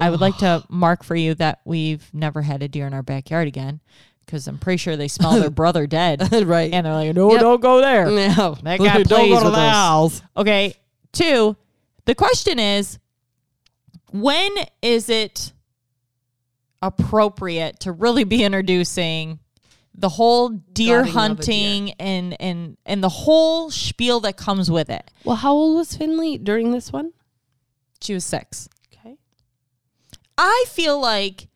i 0.00 0.08
would 0.10 0.20
like 0.20 0.36
to 0.38 0.62
mark 0.68 1.04
for 1.04 1.14
you 1.14 1.34
that 1.34 1.60
we've 1.64 2.08
never 2.12 2.42
had 2.42 2.62
a 2.62 2.68
deer 2.68 2.86
in 2.86 2.94
our 2.94 3.02
backyard 3.02 3.46
again 3.46 3.80
because 4.24 4.46
i'm 4.48 4.58
pretty 4.58 4.76
sure 4.78 4.96
they 4.96 5.08
smell 5.08 5.38
their 5.38 5.50
brother 5.62 5.86
dead 5.86 6.20
right. 6.46 6.72
and 6.72 6.86
they're 6.86 6.94
like 6.94 7.14
no 7.14 7.30
Yep. 7.32 7.40
don't 7.40 7.60
go 7.62 7.80
there 7.80 8.06
no, 8.06 8.56
That 8.62 8.78
guy 8.78 9.02
don't 9.02 9.06
plays 9.06 9.32
go 9.34 9.40
to 9.40 9.44
with 9.46 9.54
the 9.54 9.60
us. 9.60 9.72
house. 9.74 10.22
okay 10.36 10.74
two 11.12 11.56
the 12.06 12.14
question 12.14 12.58
is 12.58 12.98
when 14.10 14.50
is 14.82 15.08
it 15.08 15.52
appropriate 16.80 17.80
to 17.80 17.92
really 17.92 18.24
be 18.24 18.42
introducing 18.44 19.38
the 20.02 20.10
whole 20.10 20.50
deer 20.50 20.98
of 21.00 21.04
a 21.04 21.06
deer. 21.06 21.12
hunting 21.14 21.90
and 21.92 22.36
and 22.40 22.76
and 22.84 23.02
the 23.02 23.08
whole 23.08 23.70
spiel 23.70 24.20
that 24.20 24.36
comes 24.36 24.70
with 24.70 24.90
it 24.90 25.10
Well, 25.24 25.36
how 25.36 25.52
old 25.52 25.76
was 25.78 25.96
Finley 25.96 26.36
during 26.36 26.72
this 26.72 26.92
one? 26.92 27.12
she 28.00 28.12
was 28.12 28.24
six 28.24 28.68
Okay. 28.92 29.16
I 30.36 30.64
feel 30.68 31.00
like, 31.00 31.48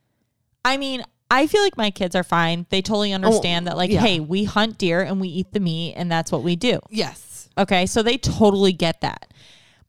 I 0.65 0.77
mean, 0.77 1.03
I 1.31 1.47
feel 1.49 1.63
like 1.63 1.77
my 1.77 1.91
kids 1.91 2.15
are 2.15 2.23
fine. 2.23 2.67
They 2.71 2.83
totally 2.83 3.13
oh, 3.13 3.17
understand 3.17 3.67
that, 3.67 3.77
like, 3.77 3.91
Oh, 3.91 3.95
yeah. 3.95 4.01
hey, 4.01 4.21
we 4.21 4.45
hunt 4.45 4.79
deer 4.79 5.01
and 5.03 5.21
we 5.21 5.29
eat 5.29 5.53
the 5.53 5.61
meat, 5.61 5.95
and 5.97 6.11
that's 6.11 6.31
what 6.31 6.43
we 6.45 6.55
do. 6.57 6.79
Yes. 6.89 7.49
Okay. 7.59 7.87
So 7.87 8.03
they 8.03 8.17
totally 8.17 8.73
get 8.73 9.01
that. 9.01 9.33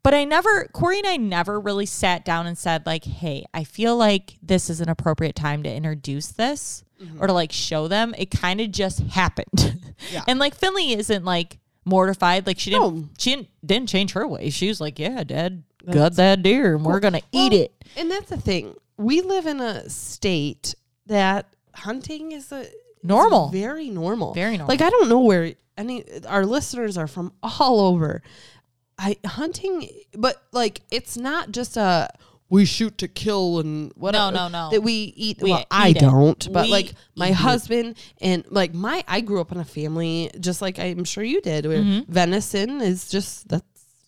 But 0.08 0.14
I 0.14 0.24
never, 0.24 0.70
Corey 0.72 1.00
and 1.00 1.06
I 1.06 1.18
never 1.18 1.60
really 1.60 1.86
sat 1.86 2.24
down 2.24 2.48
and 2.48 2.58
said, 2.58 2.86
like, 2.86 3.04
hey, 3.04 3.44
I 3.54 3.66
feel 3.66 3.98
like 3.98 4.36
this 4.42 4.70
is 4.70 4.80
an 4.80 4.88
appropriate 4.88 5.36
time 5.36 5.64
to 5.64 5.70
introduce 5.70 6.28
this 6.28 6.86
mm-hmm. 6.98 7.22
or 7.22 7.28
to 7.28 7.34
like 7.34 7.52
show 7.52 7.90
them. 7.90 8.16
It 8.18 8.32
kind 8.32 8.62
of 8.62 8.72
just 8.72 9.02
happened. 9.02 9.94
Yeah. 10.10 10.24
and 10.30 10.40
like 10.40 10.56
Finley 10.56 10.94
isn't 10.94 11.26
like 11.26 11.60
mortified. 11.84 12.48
Like 12.48 12.58
she 12.58 12.70
didn't, 12.70 12.96
No. 12.96 13.10
she 13.18 13.32
didn't, 13.32 13.50
didn't 13.66 13.90
change 13.90 14.14
her 14.14 14.26
way. 14.26 14.50
She 14.50 14.70
was 14.70 14.80
like, 14.80 14.98
yeah, 14.98 15.26
dad 15.26 15.64
got 15.92 16.14
that 16.14 16.42
deer 16.42 16.78
and 16.78 16.86
we're 16.86 17.02
going 17.02 17.16
to 17.16 17.24
eat 17.34 17.52
Well, 17.52 17.62
it. 17.64 17.74
And 17.98 18.10
that's 18.10 18.30
the 18.30 18.38
thing. 18.38 18.76
We 18.96 19.20
live 19.20 19.46
in 19.46 19.60
a 19.60 19.90
state 19.90 20.74
that 21.08 21.48
hunting 21.74 22.32
is 22.32 22.54
a 22.54 22.62
is 22.62 22.70
Normal. 23.04 23.50
very 23.50 23.90
normal. 23.90 24.34
Very 24.34 24.56
normal. 24.56 24.74
Like 24.74 24.82
I 24.82 24.90
don't 24.90 25.10
know 25.10 25.20
where 25.20 25.54
any 25.78 26.06
our 26.26 26.46
listeners 26.46 26.98
are 26.98 27.08
from 27.08 27.34
all 27.44 27.82
over. 27.82 28.22
I 29.00 29.18
hunting, 29.26 29.90
but 30.18 30.42
like 30.52 30.82
it's 30.92 31.18
not 31.18 31.52
just 31.52 31.78
a 31.78 32.10
we 32.50 32.64
shoot 32.66 32.98
to 33.00 33.08
kill 33.08 33.60
and 33.60 33.92
whatever. 33.96 34.32
no, 34.32 34.48
no. 34.48 34.66
No. 34.66 34.70
That 34.72 34.82
we 34.82 35.14
eat. 35.18 35.40
We 35.42 35.52
well, 35.52 35.66
I 35.70 35.90
eat 35.90 35.98
it. 35.98 36.00
don't, 36.00 36.52
but 36.54 36.66
We 36.66 36.72
like 36.72 36.94
my 37.16 37.28
eat 37.28 37.32
it. 37.32 37.36
husband 37.36 37.98
and 38.22 38.46
like 38.50 38.74
my 38.74 39.04
I 39.08 39.22
grew 39.22 39.42
up 39.42 39.52
in 39.52 39.60
a 39.60 39.66
family 39.66 40.32
just 40.40 40.62
like 40.62 40.80
I'm 40.80 41.04
sure 41.04 41.24
you 41.24 41.42
did. 41.42 41.66
Where 41.66 42.04
venison 42.08 42.82
is 42.82 43.10
just 43.10 43.50
that's 43.50 43.64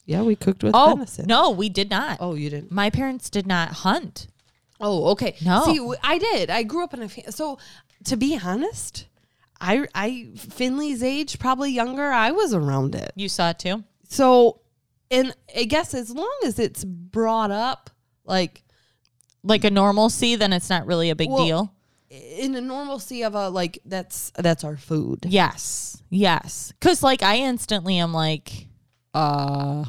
yeah 0.05 0.21
we 0.23 0.35
cooked 0.35 0.63
with 0.63 0.73
Mm-hmm. 0.73 0.91
Oh, 0.91 0.95
venison. 0.95 1.25
no, 1.27 1.51
we 1.51 1.69
did 1.69 1.89
not. 1.89 2.17
Oh, 2.19 2.33
you 2.35 2.49
didn't. 2.49 2.71
My 2.71 2.89
parents 2.89 3.29
did 3.29 3.45
not 3.45 3.69
hunt. 3.69 4.27
Oh, 4.81 5.07
okay. 5.11 5.35
No. 5.43 5.65
See, 5.65 5.77
w- 5.77 5.99
I 6.01 6.17
did. 6.17 6.49
I 6.49 6.63
grew 6.63 6.83
up 6.83 6.93
in 6.93 7.01
a 7.03 7.09
fa- 7.09 7.31
so. 7.31 7.57
To 8.05 8.15
be 8.15 8.39
honest, 8.41 9.07
I 9.59 9.85
I 9.93 10.29
Finley's 10.37 11.03
age, 11.03 11.37
probably 11.37 11.71
younger. 11.73 12.09
I 12.11 12.31
was 12.31 12.53
around 12.53 12.95
it. 12.95 13.11
You 13.17 13.27
saw 13.27 13.49
it 13.49 13.59
too? 13.59 13.83
So, 14.07 14.61
and 15.11 15.33
I 15.55 15.63
guess 15.65 15.93
as 15.93 16.11
long 16.11 16.37
as 16.45 16.59
it's 16.59 16.83
brought 16.85 17.51
up, 17.51 17.89
like 18.25 18.63
Like 19.43 19.63
a 19.63 19.69
normalcy, 19.71 20.35
then 20.35 20.51
it's 20.53 20.69
not 20.69 20.85
really 20.85 21.09
a 21.09 21.15
big 21.15 21.29
Well, 21.29 21.45
deal. 21.45 21.73
in 22.09 22.51
the 22.53 22.61
normalcy 22.61 23.23
of 23.23 23.35
a 23.35 23.49
like 23.49 23.79
that's 23.85 24.31
that's 24.37 24.63
our 24.63 24.75
food. 24.77 25.25
Yes. 25.27 26.01
Yes. 26.09 26.73
Cause 26.81 27.01
like 27.03 27.21
I 27.23 27.37
instantly 27.37 27.97
am 27.99 28.13
like, 28.13 28.67
uh 29.13 29.85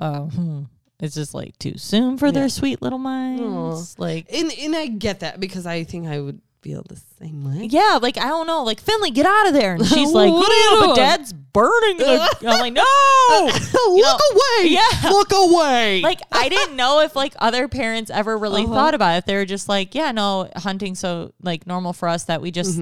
uh 0.00 0.20
hmm. 0.22 0.62
It's 1.00 1.14
just 1.16 1.34
like 1.34 1.58
too 1.58 1.76
soon 1.76 2.16
for 2.18 2.26
Yeah. 2.26 2.32
their 2.32 2.48
sweet 2.48 2.80
little 2.80 2.98
minds. 3.00 3.98
Like 3.98 4.26
And 4.32 4.52
and 4.52 4.74
I 4.76 4.86
get 4.86 5.20
that 5.20 5.40
because 5.40 5.66
I 5.66 5.84
think 5.84 6.06
I 6.06 6.20
would 6.20 6.40
feel 6.64 6.82
the 6.88 6.98
same 7.20 7.44
way. 7.44 7.66
yeah, 7.70 7.98
like 8.00 8.16
I 8.16 8.28
don't 8.28 8.46
know, 8.46 8.64
like 8.64 8.80
Finley, 8.80 9.10
get 9.10 9.26
out 9.26 9.46
of 9.48 9.52
there. 9.52 9.74
And 9.74 9.86
she's 9.86 10.10
like, 10.20 10.32
What 10.32 10.50
are 10.50 10.54
you 10.54 10.70
"Yeah, 10.70 10.80
but 10.80 10.84
doing?" 10.86 10.96
dad's 10.96 11.32
burning. 11.34 11.98
The-. 11.98 12.36
I'm 12.48 12.58
like, 12.60 12.72
no. 12.72 12.82
Look 13.50 13.72
know, 13.74 14.18
away! 14.32 14.68
yeah. 14.70 15.10
look 15.10 15.30
away! 15.32 16.00
like 16.00 16.20
I 16.32 16.48
didn't 16.48 16.76
know 16.76 17.00
if 17.00 17.14
like 17.14 17.34
other 17.38 17.68
parents 17.68 18.10
ever 18.10 18.36
really 18.38 18.64
Uh-huh. 18.64 18.74
thought 18.74 18.94
about 18.94 19.18
it. 19.18 19.26
They 19.26 19.36
were 19.36 19.44
just 19.44 19.68
like, 19.68 19.94
yeah, 19.94 20.10
no, 20.12 20.48
hunting's 20.56 20.98
so 21.00 21.32
like 21.42 21.66
normal 21.66 21.92
for 21.92 22.08
us 22.08 22.24
that 22.24 22.40
we 22.40 22.50
just 22.50 22.80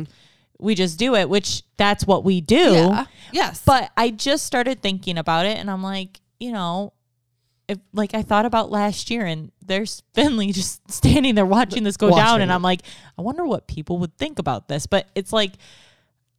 we 0.59 0.75
just 0.77 0.97
do 0.99 1.17
it, 1.17 1.29
which 1.29 1.65
that's 1.77 2.07
what 2.07 2.23
we 2.25 2.41
do. 2.41 2.57
Mm-hmm. 2.57 2.93
yeah, 2.95 3.05
yes, 3.33 3.63
But 3.67 3.91
I 3.97 4.11
just 4.11 4.47
started 4.47 4.81
thinking 4.81 5.19
about 5.19 5.45
it 5.47 5.59
and 5.59 5.69
I'm 5.71 5.83
like, 5.83 6.21
you 6.39 6.53
know, 6.53 6.93
if 7.73 7.79
like 7.93 8.15
I 8.15 8.23
thought 8.23 8.47
about 8.47 8.71
last 8.71 9.11
year 9.11 9.27
and 9.27 9.51
there's 9.65 10.03
Finley 10.15 10.53
just 10.53 10.91
standing 10.91 11.35
there 11.35 11.47
watching 11.47 11.83
this 11.83 11.97
go 11.97 12.09
Watching 12.09 12.25
down 12.25 12.41
and 12.41 12.51
it. 12.51 12.55
I'm 12.55 12.63
like, 12.63 12.83
I 13.19 13.23
wonder 13.23 13.45
what 13.45 13.67
people 13.67 13.99
would 13.99 14.17
think 14.17 14.39
about 14.39 14.69
this. 14.69 14.87
But 14.87 15.09
it's 15.15 15.33
like 15.33 15.53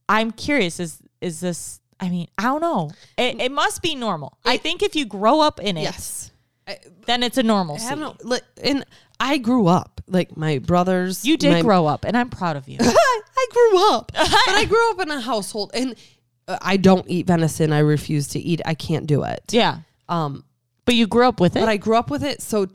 I'm 0.07 0.31
curious 0.31 0.79
is 0.79 0.99
is 1.21 1.39
this 1.39 1.79
I 1.99 2.09
mean, 2.09 2.27
I 2.37 2.43
don't 2.43 2.61
know. 2.61 2.91
It, 3.17 3.39
it 3.39 3.51
must 3.51 3.81
be 3.81 3.95
normal. 3.95 4.37
I 4.43 4.57
think 4.57 4.83
if 4.83 4.95
you 4.95 5.05
grow 5.05 5.39
up 5.39 5.59
in 5.61 5.77
it, 5.77 5.83
yes. 5.83 6.31
I, 6.67 6.77
then 7.05 7.23
it's 7.23 7.37
a 7.37 7.43
normal. 7.43 7.77
I 7.79 7.95
no, 7.95 8.15
like, 8.23 8.43
and 8.61 8.85
I 9.19 9.37
grew 9.37 9.67
up 9.67 10.01
like 10.07 10.35
my 10.35 10.59
brothers. 10.59 11.23
You 11.25 11.37
did 11.37 11.51
my- 11.51 11.61
grow 11.61 11.85
up, 11.85 12.03
and 12.05 12.17
I'm 12.17 12.29
proud 12.29 12.57
of 12.57 12.67
you. 12.67 12.77
I 12.81 13.47
grew 13.51 13.93
up, 13.93 14.11
but 14.15 14.27
I 14.29 14.65
grew 14.65 14.91
up 14.91 15.01
in 15.01 15.11
a 15.11 15.21
household, 15.21 15.71
and 15.73 15.95
uh, 16.47 16.57
I 16.61 16.77
don't 16.77 17.05
eat 17.09 17.27
venison. 17.27 17.71
I 17.71 17.79
refuse 17.79 18.27
to 18.29 18.39
eat. 18.39 18.61
I 18.65 18.73
can't 18.73 19.07
do 19.07 19.23
it. 19.23 19.41
yeah, 19.51 19.79
Um, 20.09 20.43
but 20.85 20.95
you 20.95 21.07
grew 21.07 21.27
up 21.27 21.39
with 21.39 21.55
it, 21.55 21.59
but 21.59 21.69
I 21.69 21.77
grew 21.77 21.95
up 21.95 22.09
with 22.09 22.23
it, 22.23 22.41
so 22.41 22.67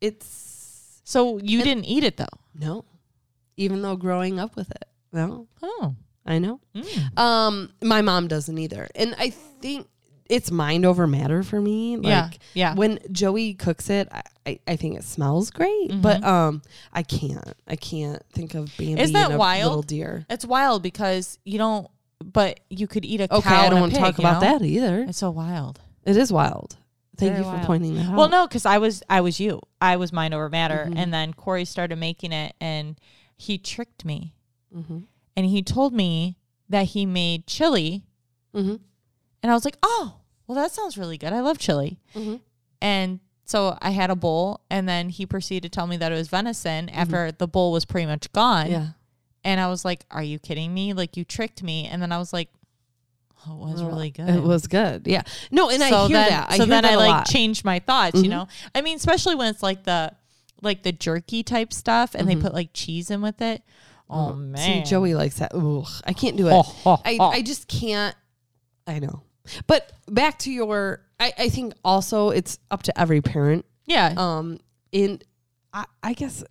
it's 0.00 1.00
so 1.04 1.38
you 1.38 1.62
didn't 1.62 1.84
eat 1.84 2.04
it 2.04 2.16
though. 2.16 2.26
no. 2.54 2.84
Even 3.56 3.82
though 3.82 3.94
growing 3.94 4.40
up 4.40 4.56
with 4.56 4.68
it, 4.72 4.84
no, 5.12 5.46
Oh, 5.62 5.94
I 6.26 6.40
know. 6.40 6.58
Mm. 6.74 7.16
Um, 7.18 7.72
my 7.84 8.02
mom 8.02 8.26
doesn't 8.26 8.58
either, 8.58 8.88
and 8.96 9.14
I 9.16 9.30
think 9.30 9.86
it's 10.28 10.50
mind 10.50 10.84
over 10.84 11.06
matter 11.06 11.44
for 11.44 11.60
me. 11.60 11.96
Like, 11.96 12.04
Yeah, 12.06 12.30
yeah. 12.54 12.74
When 12.74 12.98
Joey 13.12 13.54
cooks 13.54 13.90
it, 13.90 14.08
I, 14.10 14.22
I, 14.44 14.58
I 14.66 14.74
think 14.76 14.96
it 14.96 15.04
smells 15.04 15.52
great, 15.52 16.02
but 16.02 16.24
um, 16.24 16.62
I 16.92 17.04
can't. 17.04 17.54
I 17.68 17.76
can't 17.76 18.20
think 18.32 18.54
of 18.54 18.64
Mm-hmm. 18.70 18.98
Isn't 18.98 19.12
that 19.14 19.30
a 19.30 19.36
wild? 19.36 19.68
little 19.68 19.82
deer. 19.82 20.26
it's 20.28 20.44
wild 20.44 20.82
because 20.82 21.38
you 21.44 21.58
don't. 21.58 21.86
But 22.24 22.58
you 22.70 22.88
could 22.88 23.04
eat 23.04 23.20
a 23.20 23.32
Okay, 23.32 23.48
cow 23.48 23.66
I 23.66 23.68
don't 23.68 23.80
want 23.80 23.92
to 23.92 24.00
talk 24.00 24.18
about 24.18 24.42
know? 24.42 24.58
that 24.58 24.64
either. 24.64 25.04
It's 25.08 25.18
so 25.18 25.30
wild. 25.30 25.78
It 26.04 26.16
is 26.16 26.32
wild. 26.32 26.76
Thank 27.16 27.32
Very 27.32 27.44
you 27.44 27.50
for 27.50 27.56
wild. 27.56 27.66
pointing 27.66 27.94
that 27.94 28.06
out. 28.06 28.16
Well, 28.16 28.28
no, 28.28 28.46
because 28.46 28.66
I 28.66 28.78
was 28.78 29.02
I 29.08 29.20
was 29.20 29.38
you. 29.38 29.60
I 29.80 29.96
was 29.96 30.12
mind 30.12 30.34
over 30.34 30.48
matter, 30.48 30.86
Mm-hmm. 30.88 30.96
and 30.98 31.14
then 31.14 31.32
Corey 31.32 31.64
started 31.64 31.96
making 31.96 32.32
it, 32.32 32.54
and 32.60 32.98
he 33.36 33.56
tricked 33.58 34.04
me, 34.04 34.34
Mm-hmm. 34.76 34.98
and 35.36 35.46
he 35.46 35.62
told 35.62 35.92
me 35.94 36.36
that 36.68 36.86
he 36.86 37.06
made 37.06 37.46
chili, 37.46 38.04
Mhm. 38.54 38.80
and 39.42 39.50
I 39.52 39.54
was 39.54 39.64
like, 39.64 39.76
oh, 39.82 40.16
well, 40.46 40.56
that 40.56 40.72
sounds 40.72 40.98
really 40.98 41.16
good. 41.18 41.32
I 41.32 41.40
love 41.40 41.58
chili, 41.58 42.00
Mhm. 42.14 42.40
and 42.80 43.20
so 43.44 43.76
I 43.80 43.90
had 43.90 44.10
a 44.10 44.16
bowl, 44.16 44.60
and 44.70 44.88
then 44.88 45.08
he 45.10 45.26
proceeded 45.26 45.70
to 45.70 45.76
tell 45.76 45.86
me 45.86 45.96
that 45.98 46.10
it 46.10 46.14
was 46.16 46.28
venison 46.28 46.88
after 46.88 47.30
the 47.30 47.46
bowl 47.46 47.70
was 47.72 47.84
pretty 47.84 48.06
much 48.06 48.32
gone, 48.32 48.64
Mm-hmm. 48.66 48.72
Yeah. 48.72 48.88
and 49.44 49.60
I 49.60 49.68
was 49.68 49.84
like, 49.84 50.04
are 50.10 50.22
you 50.22 50.38
kidding 50.38 50.72
me? 50.74 50.92
Like 50.94 51.16
you 51.16 51.24
tricked 51.24 51.62
me, 51.62 51.86
and 51.86 52.02
then 52.02 52.10
I 52.10 52.18
was 52.18 52.32
like. 52.32 52.48
Oh, 53.46 53.66
it 53.68 53.72
was 53.72 53.82
Well, 53.82 53.90
really 53.90 54.10
good. 54.10 54.28
It 54.28 54.42
was 54.42 54.66
good. 54.66 55.06
Yeah. 55.06 55.22
No, 55.50 55.68
and 55.70 55.82
I 55.82 55.88
hear 55.88 56.08
then, 56.08 56.30
that. 56.30 56.46
I 56.50 56.56
so 56.56 56.64
then 56.66 56.84
I 56.84 56.96
like 56.96 57.10
lot. 57.10 57.26
changed 57.26 57.64
my 57.64 57.78
thoughts. 57.78 58.16
You 58.16 58.24
Mhm. 58.28 58.30
know, 58.30 58.48
I 58.74 58.80
mean, 58.80 58.96
especially 58.96 59.34
when 59.34 59.48
it's 59.48 59.62
like 59.62 59.84
the 59.84 60.12
like 60.62 60.82
the 60.82 60.92
jerky 60.92 61.42
type 61.42 61.72
stuff, 61.74 62.14
and 62.14 62.26
Mhm. 62.26 62.34
they 62.34 62.36
put 62.40 62.54
like 62.54 62.70
cheese 62.72 63.10
in 63.10 63.20
with 63.20 63.42
it. 63.42 63.62
Oh 64.08 64.28
Uh, 64.30 64.32
man, 64.34 64.84
See, 64.84 64.90
Joey 64.90 65.14
likes 65.14 65.36
that. 65.38 65.54
Ugh, 65.54 65.86
I 66.06 66.12
can't 66.14 66.36
do 66.36 66.46
it. 66.48 66.52
Ho, 66.52 66.62
ho, 66.62 67.02
I. 67.04 67.18
I 67.20 67.42
just 67.42 67.68
can't. 67.68 68.14
I 68.86 68.98
know. 68.98 69.22
But 69.66 69.92
back 70.08 70.38
to 70.40 70.50
your, 70.50 71.02
I, 71.20 71.32
I 71.38 71.48
think 71.50 71.74
also 71.84 72.30
it's 72.30 72.58
up 72.70 72.82
to 72.84 72.98
every 72.98 73.20
parent. 73.20 73.66
yeah, 73.86 74.14
Um, 74.16 74.58
in, 74.92 75.20
I, 75.72 75.84
I 76.02 76.12
guess 76.14 76.42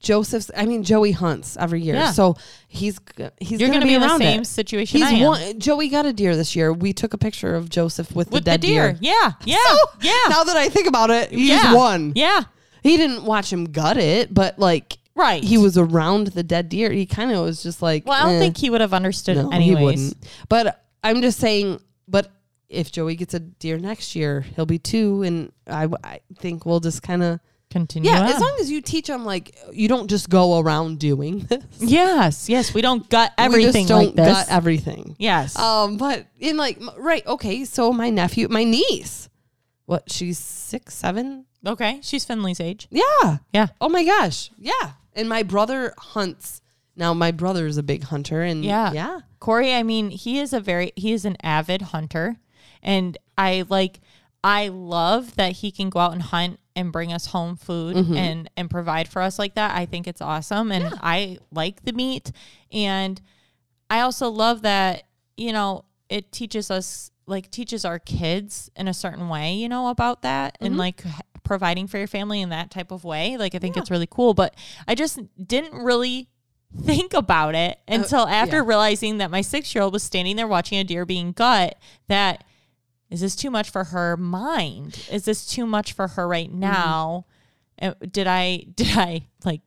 Joseph's. 0.00 0.50
I 0.56 0.64
mean, 0.66 0.82
Joey 0.84 1.12
hunts 1.12 1.56
every 1.58 1.80
year, 1.82 1.94
Yeah. 1.96 2.12
so 2.12 2.36
he's 2.68 2.98
he's 3.40 3.60
you're 3.60 3.68
gonna, 3.68 3.80
gonna 3.80 3.86
be 3.86 3.94
in 3.94 4.00
the 4.00 4.06
around 4.06 4.18
same 4.20 4.40
it. 4.42 4.46
situation. 4.46 5.00
He's 5.00 5.08
I 5.08 5.12
am. 5.14 5.26
one. 5.26 5.58
Joey 5.60 5.88
got 5.88 6.06
a 6.06 6.12
deer 6.12 6.36
this 6.36 6.54
year. 6.54 6.72
We 6.72 6.92
took 6.92 7.14
a 7.14 7.18
picture 7.18 7.54
of 7.56 7.68
Joseph 7.68 8.14
with, 8.14 8.30
with 8.30 8.44
the 8.44 8.50
dead 8.52 8.60
deer. 8.60 8.96
Yeah, 9.00 9.32
yeah, 9.44 9.56
So, 9.66 9.76
yeah, 10.02 10.12
Now 10.28 10.44
that 10.44 10.56
I 10.56 10.68
think 10.68 10.86
about 10.86 11.10
it, 11.10 11.30
he's 11.30 11.48
yeah. 11.48 11.74
one. 11.74 12.12
Yeah, 12.14 12.42
He 12.82 12.96
didn't 12.96 13.24
watch 13.24 13.52
him 13.52 13.66
gut 13.72 13.96
it, 13.96 14.32
but 14.32 14.58
like 14.58 14.98
right. 15.16 15.42
he 15.42 15.58
was 15.58 15.76
around 15.76 16.28
the 16.28 16.42
dead 16.44 16.68
deer. 16.68 16.90
He 16.92 17.04
kind 17.06 17.32
of 17.32 17.44
was 17.44 17.62
just 17.62 17.82
like, 17.82 18.06
Well, 18.06 18.20
I 18.20 18.24
don't 18.26 18.36
eh. 18.36 18.38
think 18.38 18.56
he 18.56 18.70
would 18.70 18.80
have 18.80 18.94
understood 18.94 19.36
No, 19.36 19.50
anyways. 19.50 19.78
he 19.78 19.84
wouldn't. 19.84 20.28
But 20.48 20.84
I'm 21.02 21.22
just 21.22 21.38
saying. 21.40 21.80
But 22.06 22.30
if 22.68 22.92
Joey 22.92 23.16
gets 23.16 23.34
a 23.34 23.40
deer 23.40 23.78
next 23.78 24.14
year, 24.14 24.42
he'll 24.42 24.64
be 24.66 24.78
two, 24.78 25.22
and 25.22 25.52
I, 25.66 25.88
I 26.04 26.20
think 26.38 26.64
we'll 26.66 26.80
just 26.80 27.02
kind 27.02 27.22
of 27.22 27.40
Continue. 27.70 28.10
yeah. 28.10 28.20
on. 28.22 28.26
As 28.28 28.40
long 28.40 28.56
as 28.60 28.70
you 28.70 28.80
teach 28.80 29.06
them, 29.08 29.24
like 29.24 29.56
you 29.72 29.88
don't 29.88 30.08
just 30.08 30.30
go 30.30 30.58
around 30.58 30.98
doing 30.98 31.40
this. 31.48 31.64
yes, 31.78 32.48
yes, 32.48 32.72
we 32.72 32.80
don't 32.80 33.08
gut 33.10 33.32
we 33.38 33.44
everything 33.44 33.86
just 33.86 33.88
don't 33.88 34.06
like 34.06 34.14
this. 34.14 34.26
gut 34.26 34.46
everything. 34.50 35.16
yes. 35.18 35.56
Um, 35.58 35.96
but 35.98 36.26
in 36.38 36.56
like 36.56 36.78
right, 36.96 37.26
okay. 37.26 37.64
So 37.64 37.92
my 37.92 38.10
nephew, 38.10 38.48
my 38.48 38.64
niece, 38.64 39.28
what? 39.86 40.10
She's 40.10 40.38
six, 40.38 40.94
seven. 40.94 41.44
okay, 41.66 42.00
she's 42.02 42.24
Finley's 42.24 42.60
age. 42.60 42.88
Yeah. 42.90 43.38
Yeah. 43.52 43.66
Oh 43.80 43.88
my 43.88 44.04
gosh. 44.04 44.50
Yeah. 44.58 44.92
And 45.14 45.28
my 45.28 45.42
brother 45.42 45.94
hunts. 45.98 46.60
Now 46.96 47.14
my 47.14 47.30
brother 47.30 47.66
is 47.66 47.76
a 47.76 47.82
big 47.82 48.04
hunter, 48.04 48.42
and 48.42 48.64
Yeah. 48.64 48.92
yeah. 48.92 49.20
Corey, 49.40 49.72
I 49.72 49.82
mean, 49.84 50.10
he 50.10 50.38
is 50.40 50.52
a 50.52 50.60
very 50.60 50.92
he 50.96 51.12
is 51.12 51.24
an 51.24 51.36
avid 51.42 51.82
hunter 51.82 52.36
and 52.82 53.16
I 53.36 53.64
like 53.68 54.00
I 54.42 54.68
love 54.68 55.36
that 55.36 55.52
he 55.52 55.70
can 55.70 55.90
go 55.90 56.00
out 56.00 56.12
and 56.12 56.22
hunt 56.22 56.58
and 56.78 56.92
bring 56.92 57.12
us 57.12 57.26
home 57.26 57.56
food 57.56 57.96
Mm-hmm. 57.96 58.16
and 58.16 58.50
and 58.56 58.70
provide 58.70 59.08
for 59.08 59.20
us 59.20 59.38
like 59.38 59.54
that. 59.56 59.74
I 59.74 59.84
think 59.86 60.06
it's 60.06 60.20
awesome 60.22 60.70
and 60.72 60.94
I 61.02 61.38
like 61.50 61.82
the 61.84 61.92
meat 61.92 62.30
and 62.72 63.20
I 63.90 64.00
also 64.00 64.28
love 64.30 64.62
that, 64.62 65.04
you 65.36 65.52
know, 65.52 65.84
it 66.08 66.30
teaches 66.32 66.70
us 66.70 67.10
like 67.26 67.50
teaches 67.50 67.84
our 67.84 67.98
kids 67.98 68.70
in 68.76 68.88
a 68.88 68.94
certain 68.94 69.28
way, 69.28 69.54
you 69.54 69.68
know, 69.68 69.88
about 69.88 70.22
that 70.22 70.56
and 70.60 70.70
Mm-hmm. 70.72 70.78
like 70.80 71.02
providing 71.42 71.86
for 71.86 71.98
your 71.98 72.06
family 72.06 72.40
in 72.42 72.50
that 72.50 72.70
type 72.70 72.90
of 72.92 73.04
way. 73.04 73.36
Like 73.36 73.54
I 73.54 73.58
think 73.58 73.76
it's 73.76 73.90
really 73.90 74.08
cool, 74.10 74.34
but 74.34 74.54
I 74.86 74.94
just 74.94 75.18
didn't 75.44 75.82
really 75.82 76.28
think 76.82 77.14
about 77.14 77.54
it 77.54 77.78
until 77.88 78.26
after 78.28 78.56
yeah. 78.56 78.62
realizing 78.66 79.18
that 79.18 79.30
my 79.30 79.40
6-year-old 79.40 79.92
was 79.92 80.02
standing 80.02 80.36
there 80.36 80.46
watching 80.46 80.78
a 80.78 80.84
deer 80.84 81.06
being 81.06 81.32
gut 81.32 81.78
that 82.08 82.44
is 83.10 83.20
this 83.20 83.34
too 83.36 83.50
much 83.50 83.70
for 83.70 83.84
her 83.84 84.16
mind? 84.16 85.06
Is 85.10 85.24
this 85.24 85.46
too 85.46 85.66
much 85.66 85.92
for 85.92 86.08
her 86.08 86.26
right 86.28 86.48
Mm-hmm. 86.50 86.60
now? 86.60 87.26
Uh, 87.80 87.94
Did 88.10 88.26
I 88.26 88.66
did 88.74 88.96
I 88.96 89.26
like 89.44 89.60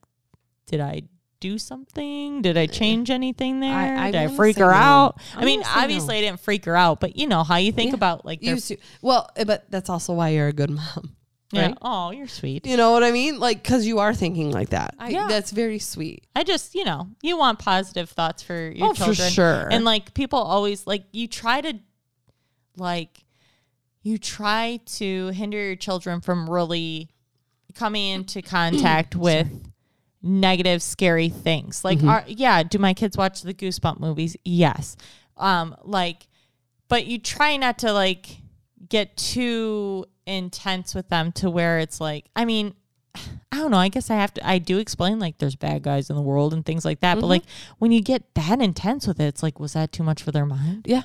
did 0.68 0.80
I 0.82 1.04
do 1.40 1.58
something? 1.58 2.42
Did 2.44 2.56
I 2.56 2.68
change 2.68 3.10
anything 3.10 3.62
there? 3.62 3.74
I- 3.74 4.08
I 4.08 4.12
did 4.12 4.22
I 4.22 4.28
freak 4.36 4.58
her 4.58 4.68
no. 4.70 4.78
out? 4.78 5.22
I 5.36 5.42
I 5.42 5.46
mean, 5.46 5.62
wanna 5.62 5.76
no. 5.76 5.82
obviously 5.82 6.18
I 6.18 6.22
didn't 6.22 6.40
freak 6.40 6.66
her 6.66 6.76
out, 6.76 7.00
but 7.00 7.16
you 7.16 7.26
know 7.26 7.44
how 7.44 7.56
you 7.58 7.72
think 7.72 7.90
Yeah. 7.92 7.96
about 7.96 8.26
like 8.26 8.42
their. 8.42 8.58
Well, 9.02 9.28
but 9.48 9.66
that's 9.72 9.90
also 9.90 10.14
why 10.14 10.30
you're 10.30 10.48
a 10.50 10.54
good 10.54 10.70
mom. 10.70 11.16
Yeah. 11.54 11.74
Oh, 11.82 12.12
you're 12.12 12.30
sweet. 12.30 12.66
You 12.66 12.78
know 12.78 12.92
what 12.92 13.04
I 13.04 13.12
mean? 13.12 13.38
Like, 13.38 13.62
because 13.62 13.86
you 13.86 14.00
are 14.00 14.14
thinking 14.14 14.52
like 14.52 14.70
that. 14.70 14.96
I, 14.98 15.10
Yeah. 15.10 15.28
That's 15.28 15.52
very 15.52 15.80
sweet. 15.80 16.26
I 16.34 16.44
just, 16.44 16.76
you 16.76 16.86
know, 16.86 17.10
you 17.22 17.38
want 17.38 17.60
positive 17.60 18.10
thoughts 18.10 18.42
for 18.42 18.72
your 18.72 18.88
Oh, 18.90 18.94
for 18.94 19.06
children. 19.06 19.30
sure. 19.32 19.68
And 19.70 19.84
like 19.84 20.14
people 20.14 20.40
always 20.40 20.88
like 20.88 21.04
you 21.12 21.28
try 21.28 21.60
to 21.60 21.74
like 22.78 23.24
you 24.04 24.18
try 24.18 24.80
to 24.86 25.28
hinder 25.30 25.58
your 25.58 25.76
children 25.76 26.22
from 26.22 26.50
really 26.50 27.10
coming 27.76 28.10
into 28.10 28.42
contact 28.42 29.16
with 29.16 29.48
negative 30.22 30.82
scary 30.82 31.30
things. 31.30 31.84
Like 31.84 32.04
are, 32.04 32.24
yeah, 32.28 32.64
do 32.64 32.78
my 32.78 32.94
kids 32.94 33.18
watch 33.18 33.42
the 33.42 33.54
goosebump 33.54 34.00
movies? 34.00 34.36
Yes. 34.44 34.96
Um 35.38 35.76
like 35.84 36.28
but 36.88 37.06
you 37.06 37.18
try 37.20 37.58
not 37.58 37.80
to 37.80 37.94
like 37.94 38.38
get 38.90 39.16
too 39.18 40.06
intense 40.26 40.94
with 40.94 41.10
them 41.10 41.32
to 41.34 41.50
where 41.50 41.80
it's 41.80 42.00
like 42.02 42.26
I 42.36 42.46
mean 42.46 42.76
I 43.52 43.58
don't 43.58 43.72
know. 43.72 43.78
I 43.78 43.90
guess 43.90 44.10
I 44.10 44.16
have 44.16 44.34
to. 44.36 44.48
I 44.48 44.58
do 44.58 44.78
explain 44.78 45.20
like 45.20 45.38
there's 45.38 45.58
bad 45.58 45.84
guys 45.84 46.10
in 46.10 46.16
the 46.16 46.22
world 46.22 46.54
and 46.54 46.66
things 46.66 46.86
like 46.86 47.02
that. 47.02 47.16
But 47.16 47.28
like 47.28 47.44
when 47.78 47.92
you 47.92 48.02
get 48.02 48.34
that 48.36 48.62
intense 48.62 49.06
with 49.06 49.20
it, 49.20 49.26
it's 49.26 49.44
like 49.44 49.60
was 49.60 49.74
that 49.74 49.92
too 49.92 50.04
much 50.04 50.24
for 50.24 50.32
their 50.32 50.46
mind? 50.46 50.86
Yeah. 50.88 51.04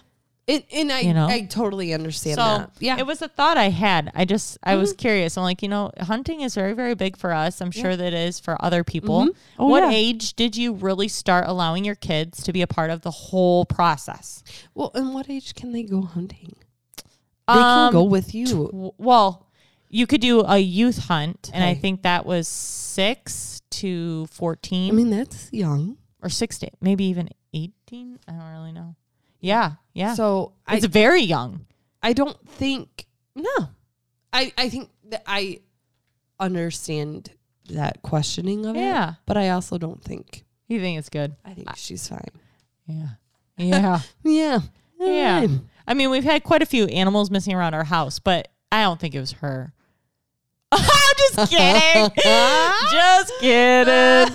And, 0.49 0.63
and 0.73 0.93
I, 0.93 1.01
You 1.01 1.13
know? 1.13 1.27
I 1.27 1.41
totally 1.47 1.93
understand 1.93 2.37
So 2.37 2.43
that. 2.45 2.71
Yeah. 2.79 2.99
it 2.99 3.07
was 3.07 3.21
a 3.21 3.27
thought 3.27 3.57
I 3.57 3.69
had. 3.71 4.13
I 4.15 4.25
just 4.25 4.59
I 4.63 4.77
was 4.77 4.93
curious. 4.93 5.37
I'm 5.37 5.43
like, 5.43 5.61
you 5.61 5.69
know, 5.69 5.91
hunting 6.01 6.43
is 6.43 6.55
very 6.55 6.73
very 6.73 6.95
big 6.95 7.17
for 7.17 7.33
us. 7.33 7.61
I'm 7.61 7.73
sure 7.73 7.97
that 7.97 8.07
it 8.07 8.15
is 8.15 8.39
for 8.39 8.57
other 8.65 8.85
people. 8.85 9.29
Oh, 9.59 9.67
what 9.69 9.83
yeah. 9.83 9.91
age 9.91 10.35
did 10.35 10.57
you 10.57 10.73
really 10.73 11.09
start 11.09 11.47
allowing 11.49 11.85
your 11.85 11.97
kids 11.97 12.45
to 12.45 12.53
be 12.53 12.63
a 12.63 12.67
part 12.69 12.91
of 12.91 13.03
the 13.03 13.11
whole 13.11 13.65
process? 13.65 14.45
well, 14.75 14.93
and 14.95 15.13
what 15.15 15.29
age 15.29 15.55
can 15.57 15.73
they 15.73 15.83
go 15.83 16.03
hunting? 16.03 16.55
They 17.49 17.55
Um, 17.55 17.91
can 17.91 17.93
go 17.93 18.05
with 18.05 18.33
you. 18.35 18.47
W- 18.47 18.93
Well, 18.99 19.47
you 19.89 20.07
could 20.07 20.21
do 20.21 20.41
a 20.47 20.59
youth 20.59 21.07
hunt, 21.07 21.51
and 21.53 21.63
I 21.65 21.75
think 21.75 22.03
that 22.03 22.25
was 22.27 22.47
six 22.49 23.63
to 23.71 24.27
fourteen. 24.27 24.91
I 24.91 24.95
mean, 24.95 25.11
that's 25.11 25.49
young. 25.53 25.97
or 26.23 26.29
16, 26.29 26.71
maybe 26.81 27.05
even 27.05 27.29
18. 27.53 28.19
I 28.29 28.33
don't 28.33 28.51
really 28.53 28.73
know. 28.73 28.95
Yeah, 29.41 29.73
yeah. 29.93 30.15
So 30.15 30.53
I, 30.67 30.77
it's 30.77 30.87
very 30.87 31.23
young. 31.23 31.67
I 32.03 32.13
don't 32.13 32.39
think, 32.49 33.07
no. 33.35 33.69
I, 34.33 34.53
I 34.57 34.69
think 34.69 34.91
that 35.09 35.23
I 35.27 35.61
understand 36.39 37.31
that 37.71 38.03
questioning 38.03 38.67
of 38.67 38.77
it. 38.77 38.81
Yeah. 38.81 39.15
But 39.27 39.37
I 39.37 39.51
also 39.51 39.79
don't 39.79 40.03
think, 40.03 40.45
You 40.69 40.81
think 40.81 40.99
it's 40.99 41.09
good? 41.09 41.35
I 41.45 41.55
think 41.55 41.69
she's 41.77 42.07
fine. 42.09 42.21
Yeah. 42.87 43.09
Yeah. 43.57 44.01
Yeah. 44.25 44.61
yeah. 44.99 45.47
I 45.87 45.95
mean, 45.95 46.11
we've 46.11 46.25
had 46.25 46.43
quite 46.43 46.63
a 46.63 46.67
few 46.67 46.87
animals 46.87 47.31
missing 47.31 47.55
around 47.55 47.75
our 47.75 47.85
house, 47.85 48.19
but 48.19 48.49
I 48.73 48.83
don't 48.83 48.99
think 48.99 49.15
it 49.15 49.21
was 49.21 49.33
her. 49.33 49.73
I'm 50.73 50.81
just 51.19 51.51
kidding. 51.51 52.11
just 52.91 53.33
kidding. 53.41 54.35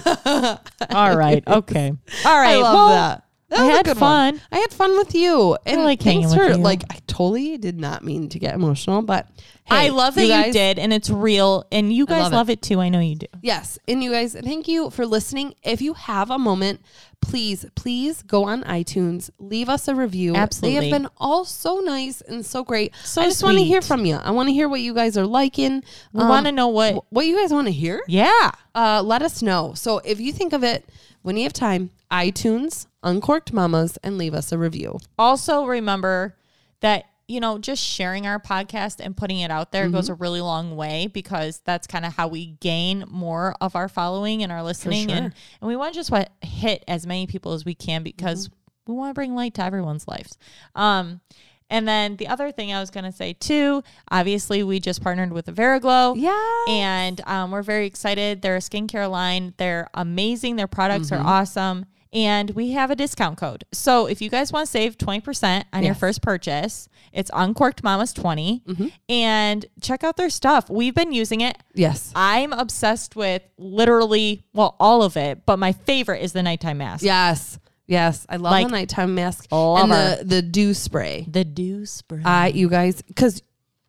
All 0.91 1.18
right. 1.18 1.43
Okay. 1.47 1.91
All 2.26 2.39
right. 2.39 2.54
I 2.54 2.62
love 2.62 2.74
well, 2.74 2.89
that. 2.89 3.24
That 3.52 3.60
I 3.60 3.66
had 3.66 3.86
fun. 3.97 4.34
one. 4.36 4.41
I 4.52 4.58
had 4.60 4.72
fun 4.72 4.97
with 4.97 5.14
you. 5.14 5.58
And 5.66 5.84
like 5.84 6.02
hanging 6.02 6.22
thanks 6.24 6.36
with 6.38 6.47
for 6.54 6.58
you. 6.58 6.64
like 6.64 6.84
I 6.89 6.97
totally 7.08 7.58
did 7.58 7.80
not 7.80 8.04
mean 8.04 8.30
to 8.30 8.39
get 8.39 8.56
emotional, 8.56 9.02
but 9.02 9.28
hey, 9.66 9.88
I 9.88 9.89
love 9.89 10.16
that 10.16 10.24
you, 10.24 10.30
guys- 10.30 10.54
did, 10.54 10.80
and 10.80 10.91
it's 10.93 11.10
real, 11.10 11.66
and 11.72 11.91
you 11.93 12.06
guys 12.06 12.24
love 12.24 12.32
it. 12.32 12.36
love 12.36 12.49
it 12.49 12.62
too. 12.62 12.80
I 12.80 12.89
know 12.89 12.99
you 12.99 13.16
do. 13.16 13.28
Yes. 13.41 13.78
And 13.88 14.02
you 14.04 14.12
guys, 14.12 14.36
thank 14.41 14.68
you 14.68 14.89
for 14.89 15.06
listening. 15.06 15.54
If 15.64 15.82
you 15.82 15.93
have 15.95 16.30
a 16.32 16.39
moment, 16.39 16.82
please, 17.20 17.66
please 17.76 18.24
go 18.24 18.45
on 18.45 18.64
iTunes, 18.64 19.30
leave 19.38 19.70
us 19.70 19.88
a 19.88 19.95
review. 19.95 20.34
Absolutely. 20.36 20.80
They 20.80 20.89
have 20.89 21.02
been 21.02 21.10
all 21.18 21.43
so 21.45 21.80
nice 21.82 22.22
and 22.22 22.45
so 22.45 22.64
great. 22.64 22.95
So 23.04 23.22
I 23.22 23.26
just 23.26 23.43
want 23.43 23.58
to 23.58 23.64
hear 23.64 23.82
from 23.82 24.06
you. 24.06 24.16
I 24.16 24.32
want 24.32 24.47
to 24.49 24.54
hear 24.54 24.68
what 24.70 24.80
you 24.82 24.93
guys 24.93 25.18
are 25.18 25.28
liking. 25.28 25.84
We 26.14 26.22
Um, 26.24 26.30
want 26.30 26.45
to 26.47 26.52
know 26.52 26.70
what. 26.70 27.04
what 27.10 27.26
you 27.28 27.38
guys 27.38 27.52
want 27.54 27.68
to 27.68 27.74
hear. 27.74 28.02
yeah. 28.08 28.52
Uh, 28.74 29.02
let 29.04 29.22
us 29.22 29.41
know. 29.41 29.74
So 29.76 29.99
if 29.99 30.20
you 30.22 30.32
think 30.32 30.54
of 30.54 30.64
it 30.64 30.86
when 31.22 31.36
you 31.36 31.43
have 31.43 31.52
time, 31.54 31.91
iTunes, 32.12 32.88
Uncorked 33.03 33.53
Mamas, 33.53 33.97
and 34.03 34.18
leave 34.18 34.34
us 34.34 34.51
a 34.51 34.57
review. 34.57 34.99
also 35.18 35.66
remember 35.66 36.36
that 36.82 37.05
you 37.28 37.39
know 37.39 37.57
just 37.57 37.82
sharing 37.82 38.28
our 38.28 38.39
podcast 38.39 38.99
and 38.99 39.16
putting 39.16 39.39
it 39.39 39.49
out 39.49 39.72
there 39.72 39.88
goes 39.89 40.09
a 40.09 40.14
really 40.16 40.41
long 40.41 40.76
way 40.76 41.07
because 41.07 41.62
that's 41.64 41.88
kind 41.88 42.05
of 42.05 42.14
how 42.16 42.28
we 42.28 42.47
gain 42.59 43.05
more 43.07 43.55
of 43.62 43.76
our 43.76 43.88
following 43.88 44.43
and 44.43 44.51
our 44.51 44.62
listening 44.62 45.07
sure. 45.07 45.18
and, 45.18 45.26
and 45.62 45.68
we 45.68 45.76
want 45.76 45.93
to 45.93 45.99
just 45.99 46.12
what 46.12 46.30
hit 46.41 46.84
as 46.88 47.07
many 47.07 47.28
people 47.28 47.53
as 47.53 47.64
we 47.64 47.74
can 47.74 48.03
because 48.03 48.49
we 48.86 48.93
want 48.93 49.12
to 49.12 49.14
bring 49.14 49.34
light 49.34 49.53
to 49.53 49.64
everyone's 49.64 50.07
lives 50.07 50.38
um 50.76 51.22
and 51.70 51.88
then 51.88 52.18
the 52.18 52.28
other 52.28 52.51
thing 52.51 52.74
I 52.74 52.82
was 52.82 52.91
going 52.91 53.05
to 53.05 53.14
say 53.14 53.32
too, 53.32 53.82
obviously 54.12 54.62
we 54.62 54.82
just 54.82 55.01
partnered 55.01 55.32
with 55.32 55.45
Veriglow. 55.45 56.16
Yeah. 56.18 56.66
And 56.68 57.22
um, 57.26 57.49
we're 57.49 57.64
very 57.64 57.86
excited. 57.86 58.41
They're 58.41 58.57
a 58.57 58.59
skincare 58.59 59.09
line. 59.09 59.53
They're 59.55 59.89
amazing. 59.93 60.57
Their 60.57 60.68
products 60.68 61.14
are 61.14 61.26
awesome. 61.26 61.86
And 62.14 62.49
we 62.51 62.72
have 62.72 62.91
a 62.91 62.95
discount 62.95 63.38
code. 63.38 63.64
So 63.72 64.05
if 64.05 64.22
you 64.22 64.30
guys 64.30 64.51
want 64.51 64.66
to 64.66 64.72
save 64.72 64.97
20% 64.97 65.64
on 65.72 65.84
your 65.84 65.95
first 65.95 66.22
purchase, 66.22 66.89
it's 67.14 67.32
Uncorked 67.34 67.84
Mamas 67.84 68.12
20. 68.14 68.64
Mm-hmm. 68.68 68.88
And 69.07 69.66
check 69.82 70.03
out 70.03 70.18
their 70.18 70.30
stuff. 70.30 70.70
We've 70.70 70.93
been 70.93 71.14
using 71.14 71.41
it. 71.41 71.57
Yes. 71.74 72.12
I'm 72.16 72.51
obsessed 72.51 73.16
with 73.16 73.43
literally, 73.57 74.43
well, 74.53 74.76
all 74.80 75.03
of 75.03 75.16
it, 75.16 75.45
but 75.45 75.57
my 75.57 75.72
favorite 75.72 76.22
is 76.22 76.34
the 76.34 76.43
nighttime 76.43 76.80
mask. 76.80 77.03
Yes. 77.03 77.59
Yes. 77.88 78.26
I 78.30 78.38
love 78.38 78.51
Like, 78.51 78.68
the 78.68 78.72
nighttime 78.72 79.16
mask 79.16 79.47
and 79.51 79.91
the, 79.91 80.24
the 80.26 80.41
dew 80.41 80.74
spray. 80.74 81.26
The 81.30 81.45
dew 81.45 81.86
spray. 81.86 82.22
I 82.26 82.47
you 82.47 82.70
guys 82.70 83.01
because 83.01 83.41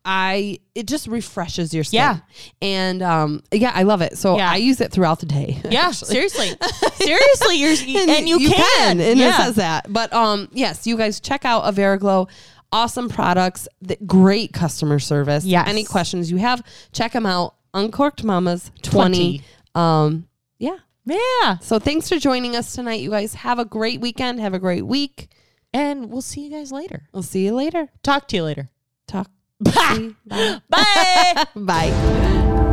I 0.05 0.59
it 0.75 0.85
just 0.85 1.07
refreshes 1.07 1.73
your 1.73 1.83
skin. 1.83 1.97
Yeah. 1.99 2.17
And 2.61 3.01
um 3.01 3.43
yeah, 3.51 3.71
I 3.73 3.83
love 3.83 4.01
it. 4.01 4.17
So 4.17 4.37
Yeah. 4.37 4.51
I 4.51 4.57
use 4.57 4.81
it 4.81 4.91
throughout 4.91 5.19
the 5.19 5.25
day. 5.25 5.61
yeah, 5.69 5.91
seriously. 5.91 6.47
seriously, 6.95 7.55
you're, 7.55 7.69
and, 8.09 8.27
you, 8.27 8.49
can. 8.49 8.99
and 8.99 9.17
yeah. 9.19 9.29
it 9.29 9.43
says 9.43 9.55
that. 9.55 9.91
But 9.91 10.11
um 10.13 10.49
yes, 10.51 10.85
you 10.85 10.97
guys 10.97 11.19
check 11.19 11.45
out 11.45 11.63
Averiglow. 11.65 12.29
Awesome 12.71 13.07
products, 13.07 13.67
the 13.81 13.97
great 14.07 14.51
customer 14.51 14.97
service. 14.97 15.45
Yes. 15.45 15.67
Any 15.67 15.83
questions 15.83 16.31
you 16.31 16.37
have, 16.37 16.63
check 16.91 17.11
them 17.13 17.25
out. 17.25 17.55
Uncorked 17.75 18.23
Mamas 18.23 18.71
20. 18.81 19.39
20. 19.39 19.41
Um 19.75 20.27
yeah. 20.59 20.77
yeah. 21.05 21.59
So 21.59 21.79
thanks 21.79 22.09
for 22.09 22.17
joining 22.17 22.55
us 22.55 22.73
tonight. 22.73 22.99
You 23.01 23.09
guys 23.09 23.35
have 23.35 23.59
a 23.59 23.65
great 23.65 24.01
weekend. 24.01 24.39
Have 24.39 24.53
a 24.53 24.59
great 24.59 24.85
week. 24.85 25.29
And 25.73 26.09
we'll 26.11 26.21
see 26.21 26.41
you 26.45 26.51
guys 26.51 26.71
later. 26.71 27.07
We'll 27.13 27.23
see 27.23 27.45
you 27.45 27.53
later. 27.55 27.89
Talk 28.03 28.27
to 28.29 28.35
you 28.35 28.43
later. 28.43 28.69
Talk. 29.07 29.29
Bye. 29.63 30.15
Bye. 30.25 30.59
Bye. 30.69 31.45
Bye. 31.55 32.72